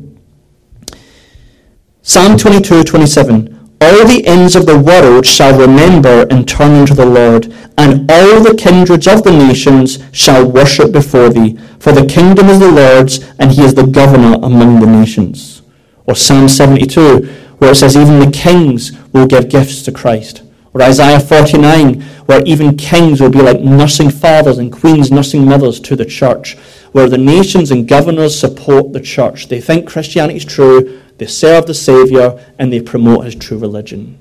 Psalm 2.02 2.38
22, 2.38 2.82
27. 2.84 3.70
All 3.82 4.06
the 4.06 4.26
ends 4.26 4.56
of 4.56 4.64
the 4.64 4.78
world 4.78 5.26
shall 5.26 5.58
remember 5.58 6.26
and 6.30 6.48
turn 6.48 6.72
unto 6.72 6.94
the 6.94 7.04
Lord, 7.04 7.52
and 7.76 8.10
all 8.10 8.42
the 8.42 8.56
kindreds 8.58 9.06
of 9.06 9.22
the 9.22 9.30
nations 9.30 9.98
shall 10.10 10.50
worship 10.50 10.92
before 10.92 11.28
thee. 11.28 11.58
For 11.78 11.92
the 11.92 12.06
kingdom 12.06 12.48
is 12.48 12.58
the 12.58 12.70
Lord's, 12.72 13.20
and 13.38 13.52
he 13.52 13.62
is 13.62 13.74
the 13.74 13.86
governor 13.86 14.38
among 14.42 14.80
the 14.80 14.86
nations. 14.86 15.60
Or 16.06 16.14
Psalm 16.14 16.48
72, 16.48 17.20
where 17.58 17.72
it 17.72 17.76
says, 17.76 17.96
Even 17.96 18.18
the 18.18 18.30
kings 18.30 18.92
will 19.12 19.26
give 19.26 19.50
gifts 19.50 19.82
to 19.82 19.92
Christ. 19.92 20.42
Or 20.72 20.82
Isaiah 20.82 21.20
49, 21.20 22.00
where 22.24 22.42
even 22.46 22.78
kings 22.78 23.20
will 23.20 23.30
be 23.30 23.42
like 23.42 23.60
nursing 23.60 24.08
fathers 24.08 24.56
and 24.56 24.72
queens 24.72 25.12
nursing 25.12 25.44
mothers 25.44 25.78
to 25.80 25.96
the 25.96 26.06
church, 26.06 26.56
where 26.92 27.08
the 27.08 27.18
nations 27.18 27.70
and 27.70 27.88
governors 27.88 28.38
support 28.38 28.92
the 28.92 29.00
church. 29.00 29.48
They 29.48 29.60
think 29.60 29.88
Christianity 29.88 30.38
is 30.38 30.44
true, 30.44 31.00
they 31.18 31.26
serve 31.26 31.66
the 31.66 31.74
Saviour 31.74 32.40
and 32.58 32.72
they 32.72 32.80
promote 32.80 33.24
his 33.24 33.34
true 33.34 33.58
religion. 33.58 34.18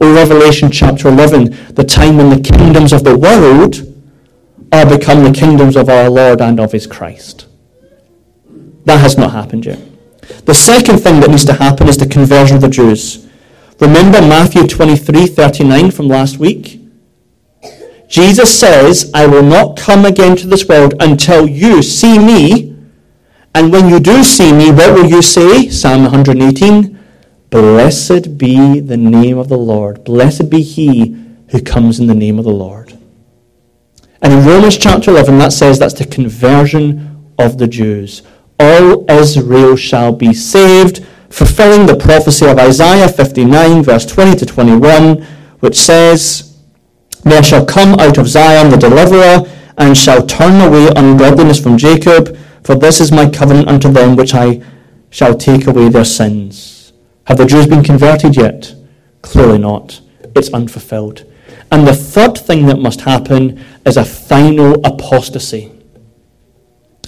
O 0.00 0.14
Revelation 0.14 0.70
chapter 0.70 1.08
11, 1.08 1.74
the 1.74 1.84
time 1.84 2.16
when 2.16 2.30
the 2.30 2.40
kingdoms 2.40 2.92
of 2.92 3.04
the 3.04 3.16
world 3.16 3.90
are 4.72 4.86
become 4.86 5.22
the 5.24 5.32
kingdoms 5.32 5.76
of 5.76 5.88
our 5.88 6.10
Lord 6.10 6.40
and 6.40 6.58
of 6.58 6.72
his 6.72 6.86
Christ. 6.86 7.46
That 8.84 9.00
has 9.00 9.16
not 9.16 9.32
happened 9.32 9.66
yet. 9.66 9.80
The 10.46 10.54
second 10.54 10.98
thing 10.98 11.20
that 11.20 11.30
needs 11.30 11.44
to 11.46 11.54
happen 11.54 11.88
is 11.88 11.96
the 11.96 12.06
conversion 12.06 12.56
of 12.56 12.62
the 12.62 12.68
Jews. 12.68 13.28
Remember 13.80 14.20
Matthew 14.20 14.66
23 14.66 15.26
39 15.26 15.90
from 15.90 16.08
last 16.08 16.38
week? 16.38 16.83
Jesus 18.14 18.60
says, 18.60 19.10
I 19.12 19.26
will 19.26 19.42
not 19.42 19.76
come 19.76 20.04
again 20.04 20.36
to 20.36 20.46
this 20.46 20.68
world 20.68 20.94
until 21.00 21.48
you 21.48 21.82
see 21.82 22.16
me 22.16 22.72
and 23.56 23.72
when 23.72 23.88
you 23.88 23.98
do 23.98 24.22
see 24.22 24.52
me, 24.52 24.70
what 24.70 24.94
will 24.94 25.04
you 25.04 25.20
say? 25.20 25.68
Psalm 25.68 26.04
118 26.04 26.96
Blessed 27.50 28.38
be 28.38 28.78
the 28.78 28.96
name 28.96 29.36
of 29.36 29.48
the 29.48 29.58
Lord. 29.58 30.04
Blessed 30.04 30.48
be 30.48 30.62
he 30.62 31.16
who 31.50 31.60
comes 31.60 31.98
in 31.98 32.06
the 32.06 32.14
name 32.14 32.38
of 32.38 32.44
the 32.44 32.52
Lord. 32.52 32.96
And 34.22 34.32
in 34.32 34.46
Romans 34.46 34.78
chapter 34.78 35.10
11, 35.10 35.36
that 35.38 35.52
says 35.52 35.80
that's 35.80 35.94
the 35.94 36.06
conversion 36.06 37.32
of 37.36 37.58
the 37.58 37.66
Jews. 37.66 38.22
All 38.60 39.10
Israel 39.10 39.74
shall 39.74 40.12
be 40.12 40.32
saved, 40.32 41.04
fulfilling 41.30 41.86
the 41.86 41.96
prophecy 41.96 42.46
of 42.46 42.60
Isaiah 42.60 43.08
59, 43.08 43.82
verse 43.82 44.06
20 44.06 44.36
to 44.36 44.46
21, 44.46 45.22
which 45.58 45.74
says, 45.74 46.53
There 47.24 47.42
shall 47.42 47.64
come 47.64 47.98
out 47.98 48.18
of 48.18 48.28
Zion 48.28 48.70
the 48.70 48.76
deliverer, 48.76 49.50
and 49.78 49.96
shall 49.96 50.24
turn 50.26 50.60
away 50.60 50.88
ungodliness 50.94 51.60
from 51.60 51.78
Jacob, 51.78 52.36
for 52.62 52.74
this 52.74 53.00
is 53.00 53.10
my 53.10 53.28
covenant 53.28 53.68
unto 53.68 53.90
them 53.90 54.16
which 54.16 54.34
I 54.34 54.62
shall 55.10 55.36
take 55.36 55.66
away 55.66 55.88
their 55.88 56.04
sins. 56.04 56.92
Have 57.24 57.38
the 57.38 57.46
Jews 57.46 57.66
been 57.66 57.82
converted 57.82 58.36
yet? 58.36 58.74
Clearly 59.22 59.58
not. 59.58 60.00
It's 60.36 60.52
unfulfilled. 60.52 61.24
And 61.72 61.86
the 61.86 61.94
third 61.94 62.36
thing 62.36 62.66
that 62.66 62.78
must 62.78 63.00
happen 63.00 63.64
is 63.86 63.96
a 63.96 64.04
final 64.04 64.74
apostasy. 64.84 65.72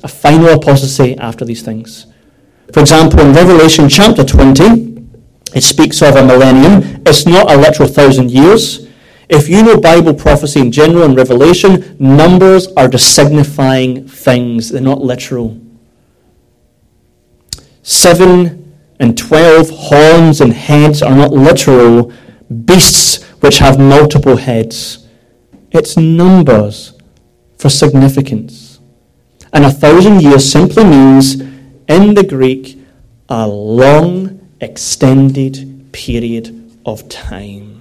A 0.03 0.09
final 0.09 0.49
apostasy 0.49 1.17
after 1.19 1.45
these 1.45 1.63
things. 1.63 2.07
For 2.73 2.81
example, 2.81 3.21
in 3.21 3.33
Revelation 3.33 3.89
chapter 3.89 4.25
20, 4.25 5.05
it 5.55 5.63
speaks 5.63 6.03
of 6.03 6.17
a 6.17 6.25
millennium. 6.25 7.03
It's 7.07 7.27
not 7.27 7.51
a 7.51 7.57
literal 7.57 7.89
thousand 7.89 8.31
years. 8.31 8.86
If 9.29 9.49
you 9.49 9.63
know 9.63 9.81
Bible 9.81 10.15
prophecy 10.15 10.61
in 10.61 10.71
general 10.71 11.03
and 11.03 11.17
Revelation, 11.17 11.97
numbers 11.99 12.69
are 12.77 12.89
just 12.89 13.15
signifying 13.15 14.07
things. 14.07 14.71
They're 14.71 14.81
not 14.81 15.01
literal. 15.01 15.61
Seven 17.83 18.73
and 19.01 19.19
twelve 19.19 19.69
horns 19.71 20.41
and 20.41 20.53
heads 20.53 21.03
are 21.03 21.15
not 21.15 21.33
literal 21.33 22.13
beasts 22.65 23.23
which 23.41 23.59
have 23.59 23.79
multiple 23.79 24.37
heads. 24.37 25.07
It's 25.73 25.97
numbers 25.97 26.93
for 27.59 27.69
significance. 27.69 28.79
And 29.53 29.65
a 29.65 29.71
thousand 29.71 30.23
years 30.23 30.51
simply 30.51 30.85
means, 30.85 31.41
in 31.89 32.15
the 32.15 32.25
Greek, 32.29 32.79
a 33.29 33.47
long, 33.47 34.49
extended 34.61 35.89
period 35.93 36.79
of 36.85 37.09
time. 37.09 37.76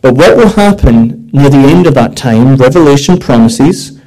But 0.00 0.14
what 0.14 0.36
will 0.36 0.48
happen 0.48 1.28
near 1.32 1.50
the 1.50 1.58
end 1.58 1.86
of 1.86 1.94
that 1.94 2.16
time, 2.16 2.56
Revelation 2.56 3.18
promises, 3.18 4.00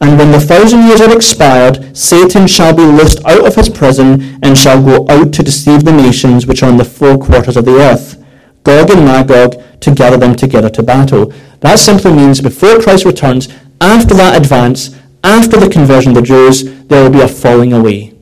and 0.00 0.18
when 0.18 0.32
the 0.32 0.40
thousand 0.40 0.86
years 0.86 1.00
are 1.00 1.14
expired, 1.14 1.96
Satan 1.96 2.46
shall 2.46 2.74
be 2.74 2.82
loosed 2.82 3.22
out 3.26 3.46
of 3.46 3.54
his 3.54 3.68
prison 3.68 4.38
and 4.42 4.56
shall 4.56 4.82
go 4.82 5.06
out 5.10 5.32
to 5.34 5.42
deceive 5.42 5.84
the 5.84 5.92
nations 5.92 6.46
which 6.46 6.62
are 6.62 6.70
in 6.70 6.78
the 6.78 6.84
four 6.84 7.18
quarters 7.18 7.56
of 7.56 7.66
the 7.66 7.78
earth, 7.78 8.24
Gog 8.62 8.90
and 8.90 9.04
Magog, 9.04 9.62
to 9.80 9.94
gather 9.94 10.16
them 10.16 10.34
together 10.34 10.70
to 10.70 10.82
battle. 10.82 11.32
That 11.60 11.78
simply 11.78 12.12
means 12.12 12.40
before 12.40 12.80
Christ 12.80 13.04
returns, 13.04 13.48
after 13.80 14.14
that 14.14 14.40
advance, 14.40 14.96
after 15.22 15.58
the 15.58 15.68
conversion 15.68 16.12
of 16.12 16.16
the 16.16 16.22
Jews, 16.22 16.64
there 16.86 17.02
will 17.02 17.10
be 17.10 17.20
a 17.20 17.28
falling 17.28 17.74
away. 17.74 18.14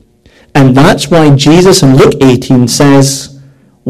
And 0.53 0.75
that's 0.75 1.09
why 1.09 1.33
Jesus 1.35 1.81
in 1.81 1.95
Luke 1.95 2.15
18 2.21 2.67
says, 2.67 3.38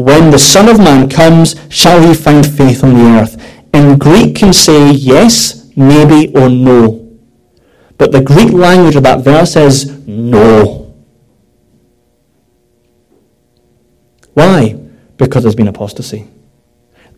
When 0.00 0.30
the 0.30 0.38
Son 0.38 0.70
of 0.70 0.78
Man 0.78 1.10
comes, 1.10 1.56
shall 1.68 2.00
he 2.00 2.14
find 2.14 2.46
faith 2.46 2.82
on 2.82 2.94
the 2.94 3.20
earth? 3.20 3.36
In 3.74 3.98
Greek 3.98 4.34
can 4.34 4.54
say 4.54 4.92
yes, 4.92 5.70
maybe, 5.76 6.34
or 6.34 6.48
no. 6.48 7.18
But 7.98 8.10
the 8.10 8.22
Greek 8.22 8.50
language 8.50 8.96
of 8.96 9.02
that 9.02 9.20
verse 9.20 9.56
is 9.56 10.06
no. 10.08 10.94
Why? 14.32 14.80
Because 15.18 15.42
there's 15.42 15.54
been 15.54 15.68
apostasy. 15.68 16.26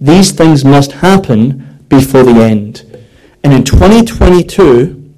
These 0.00 0.32
things 0.32 0.64
must 0.64 0.90
happen 0.90 1.84
before 1.88 2.24
the 2.24 2.42
end. 2.42 2.84
And 3.44 3.52
in 3.52 3.62
2022, 3.62 5.14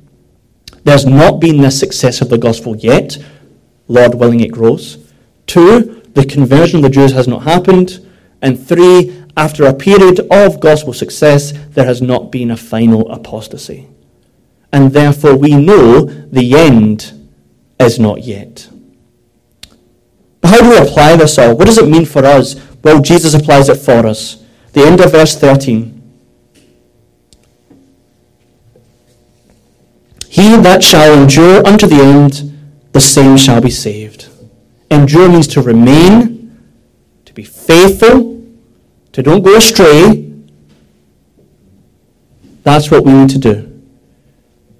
there's 0.82 1.06
not 1.06 1.40
been 1.40 1.62
the 1.62 1.70
success 1.70 2.20
of 2.20 2.28
the 2.28 2.36
gospel 2.36 2.76
yet. 2.76 3.16
Lord 3.88 4.16
willing, 4.16 4.40
it 4.40 4.52
grows. 4.52 4.98
Two, 5.46 5.93
the 6.14 6.24
conversion 6.24 6.78
of 6.78 6.82
the 6.82 6.90
Jews 6.90 7.12
has 7.12 7.28
not 7.28 7.42
happened. 7.42 8.04
And 8.42 8.58
three, 8.58 9.24
after 9.36 9.64
a 9.64 9.74
period 9.74 10.20
of 10.30 10.60
gospel 10.60 10.92
success, 10.92 11.52
there 11.70 11.86
has 11.86 12.00
not 12.00 12.30
been 12.32 12.50
a 12.50 12.56
final 12.56 13.10
apostasy 13.10 13.88
and 14.74 14.92
therefore 14.92 15.36
we 15.36 15.54
know 15.54 16.00
the 16.02 16.52
end 16.56 17.12
is 17.78 18.00
not 18.00 18.24
yet. 18.24 18.68
But 20.40 20.48
how 20.48 20.62
do 20.62 20.70
we 20.70 20.76
apply 20.76 21.14
this 21.14 21.38
all? 21.38 21.56
What 21.56 21.66
does 21.66 21.78
it 21.78 21.88
mean 21.88 22.04
for 22.04 22.24
us? 22.24 22.56
Well, 22.82 23.00
Jesus 23.00 23.34
applies 23.34 23.68
it 23.68 23.76
for 23.76 24.04
us. 24.04 24.44
The 24.72 24.82
end 24.82 25.00
of 25.00 25.12
verse 25.12 25.38
13. 25.38 25.92
He 30.28 30.56
that 30.56 30.82
shall 30.82 31.22
endure 31.22 31.64
unto 31.64 31.86
the 31.86 32.02
end, 32.02 32.52
the 32.90 33.00
same 33.00 33.36
shall 33.36 33.60
be 33.60 33.70
saved. 33.70 34.28
Endure 34.90 35.28
means 35.28 35.46
to 35.48 35.62
remain, 35.62 36.60
to 37.24 37.32
be 37.32 37.44
faithful, 37.44 38.44
to 39.12 39.22
don't 39.22 39.42
go 39.42 39.56
astray. 39.56 40.32
That's 42.62 42.90
what 42.90 43.04
we 43.04 43.12
need 43.12 43.30
to 43.30 43.38
do 43.38 43.74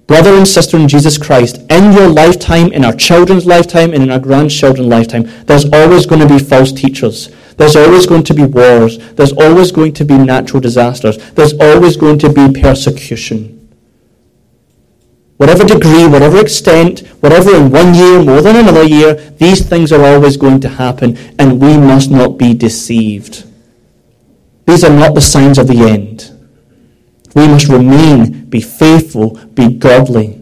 brother 0.07 0.34
and 0.34 0.46
sister 0.46 0.76
in 0.76 0.86
Jesus 0.86 1.18
Christ, 1.18 1.61
in 1.70 1.92
your 1.92 2.09
lifetime, 2.09 2.72
in 2.72 2.84
our 2.84 2.92
children's 2.92 3.46
lifetime, 3.46 3.92
and 3.92 4.02
in 4.02 4.11
our 4.11 4.18
grandchildren's 4.18 4.88
lifetime, 4.88 5.24
there's 5.46 5.64
always 5.72 6.07
going 6.07 6.20
to 6.20 6.28
be 6.28 6.38
false 6.38 6.72
teachers. 6.72 7.34
There's 7.57 7.76
always 7.76 8.07
going 8.07 8.24
to 8.24 8.34
be 8.34 8.44
wars. 8.44 8.98
There's 9.14 9.32
always 9.32 9.72
going 9.72 9.92
to 9.94 10.05
be 10.05 10.18
natural 10.18 10.61
disasters. 10.61 11.16
There's 11.32 11.55
always 11.59 11.96
going 11.96 12.18
to 12.20 12.32
be 12.32 12.61
persecution. 12.61 13.63
Whatever 15.37 15.64
degree, 15.64 16.07
whatever 16.07 16.39
extent, 16.39 17.01
whatever 17.20 17.55
in 17.57 17.70
one 17.70 17.95
year 17.95 18.22
more 18.22 18.41
than 18.41 18.57
another 18.57 18.85
year, 18.85 19.14
these 19.14 19.68
things 19.68 19.91
are 19.91 20.05
always 20.05 20.37
going 20.37 20.61
to 20.61 20.68
happen, 20.68 21.16
and 21.39 21.61
we 21.61 21.76
must 21.76 22.11
not 22.11 22.39
be 22.39 22.55
deceived. 22.55 23.45
These 24.66 24.85
are 24.85 24.97
not 24.97 25.14
the 25.14 25.20
signs 25.20 25.59
of 25.59 25.66
the 25.66 25.80
end. 25.80 26.30
We 27.35 27.49
must 27.49 27.68
remain, 27.68 28.45
be 28.45 28.61
faithful, 28.61 29.37
be 29.55 29.74
godly. 29.74 30.41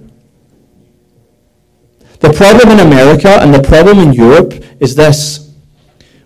The 2.21 2.33
problem 2.33 2.69
in 2.69 2.87
America 2.87 3.41
and 3.41 3.53
the 3.53 3.63
problem 3.63 3.99
in 3.99 4.13
Europe 4.13 4.63
is 4.79 4.95
this. 4.95 5.53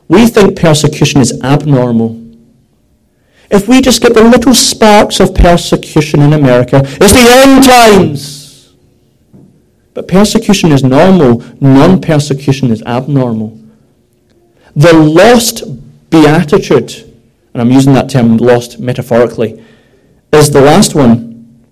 We 0.09 0.27
think 0.27 0.59
persecution 0.59 1.21
is 1.21 1.41
abnormal. 1.43 2.23
If 3.51 3.69
we 3.69 3.81
just 3.81 4.03
get 4.03 4.15
the 4.15 4.25
little 4.25 4.55
sparks 4.55 5.21
of 5.21 5.35
persecution 5.35 6.21
in 6.21 6.33
America, 6.33 6.83
it's 6.85 7.13
the 7.13 7.29
end 7.31 7.65
times. 7.65 8.36
But 9.97 10.09
persecution 10.09 10.73
is 10.73 10.85
normal, 10.85 11.43
non 11.59 12.03
persecution 12.03 12.71
is 12.71 12.83
abnormal. 12.83 13.59
The 14.75 14.93
lost 14.93 15.63
beatitude, 16.11 16.93
and 17.55 17.63
I'm 17.63 17.71
using 17.71 17.95
that 17.95 18.11
term 18.11 18.37
lost 18.37 18.79
metaphorically, 18.79 19.65
is 20.35 20.51
the 20.51 20.61
last 20.61 20.95
one. 20.95 21.65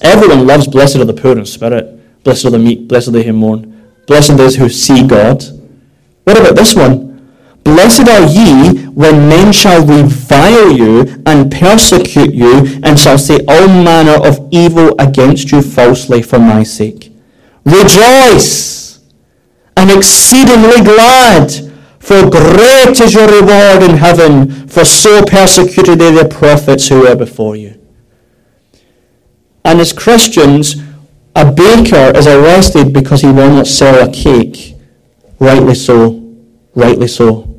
Everyone 0.00 0.46
loves 0.46 0.66
blessed 0.66 0.96
are 0.96 1.04
the 1.04 1.12
poor 1.12 1.36
in 1.36 1.44
spirit, 1.44 2.24
blessed 2.24 2.46
are 2.46 2.50
the 2.52 2.58
meek, 2.58 2.88
blessed 2.88 3.08
are 3.08 3.10
they 3.10 3.22
who 3.22 3.34
mourn, 3.34 3.92
blessed 4.06 4.30
are 4.30 4.36
those 4.36 4.56
who 4.56 4.70
see 4.70 5.06
God. 5.06 5.44
What 6.24 6.40
about 6.40 6.56
this 6.56 6.74
one? 6.74 7.36
Blessed 7.64 8.08
are 8.08 8.28
ye 8.28 8.86
when 8.86 9.28
men 9.28 9.52
shall 9.52 9.84
revile 9.84 10.72
you 10.72 11.22
and 11.26 11.52
persecute 11.52 12.32
you 12.32 12.80
and 12.82 12.98
shall 12.98 13.18
say 13.18 13.40
all 13.46 13.68
manner 13.68 14.26
of 14.26 14.48
evil 14.52 14.94
against 14.98 15.52
you 15.52 15.60
falsely 15.60 16.22
for 16.22 16.38
my 16.38 16.62
sake. 16.62 17.07
Rejoice 17.68 19.00
and 19.76 19.90
exceedingly 19.90 20.82
glad, 20.82 21.52
for 21.98 22.30
great 22.30 22.98
is 23.00 23.12
your 23.12 23.28
reward 23.28 23.82
in 23.82 23.96
heaven, 23.96 24.66
for 24.66 24.86
so 24.86 25.22
persecuted 25.22 25.98
they 25.98 26.10
the 26.10 26.28
prophets 26.28 26.88
who 26.88 27.02
were 27.02 27.14
before 27.14 27.56
you. 27.56 27.78
And 29.64 29.80
as 29.80 29.92
Christians, 29.92 30.76
a 31.36 31.52
baker 31.52 32.16
is 32.16 32.26
arrested 32.26 32.94
because 32.94 33.20
he 33.20 33.28
will 33.28 33.50
not 33.50 33.66
sell 33.66 34.08
a 34.08 34.10
cake. 34.10 34.74
Rightly 35.38 35.74
so. 35.74 36.24
Rightly 36.74 37.06
so. 37.06 37.54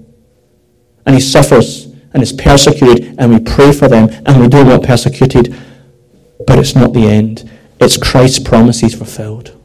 And 1.05 1.13
he 1.13 1.21
suffers 1.21 1.85
and 2.13 2.23
is 2.23 2.33
persecuted, 2.33 3.15
and 3.19 3.31
we 3.31 3.39
pray 3.39 3.71
for 3.71 3.87
them, 3.87 4.09
and 4.25 4.41
we 4.41 4.47
don't 4.47 4.67
want 4.67 4.83
persecuted. 4.83 5.55
But 6.47 6.57
it's 6.57 6.73
not 6.73 6.93
the 6.93 7.05
end. 7.05 7.49
It's 7.79 7.95
Christ's 7.95 8.39
promises 8.39 8.95
fulfilled. 8.95 9.58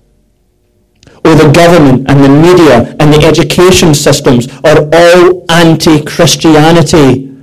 Or 1.25 1.35
the 1.35 1.51
government 1.53 2.09
and 2.11 2.23
the 2.23 2.29
media 2.29 2.97
and 3.01 3.13
the 3.13 3.25
education 3.27 3.95
systems 3.95 4.49
are 4.65 4.89
all 4.93 5.45
anti-Christianity. 5.51 7.35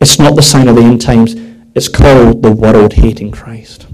It's 0.00 0.18
not 0.18 0.36
the 0.36 0.42
sign 0.42 0.68
of 0.68 0.76
the 0.76 0.82
end 0.82 1.00
times. 1.00 1.34
It's 1.74 1.88
called 1.88 2.42
the 2.42 2.52
world 2.52 2.94
hating 2.94 3.32
Christ 3.32 3.88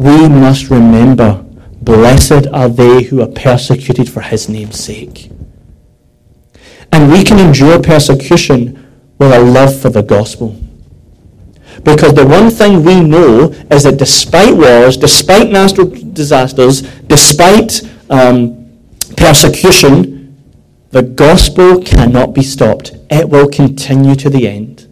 we 0.00 0.28
must 0.28 0.70
remember, 0.70 1.44
blessed 1.82 2.46
are 2.54 2.70
they 2.70 3.02
who 3.02 3.20
are 3.20 3.28
persecuted 3.28 4.08
for 4.08 4.22
his 4.22 4.48
name's 4.48 4.82
sake. 4.82 5.30
And 6.90 7.12
we 7.12 7.22
can 7.22 7.38
endure 7.38 7.82
persecution 7.82 9.12
with 9.18 9.30
a 9.30 9.40
love 9.40 9.78
for 9.78 9.90
the 9.90 10.02
gospel. 10.02 10.58
Because 11.84 12.14
the 12.14 12.26
one 12.26 12.50
thing 12.50 12.84
we 12.84 13.00
know 13.00 13.50
is 13.70 13.84
that 13.84 13.96
despite 13.96 14.54
wars, 14.54 14.96
despite 14.96 15.50
natural 15.50 15.86
disasters, 15.88 16.82
despite 16.82 17.82
um, 18.10 18.68
persecution, 19.16 20.36
the 20.90 21.02
gospel 21.02 21.82
cannot 21.82 22.34
be 22.34 22.42
stopped. 22.42 22.92
It 23.10 23.28
will 23.28 23.48
continue 23.48 24.14
to 24.16 24.28
the 24.28 24.48
end. 24.48 24.88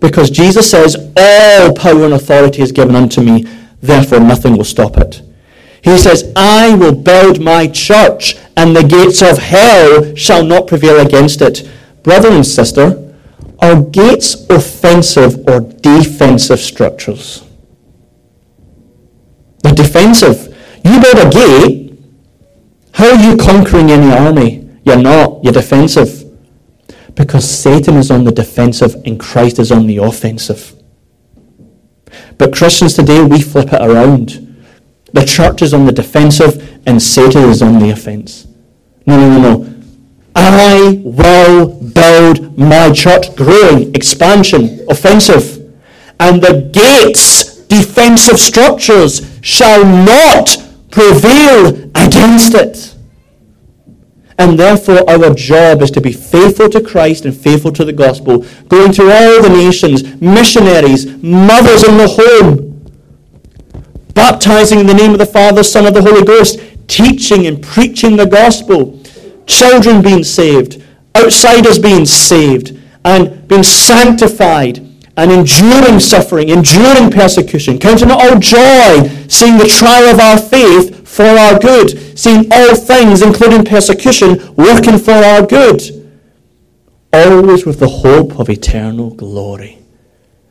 Because 0.00 0.30
Jesus 0.30 0.70
says, 0.70 0.96
All 1.16 1.74
power 1.74 2.04
and 2.04 2.14
authority 2.14 2.62
is 2.62 2.72
given 2.72 2.96
unto 2.96 3.20
me, 3.20 3.44
therefore 3.80 4.20
nothing 4.20 4.56
will 4.56 4.64
stop 4.64 4.96
it. 4.96 5.22
He 5.82 5.96
says, 5.98 6.32
I 6.34 6.74
will 6.74 6.94
build 6.94 7.40
my 7.40 7.68
church, 7.68 8.36
and 8.56 8.74
the 8.74 8.82
gates 8.82 9.22
of 9.22 9.38
hell 9.38 10.14
shall 10.16 10.44
not 10.44 10.66
prevail 10.66 10.98
against 10.98 11.40
it. 11.42 11.68
Brother 12.02 12.30
and 12.30 12.44
sister, 12.44 13.05
are 13.60 13.82
gates 13.82 14.48
offensive 14.48 15.46
or 15.48 15.60
defensive 15.60 16.60
structures? 16.60 17.44
They're 19.62 19.74
defensive. 19.74 20.54
You 20.84 21.00
build 21.00 21.18
a 21.18 21.30
gate, 21.30 21.98
how 22.92 23.14
are 23.14 23.22
you 23.22 23.36
conquering 23.36 23.90
any 23.90 24.12
army? 24.12 24.68
You're 24.84 24.96
not. 24.96 25.42
You're 25.42 25.52
defensive. 25.52 26.24
Because 27.14 27.48
Satan 27.48 27.96
is 27.96 28.10
on 28.10 28.24
the 28.24 28.32
defensive 28.32 28.94
and 29.04 29.18
Christ 29.18 29.58
is 29.58 29.72
on 29.72 29.86
the 29.86 29.98
offensive. 29.98 30.74
But 32.38 32.54
Christians 32.54 32.94
today, 32.94 33.22
we 33.22 33.40
flip 33.40 33.72
it 33.72 33.80
around. 33.82 34.42
The 35.12 35.24
church 35.24 35.62
is 35.62 35.74
on 35.74 35.86
the 35.86 35.92
defensive 35.92 36.80
and 36.86 37.02
Satan 37.02 37.44
is 37.50 37.62
on 37.62 37.78
the 37.78 37.90
offense. 37.90 38.46
No, 39.06 39.16
no, 39.16 39.38
no, 39.38 39.58
no. 39.58 39.74
I 40.34 41.00
will 41.04 41.75
build 41.94 42.56
my 42.58 42.92
church, 42.92 43.34
growing, 43.36 43.94
expansion, 43.94 44.84
offensive. 44.88 45.74
And 46.18 46.42
the 46.42 46.70
gates, 46.72 47.56
defensive 47.66 48.38
structures, 48.38 49.38
shall 49.42 49.84
not 49.84 50.56
prevail 50.90 51.90
against 51.94 52.54
it. 52.54 52.94
And 54.38 54.58
therefore, 54.58 55.08
our 55.08 55.32
job 55.34 55.80
is 55.82 55.90
to 55.92 56.00
be 56.00 56.12
faithful 56.12 56.68
to 56.70 56.80
Christ 56.80 57.24
and 57.24 57.34
faithful 57.34 57.72
to 57.72 57.84
the 57.84 57.92
gospel, 57.92 58.44
going 58.68 58.92
to 58.92 59.02
all 59.02 59.42
the 59.42 59.48
nations, 59.48 60.20
missionaries, 60.20 61.06
mothers 61.22 61.84
in 61.84 61.96
the 61.96 62.08
home, 62.08 62.66
baptizing 64.12 64.78
in 64.78 64.86
the 64.86 64.94
name 64.94 65.12
of 65.12 65.18
the 65.18 65.26
Father, 65.26 65.62
Son, 65.62 65.86
of 65.86 65.94
the 65.94 66.02
Holy 66.02 66.24
Ghost, 66.24 66.60
teaching 66.86 67.46
and 67.46 67.62
preaching 67.62 68.16
the 68.16 68.26
gospel, 68.26 69.00
children 69.46 70.02
being 70.02 70.22
saved, 70.22 70.82
outsiders 71.16 71.78
being 71.78 72.06
saved, 72.06 72.78
and 73.04 73.46
being 73.48 73.62
sanctified, 73.62 74.78
and 75.16 75.32
enduring 75.32 75.98
suffering, 75.98 76.50
enduring 76.50 77.10
persecution, 77.10 77.78
counting 77.78 78.10
it 78.10 78.12
all 78.12 78.38
joy, 78.38 79.08
seeing 79.28 79.56
the 79.56 79.66
trial 79.66 80.12
of 80.12 80.20
our 80.20 80.38
faith 80.38 81.08
for 81.08 81.24
our 81.24 81.58
good, 81.58 82.18
seeing 82.18 82.46
all 82.52 82.74
things, 82.74 83.22
including 83.22 83.64
persecution, 83.64 84.54
working 84.56 84.98
for 84.98 85.12
our 85.12 85.46
good, 85.46 85.80
always 87.12 87.64
with 87.64 87.80
the 87.80 87.88
hope 87.88 88.38
of 88.38 88.50
eternal 88.50 89.14
glory. 89.14 89.78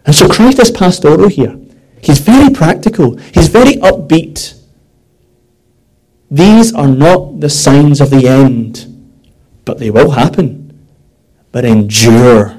And 0.05 0.15
so 0.15 0.27
Christ 0.27 0.59
is 0.59 0.71
pastoral 0.71 1.29
here. 1.29 1.59
He's 2.01 2.19
very 2.19 2.51
practical. 2.53 3.17
He's 3.17 3.47
very 3.47 3.73
upbeat. 3.73 4.59
These 6.31 6.73
are 6.73 6.87
not 6.87 7.39
the 7.39 7.49
signs 7.49 8.01
of 8.01 8.09
the 8.09 8.27
end, 8.27 8.87
but 9.65 9.79
they 9.79 9.89
will 9.89 10.11
happen. 10.11 10.61
But 11.51 11.65
endure. 11.65 12.57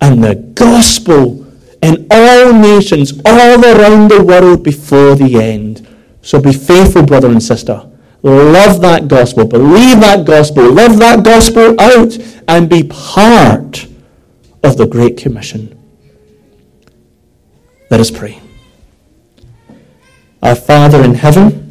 And 0.00 0.22
the 0.22 0.34
gospel 0.34 1.46
in 1.82 2.06
all 2.10 2.52
nations, 2.52 3.20
all 3.24 3.64
around 3.64 4.10
the 4.10 4.22
world 4.22 4.62
before 4.62 5.14
the 5.14 5.40
end 5.40 5.86
so 6.22 6.40
be 6.40 6.52
faithful, 6.52 7.02
brother 7.02 7.28
and 7.28 7.42
sister. 7.42 7.86
Love 8.22 8.80
that 8.82 9.08
gospel. 9.08 9.46
Believe 9.46 10.00
that 10.00 10.26
gospel. 10.26 10.70
Live 10.70 10.98
that 10.98 11.24
gospel 11.24 11.80
out. 11.80 12.16
And 12.46 12.68
be 12.68 12.82
part 12.82 13.86
of 14.62 14.76
the 14.76 14.86
Great 14.86 15.16
Commission. 15.16 15.76
Let 17.90 18.00
us 18.00 18.10
pray. 18.10 18.40
Our 20.42 20.54
Father 20.54 21.02
in 21.02 21.14
heaven, 21.14 21.69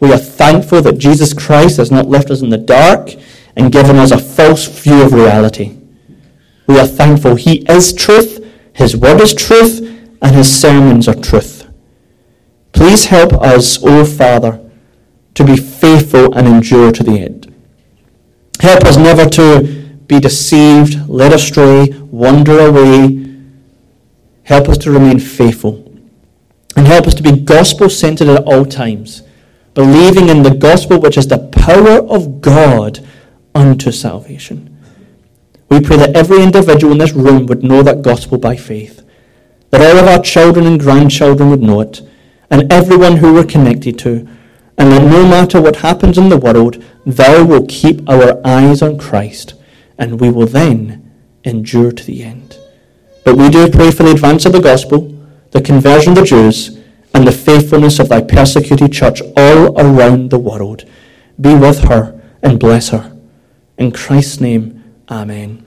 we 0.00 0.12
are 0.12 0.18
thankful 0.18 0.82
that 0.82 0.98
Jesus 0.98 1.32
Christ 1.32 1.78
has 1.78 1.90
not 1.90 2.08
left 2.08 2.30
us 2.30 2.42
in 2.42 2.50
the 2.50 2.58
dark 2.58 3.10
and 3.56 3.72
given 3.72 3.96
us 3.96 4.10
a 4.10 4.18
false 4.18 4.66
view 4.66 5.02
of 5.02 5.12
reality. 5.12 5.78
We 6.66 6.78
are 6.78 6.86
thankful 6.86 7.36
He 7.36 7.64
is 7.70 7.92
truth, 7.92 8.44
His 8.74 8.96
word 8.96 9.20
is 9.20 9.34
truth, 9.34 9.80
and 10.20 10.34
His 10.34 10.60
sermons 10.60 11.08
are 11.08 11.14
truth. 11.14 11.68
Please 12.72 13.06
help 13.06 13.32
us, 13.34 13.82
O 13.82 14.04
Father, 14.04 14.60
to 15.34 15.44
be 15.44 15.56
faithful 15.56 16.34
and 16.34 16.46
endure 16.46 16.92
to 16.92 17.02
the 17.02 17.18
end. 17.18 17.54
Help 18.60 18.84
us 18.84 18.96
never 18.96 19.28
to 19.30 19.86
be 20.06 20.20
deceived, 20.20 21.08
led 21.08 21.32
astray, 21.32 21.88
wander 22.10 22.58
away. 22.58 23.24
Help 24.44 24.68
us 24.68 24.78
to 24.78 24.90
remain 24.90 25.18
faithful. 25.18 25.82
And 26.76 26.86
help 26.86 27.06
us 27.06 27.14
to 27.14 27.22
be 27.22 27.32
gospel 27.32 27.88
centered 27.88 28.28
at 28.28 28.44
all 28.44 28.64
times, 28.64 29.22
believing 29.76 30.30
in 30.30 30.42
the 30.42 30.54
gospel, 30.54 30.98
which 30.98 31.18
is 31.18 31.28
the 31.28 31.50
power 31.52 31.98
of 32.08 32.40
God 32.40 33.06
unto 33.54 33.92
salvation. 33.92 34.74
We 35.68 35.82
pray 35.82 35.98
that 35.98 36.16
every 36.16 36.42
individual 36.42 36.92
in 36.92 36.98
this 36.98 37.12
room 37.12 37.46
would 37.46 37.62
know 37.62 37.82
that 37.82 38.00
gospel 38.00 38.38
by 38.38 38.56
faith, 38.56 39.06
that 39.70 39.82
all 39.82 40.02
of 40.02 40.08
our 40.08 40.22
children 40.22 40.66
and 40.66 40.80
grandchildren 40.80 41.50
would 41.50 41.60
know 41.60 41.82
it 41.82 42.00
and 42.50 42.72
everyone 42.72 43.16
who 43.16 43.34
we're 43.34 43.44
connected 43.44 43.98
to, 43.98 44.26
and 44.78 44.92
that 44.92 45.02
no 45.02 45.28
matter 45.28 45.60
what 45.60 45.76
happens 45.76 46.16
in 46.16 46.30
the 46.30 46.38
world, 46.38 46.82
thou 47.04 47.44
will 47.44 47.66
keep 47.68 48.08
our 48.08 48.40
eyes 48.46 48.80
on 48.80 48.98
Christ, 48.98 49.54
and 49.98 50.20
we 50.20 50.30
will 50.30 50.46
then 50.46 51.12
endure 51.44 51.92
to 51.92 52.04
the 52.04 52.22
end. 52.22 52.58
But 53.24 53.36
we 53.36 53.50
do 53.50 53.70
pray 53.70 53.90
for 53.90 54.04
the 54.04 54.12
advance 54.12 54.46
of 54.46 54.52
the 54.52 54.60
gospel, 54.60 55.12
the 55.50 55.60
conversion 55.60 56.12
of 56.12 56.18
the 56.20 56.24
Jews, 56.24 56.75
and 57.16 57.26
the 57.26 57.32
faithfulness 57.32 57.98
of 57.98 58.10
thy 58.10 58.20
persecuted 58.20 58.92
church 58.92 59.22
all 59.38 59.80
around 59.80 60.28
the 60.28 60.38
world. 60.38 60.84
Be 61.40 61.54
with 61.54 61.78
her 61.84 62.20
and 62.42 62.60
bless 62.60 62.90
her. 62.90 63.16
In 63.78 63.90
Christ's 63.90 64.38
name, 64.38 64.84
Amen. 65.08 65.65